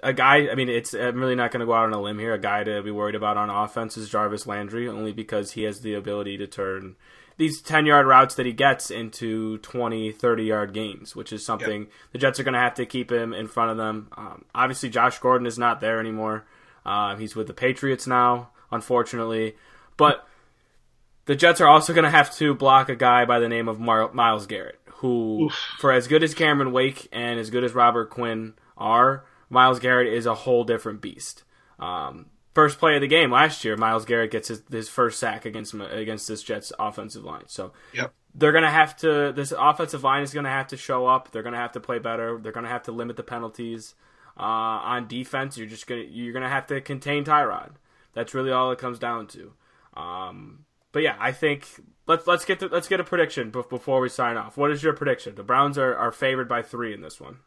a 0.00 0.12
guy, 0.12 0.48
I 0.48 0.54
mean, 0.54 0.68
it's 0.68 0.94
I'm 0.94 1.18
really 1.18 1.34
not 1.34 1.50
going 1.50 1.60
to 1.60 1.66
go 1.66 1.72
out 1.72 1.86
on 1.86 1.92
a 1.92 2.00
limb 2.00 2.20
here. 2.20 2.34
A 2.34 2.38
guy 2.38 2.62
to 2.62 2.82
be 2.82 2.92
worried 2.92 3.16
about 3.16 3.36
on 3.36 3.50
offense 3.50 3.96
is 3.96 4.08
Jarvis 4.08 4.46
Landry, 4.46 4.88
only 4.88 5.12
because 5.12 5.52
he 5.52 5.64
has 5.64 5.80
the 5.80 5.94
ability 5.94 6.36
to 6.38 6.46
turn 6.46 6.94
these 7.36 7.60
10 7.60 7.84
yard 7.84 8.06
routes 8.06 8.36
that 8.36 8.46
he 8.46 8.52
gets 8.52 8.92
into 8.92 9.58
20, 9.58 10.12
30 10.12 10.44
yard 10.44 10.72
gains, 10.72 11.16
which 11.16 11.32
is 11.32 11.44
something 11.44 11.82
yep. 11.82 11.90
the 12.12 12.18
Jets 12.18 12.38
are 12.38 12.44
going 12.44 12.54
to 12.54 12.60
have 12.60 12.74
to 12.74 12.86
keep 12.86 13.10
him 13.10 13.32
in 13.34 13.48
front 13.48 13.72
of 13.72 13.76
them. 13.76 14.08
Um, 14.16 14.44
obviously, 14.54 14.88
Josh 14.88 15.18
Gordon 15.18 15.48
is 15.48 15.58
not 15.58 15.80
there 15.80 15.98
anymore. 15.98 16.44
Uh, 16.86 17.16
he's 17.16 17.34
with 17.34 17.48
the 17.48 17.54
Patriots 17.54 18.06
now, 18.06 18.50
unfortunately. 18.70 19.56
But 19.96 20.28
the 21.26 21.34
Jets 21.34 21.60
are 21.60 21.68
also 21.68 21.92
going 21.92 22.04
to 22.04 22.10
have 22.10 22.34
to 22.36 22.54
block 22.54 22.88
a 22.88 22.96
guy 22.96 23.24
by 23.24 23.38
the 23.38 23.48
name 23.48 23.68
of 23.68 23.80
Mar- 23.80 24.12
Myles 24.12 24.46
Garrett, 24.46 24.80
who, 24.96 25.44
Oof. 25.44 25.54
for 25.78 25.92
as 25.92 26.06
good 26.06 26.22
as 26.22 26.34
Cameron 26.34 26.72
Wake 26.72 27.08
and 27.12 27.38
as 27.38 27.50
good 27.50 27.64
as 27.64 27.74
Robert 27.74 28.10
Quinn 28.10 28.54
are, 28.76 29.24
Myles 29.48 29.78
Garrett 29.78 30.12
is 30.12 30.26
a 30.26 30.34
whole 30.34 30.64
different 30.64 31.00
beast. 31.00 31.44
Um, 31.78 32.26
first 32.54 32.78
play 32.78 32.94
of 32.94 33.00
the 33.00 33.08
game 33.08 33.30
last 33.30 33.64
year, 33.64 33.76
Myles 33.76 34.04
Garrett 34.04 34.30
gets 34.30 34.48
his, 34.48 34.62
his 34.70 34.88
first 34.88 35.18
sack 35.18 35.44
against 35.44 35.74
against 35.74 36.28
this 36.28 36.42
Jets 36.42 36.72
offensive 36.78 37.24
line. 37.24 37.44
So 37.46 37.72
yep. 37.92 38.12
they're 38.34 38.52
gonna 38.52 38.70
have 38.70 38.96
to. 38.98 39.32
This 39.32 39.52
offensive 39.56 40.04
line 40.04 40.22
is 40.22 40.32
gonna 40.32 40.50
have 40.50 40.68
to 40.68 40.76
show 40.76 41.06
up. 41.06 41.30
They're 41.30 41.42
gonna 41.42 41.56
have 41.56 41.72
to 41.72 41.80
play 41.80 41.98
better. 41.98 42.38
They're 42.38 42.52
gonna 42.52 42.68
have 42.68 42.84
to 42.84 42.92
limit 42.92 43.16
the 43.16 43.22
penalties. 43.22 43.94
Uh, 44.36 44.42
on 44.42 45.06
defense, 45.06 45.56
you're 45.56 45.68
just 45.68 45.86
gonna 45.86 46.02
you're 46.02 46.32
gonna 46.32 46.48
have 46.48 46.66
to 46.68 46.80
contain 46.80 47.24
Tyrod. 47.24 47.72
That's 48.14 48.34
really 48.34 48.52
all 48.52 48.70
it 48.72 48.78
comes 48.78 48.98
down 48.98 49.26
to. 49.28 49.52
Um, 49.94 50.64
but 50.94 51.02
yeah, 51.02 51.16
I 51.18 51.32
think 51.32 51.68
let's 52.06 52.26
let's 52.26 52.44
get 52.44 52.60
to, 52.60 52.68
let's 52.68 52.88
get 52.88 53.00
a 53.00 53.04
prediction 53.04 53.50
before 53.50 54.00
we 54.00 54.08
sign 54.08 54.36
off. 54.36 54.56
What 54.56 54.70
is 54.70 54.82
your 54.82 54.94
prediction? 54.94 55.34
The 55.34 55.42
Browns 55.42 55.76
are, 55.76 55.94
are 55.94 56.12
favored 56.12 56.48
by 56.48 56.62
three 56.62 56.94
in 56.94 57.02
this 57.02 57.20
one. 57.20 57.38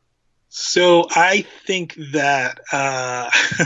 So 0.49 1.07
I 1.09 1.45
think 1.65 1.95
that 2.11 2.59
uh, 2.73 3.29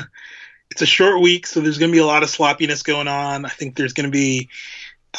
it's 0.71 0.83
a 0.83 0.85
short 0.85 1.19
week, 1.19 1.47
so 1.47 1.59
there's 1.61 1.79
going 1.79 1.91
to 1.91 1.95
be 1.95 1.99
a 1.99 2.05
lot 2.05 2.21
of 2.21 2.29
sloppiness 2.29 2.83
going 2.83 3.07
on. 3.07 3.43
I 3.43 3.49
think 3.49 3.75
there's 3.75 3.93
going 3.93 4.05
to 4.05 4.11
be 4.11 4.49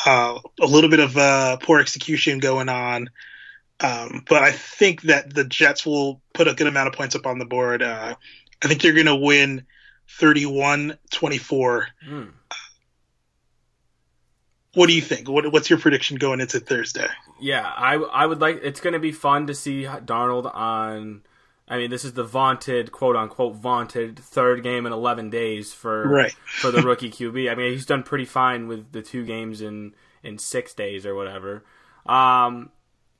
uh, 0.07 0.39
a 0.61 0.67
little 0.67 0.91
bit 0.91 1.01
of 1.01 1.17
uh, 1.17 1.57
poor 1.57 1.81
execution 1.81 2.39
going 2.39 2.69
on. 2.69 3.11
Um, 3.81 4.23
but 4.29 4.45
I 4.45 4.53
think 4.53 5.03
that 5.03 5.35
the 5.35 5.43
Jets 5.43 5.85
will 5.85 6.23
put 6.35 6.47
a 6.47 6.55
good 6.55 6.69
amount 6.69 6.87
of 6.87 6.95
points 6.95 7.17
up 7.17 7.27
on 7.27 7.41
the 7.41 7.47
board. 7.47 7.83
Uh, 7.83 8.15
I 8.63 8.69
think 8.69 8.81
they're 8.81 8.93
going 8.93 9.07
to 9.07 9.17
win 9.17 9.67
31 10.09 10.99
24. 11.11 11.89
Mm. 12.09 12.33
What 14.75 14.87
do 14.87 14.95
you 14.95 15.03
think? 15.03 15.29
What, 15.29 15.53
what's 15.53 15.69
your 15.69 15.79
prediction 15.79 16.17
going 16.17 16.41
into 16.41 16.59
Thursday? 16.59 17.09
Yeah, 17.41 17.67
I, 17.67 17.95
I 17.95 18.27
would 18.27 18.41
like. 18.41 18.61
It's 18.63 18.81
going 18.81 18.95
to 18.95 18.99
be 18.99 19.13
fun 19.13 19.47
to 19.49 19.55
see 19.55 19.85
Darnold 19.85 20.53
on 20.55 21.23
I 21.73 21.79
mean, 21.79 21.91
this 21.91 22.05
is 22.05 22.13
the 22.13 22.23
vaunted, 22.23 22.93
quote 22.93 23.17
unquote, 23.17 23.57
vaunted 23.57 24.19
third 24.19 24.63
game 24.63 24.85
in 24.85 24.93
11 24.93 25.31
days 25.31 25.73
for 25.73 26.07
right. 26.07 26.33
for 26.45 26.71
the 26.71 26.83
rookie 26.83 27.11
QB. 27.11 27.51
I 27.51 27.55
mean, 27.55 27.73
he's 27.73 27.87
done 27.87 28.03
pretty 28.03 28.27
fine 28.27 28.69
with 28.69 28.93
the 28.93 29.01
two 29.01 29.25
games 29.25 29.63
in 29.63 29.95
in 30.23 30.37
six 30.37 30.75
days 30.75 31.07
or 31.07 31.15
whatever. 31.15 31.65
Um, 32.05 32.71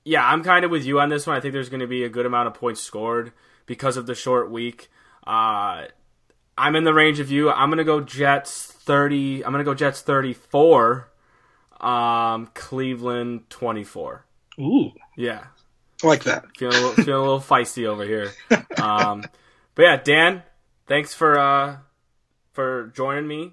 yeah, 0.05 0.27
I'm 0.27 0.45
kind 0.45 0.67
of 0.67 0.71
with 0.71 0.85
you 0.85 1.01
on 1.01 1.09
this 1.09 1.27
one. 1.27 1.35
I 1.35 1.41
think 1.41 1.55
there's 1.55 1.71
going 1.71 1.81
to 1.81 1.87
be 1.87 2.05
a 2.05 2.11
good 2.11 2.27
amount 2.27 2.49
of 2.49 2.55
points 2.55 2.83
scored 2.83 3.33
because 3.65 3.97
of 3.97 4.05
the 4.07 4.15
short 4.15 4.51
week. 4.51 4.91
Uh, 5.27 5.87
I'm 6.59 6.77
in 6.77 6.85
the 6.85 6.93
range 6.93 7.21
of 7.21 7.31
you. 7.31 7.51
I'm 7.51 7.71
going 7.71 7.79
to 7.79 7.85
go 7.85 8.01
Jets 8.01 8.67
30. 8.67 9.45
I'm 9.45 9.53
going 9.53 9.65
to 9.65 9.71
go 9.71 9.75
Jets 9.75 10.03
34. 10.03 11.09
Um, 11.83 12.49
Cleveland 12.55 13.51
24. 13.51 14.25
Ooh. 14.61 14.93
Yeah. 15.17 15.45
I 16.03 16.07
like 16.07 16.25
that. 16.25 16.45
Feeling 16.57 16.77
a 16.77 16.81
little, 16.81 17.05
feeling 17.05 17.21
a 17.21 17.25
little 17.25 17.41
feisty 17.41 17.87
over 17.87 18.05
here. 18.05 18.33
Um, 18.81 19.25
but 19.75 19.83
yeah, 19.83 19.97
Dan, 19.97 20.43
thanks 20.87 21.15
for 21.15 21.39
uh, 21.39 21.77
for 22.53 22.93
joining 22.95 23.27
me 23.27 23.53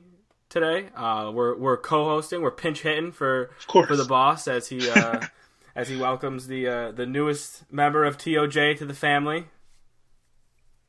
today. 0.50 0.88
Uh, 0.96 1.32
we're 1.34 1.56
we're 1.58 1.78
co-hosting. 1.78 2.42
We're 2.42 2.52
pinch 2.52 2.82
hitting 2.82 3.12
for 3.12 3.52
for 3.68 3.96
the 3.96 4.06
boss 4.06 4.48
as 4.48 4.68
he 4.68 4.90
uh, 4.90 5.26
as 5.76 5.90
he 5.90 5.98
welcomes 5.98 6.48
the 6.48 6.68
uh, 6.68 6.92
the 6.92 7.06
newest 7.06 7.72
member 7.72 8.04
of 8.04 8.18
TOJ 8.18 8.78
to 8.80 8.86
the 8.86 8.94
family. 8.96 9.46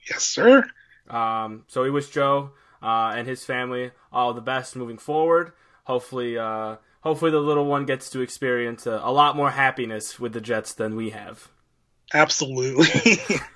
Yes, 0.08 0.24
sir. 0.24 0.64
Um, 1.08 1.64
so 1.68 1.82
we 1.82 1.90
wish 1.90 2.08
Joe 2.08 2.52
uh, 2.82 3.12
and 3.14 3.28
his 3.28 3.44
family 3.44 3.90
all 4.12 4.32
the 4.32 4.40
best 4.40 4.76
moving 4.76 4.98
forward. 4.98 5.52
Hopefully, 5.84 6.38
uh, 6.38 6.76
hopefully 7.00 7.30
the 7.30 7.38
little 7.38 7.66
one 7.66 7.86
gets 7.86 8.10
to 8.10 8.20
experience 8.20 8.86
a, 8.86 9.00
a 9.02 9.12
lot 9.12 9.36
more 9.36 9.50
happiness 9.50 10.18
with 10.18 10.32
the 10.32 10.40
Jets 10.40 10.74
than 10.74 10.96
we 10.96 11.10
have. 11.10 11.48
Absolutely. 12.12 13.12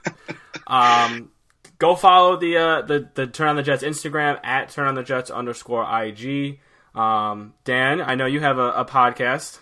um, 0.67 1.31
go 1.79 1.95
follow 1.95 2.37
the 2.37 2.57
uh, 2.57 2.83
the 2.83 3.09
the 3.15 3.27
Turn 3.27 3.49
on 3.49 3.57
the 3.57 3.63
Jets 3.63 3.83
Instagram 3.83 4.39
at 4.45 4.71
Turn 4.71 4.87
on 4.87 4.95
the 4.95 5.03
Jets 5.03 5.31
underscore 5.31 5.87
IG. 6.03 6.61
Um, 6.95 7.55
Dan, 7.65 8.01
I 8.01 8.15
know 8.15 8.27
you 8.27 8.41
have 8.41 8.59
a, 8.59 8.71
a 8.71 8.85
podcast. 8.85 9.59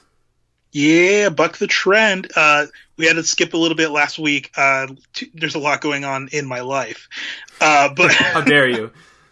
Yeah, 0.72 1.28
buck 1.28 1.58
the 1.58 1.66
trend. 1.66 2.30
Uh, 2.34 2.66
we 2.96 3.06
had 3.06 3.16
to 3.16 3.22
skip 3.22 3.52
a 3.52 3.58
little 3.58 3.76
bit 3.76 3.90
last 3.90 4.18
week. 4.18 4.50
Uh, 4.56 4.88
t- 5.12 5.30
there's 5.34 5.54
a 5.54 5.58
lot 5.58 5.82
going 5.82 6.04
on 6.04 6.28
in 6.32 6.46
my 6.46 6.60
life, 6.60 7.08
uh, 7.60 7.90
but 7.94 8.12
how 8.12 8.40
dare 8.40 8.68
you? 8.68 8.90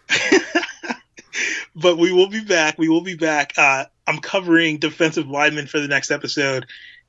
but 1.75 1.97
we 1.97 2.11
will 2.11 2.29
be 2.29 2.43
back. 2.43 2.77
We 2.77 2.89
will 2.89 3.01
be 3.01 3.15
back. 3.15 3.53
Uh, 3.57 3.85
I'm 4.11 4.19
covering 4.19 4.77
defensive 4.77 5.29
linemen 5.29 5.67
for 5.67 5.79
the 5.79 5.87
next 5.87 6.11
episode. 6.11 6.65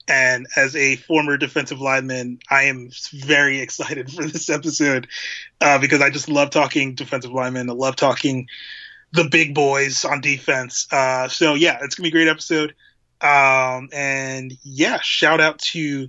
And 0.07 0.47
as 0.57 0.77
a 0.77 0.95
former 0.95 1.37
defensive 1.37 1.81
lineman, 1.81 2.39
I 2.49 2.65
am 2.65 2.91
very 3.13 3.59
excited 3.61 4.09
for 4.13 4.25
this 4.25 4.49
episode 4.49 5.09
uh, 5.61 5.81
because 5.81 6.01
I 6.01 6.11
just 6.11 6.29
love 6.29 6.51
talking 6.51 6.95
defensive 6.95 7.33
linemen. 7.33 7.69
I 7.69 7.73
love 7.73 7.97
talking 7.97 8.47
the 9.13 9.25
big 9.25 9.53
boys 9.53 10.05
on 10.05 10.21
defense. 10.21 10.87
Uh, 10.93 11.27
so 11.27 11.55
yeah, 11.55 11.79
it's 11.83 11.97
gonna 11.97 12.05
be 12.05 12.11
a 12.11 12.13
great 12.13 12.29
episode. 12.29 12.75
Um, 13.21 13.89
and 13.93 14.53
yeah, 14.63 15.01
shout 15.01 15.41
out 15.41 15.59
to 15.59 16.09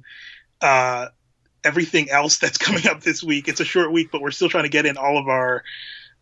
uh, 0.62 1.08
everything 1.64 2.12
else 2.12 2.38
that's 2.38 2.58
coming 2.60 2.88
up 2.88 3.02
this 3.02 3.24
week. 3.24 3.48
It's 3.48 3.60
a 3.60 3.66
short 3.66 3.92
week, 3.92 4.10
but 4.12 4.22
we're 4.22 4.32
still 4.32 4.50
trying 4.50 4.66
to 4.66 4.70
get 4.70 4.86
in 4.86 4.98
all 4.98 5.18
of 5.18 5.28
our, 5.28 5.64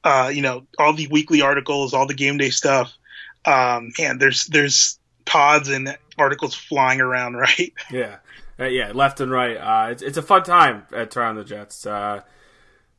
uh, 0.06 0.32
you 0.34 0.42
know, 0.42 0.66
all 0.80 0.94
the 0.94 1.08
weekly 1.08 1.42
articles, 1.42 1.94
all 1.94 2.08
the 2.08 2.14
game 2.14 2.38
day 2.38 2.52
stuff 2.52 2.98
um, 3.46 3.92
and 4.00 4.20
there's 4.20 4.46
there's 4.46 5.00
pods 5.26 5.70
and 5.70 5.98
articles 6.18 6.56
flying 6.56 7.02
around, 7.02 7.36
right? 7.38 7.74
Yeah, 7.92 8.18
uh, 8.60 8.66
yeah, 8.66 8.92
left 8.94 9.20
and 9.20 9.32
right. 9.32 9.56
Uh, 9.56 9.92
it's 9.92 10.02
it's 10.02 10.18
a 10.18 10.22
fun 10.22 10.44
time 10.44 10.86
at 10.94 11.12
Turn 11.12 11.28
on 11.28 11.36
the 11.36 11.44
Jets, 11.44 11.86
uh, 11.86 12.22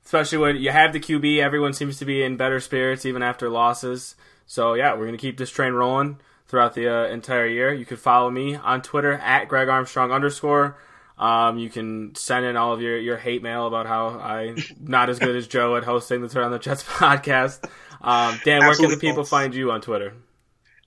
especially 0.05 0.39
when 0.39 0.57
you 0.57 0.71
have 0.71 0.93
the 0.93 1.01
QB. 1.01 1.39
Everyone 1.39 1.73
seems 1.73 1.99
to 1.99 2.05
be 2.05 2.23
in 2.23 2.37
better 2.37 2.61
spirits 2.61 3.07
even 3.07 3.23
after 3.23 3.49
losses. 3.49 4.15
So 4.47 4.75
yeah, 4.75 4.95
we're 4.95 5.07
gonna 5.07 5.19
keep 5.19 5.39
this 5.39 5.51
train 5.51 5.73
rolling 5.73 6.19
throughout 6.49 6.75
the 6.75 6.89
uh, 6.89 7.07
entire 7.09 7.47
year. 7.47 7.73
You 7.73 7.87
can 7.87 7.97
follow 7.97 8.31
me 8.31 8.57
on 8.57 8.83
Twitter 8.83 9.15
at 9.15 9.49
Greg 9.49 9.69
Armstrong 9.69 10.13
underscore. 10.13 10.77
Um, 11.19 11.59
you 11.59 11.71
can 11.71 12.15
send 12.15 12.45
in 12.45 12.57
all 12.57 12.73
of 12.73 12.81
your, 12.81 12.99
your 12.99 13.17
hate 13.17 13.43
mail 13.43 13.67
about 13.67 13.87
how 13.87 14.19
I'm 14.19 14.57
not 14.81 15.09
as 15.09 15.19
good 15.19 15.37
as 15.37 15.47
Joe 15.47 15.77
at 15.77 15.85
hosting 15.85 16.21
the 16.21 16.29
Turn 16.29 16.45
on 16.45 16.51
the 16.51 16.59
Jets 16.59 16.83
podcast. 16.87 17.65
Um, 18.01 18.41
Dan, 18.45 18.61
where 18.61 18.75
can 18.75 18.91
the 18.91 18.97
people 18.97 19.17
false. 19.17 19.29
find 19.31 19.55
you 19.55 19.71
on 19.71 19.81
Twitter? 19.81 20.15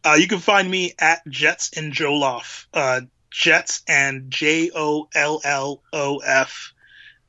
Uh, 0.06 0.14
you 0.14 0.28
can 0.28 0.40
find 0.40 0.70
me 0.70 0.94
at 1.00 1.26
Jets 1.28 1.72
and 1.76 1.92
Jollof. 1.92 2.68
Uh, 2.74 3.02
Jets 3.32 3.82
and 3.88 4.30
J 4.32 4.72
O 4.76 5.10
L 5.16 5.42
L 5.44 5.82
O 5.92 6.18
F. 6.20 6.74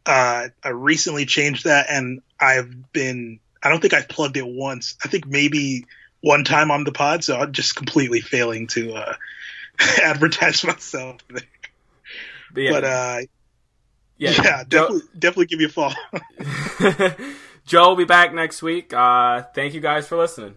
Uh, 0.04 0.48
I 0.62 0.68
recently 0.68 1.24
changed 1.26 1.64
that, 1.64 1.86
and 1.88 2.20
I've 2.38 2.92
been. 2.92 3.40
I 3.62 3.70
don't 3.70 3.80
think 3.80 3.94
I've 3.94 4.08
plugged 4.08 4.36
it 4.36 4.46
once. 4.46 4.96
I 5.04 5.08
think 5.08 5.26
maybe 5.26 5.86
one 6.20 6.44
time 6.44 6.70
on 6.70 6.84
the 6.84 6.92
pod, 6.92 7.24
so 7.24 7.36
I'm 7.36 7.52
just 7.52 7.74
completely 7.74 8.20
failing 8.20 8.66
to 8.68 8.94
uh, 8.94 9.14
advertise 10.02 10.64
myself. 10.64 11.16
But 12.52 12.62
yeah, 12.62 12.70
But 12.70 12.84
uh, 12.84 13.18
yeah, 14.16 14.30
yeah, 14.30 14.64
Joe- 14.64 14.64
definitely, 14.68 15.00
definitely 15.18 15.46
give 15.46 15.58
me 15.58 15.64
a 15.64 15.68
follow. 15.68 15.94
Joe 17.66 17.88
will 17.88 17.96
be 17.96 18.04
back 18.04 18.32
next 18.32 18.62
week. 18.62 18.94
Uh, 18.94 19.42
thank 19.54 19.74
you 19.74 19.80
guys 19.80 20.06
for 20.06 20.16
listening. 20.16 20.54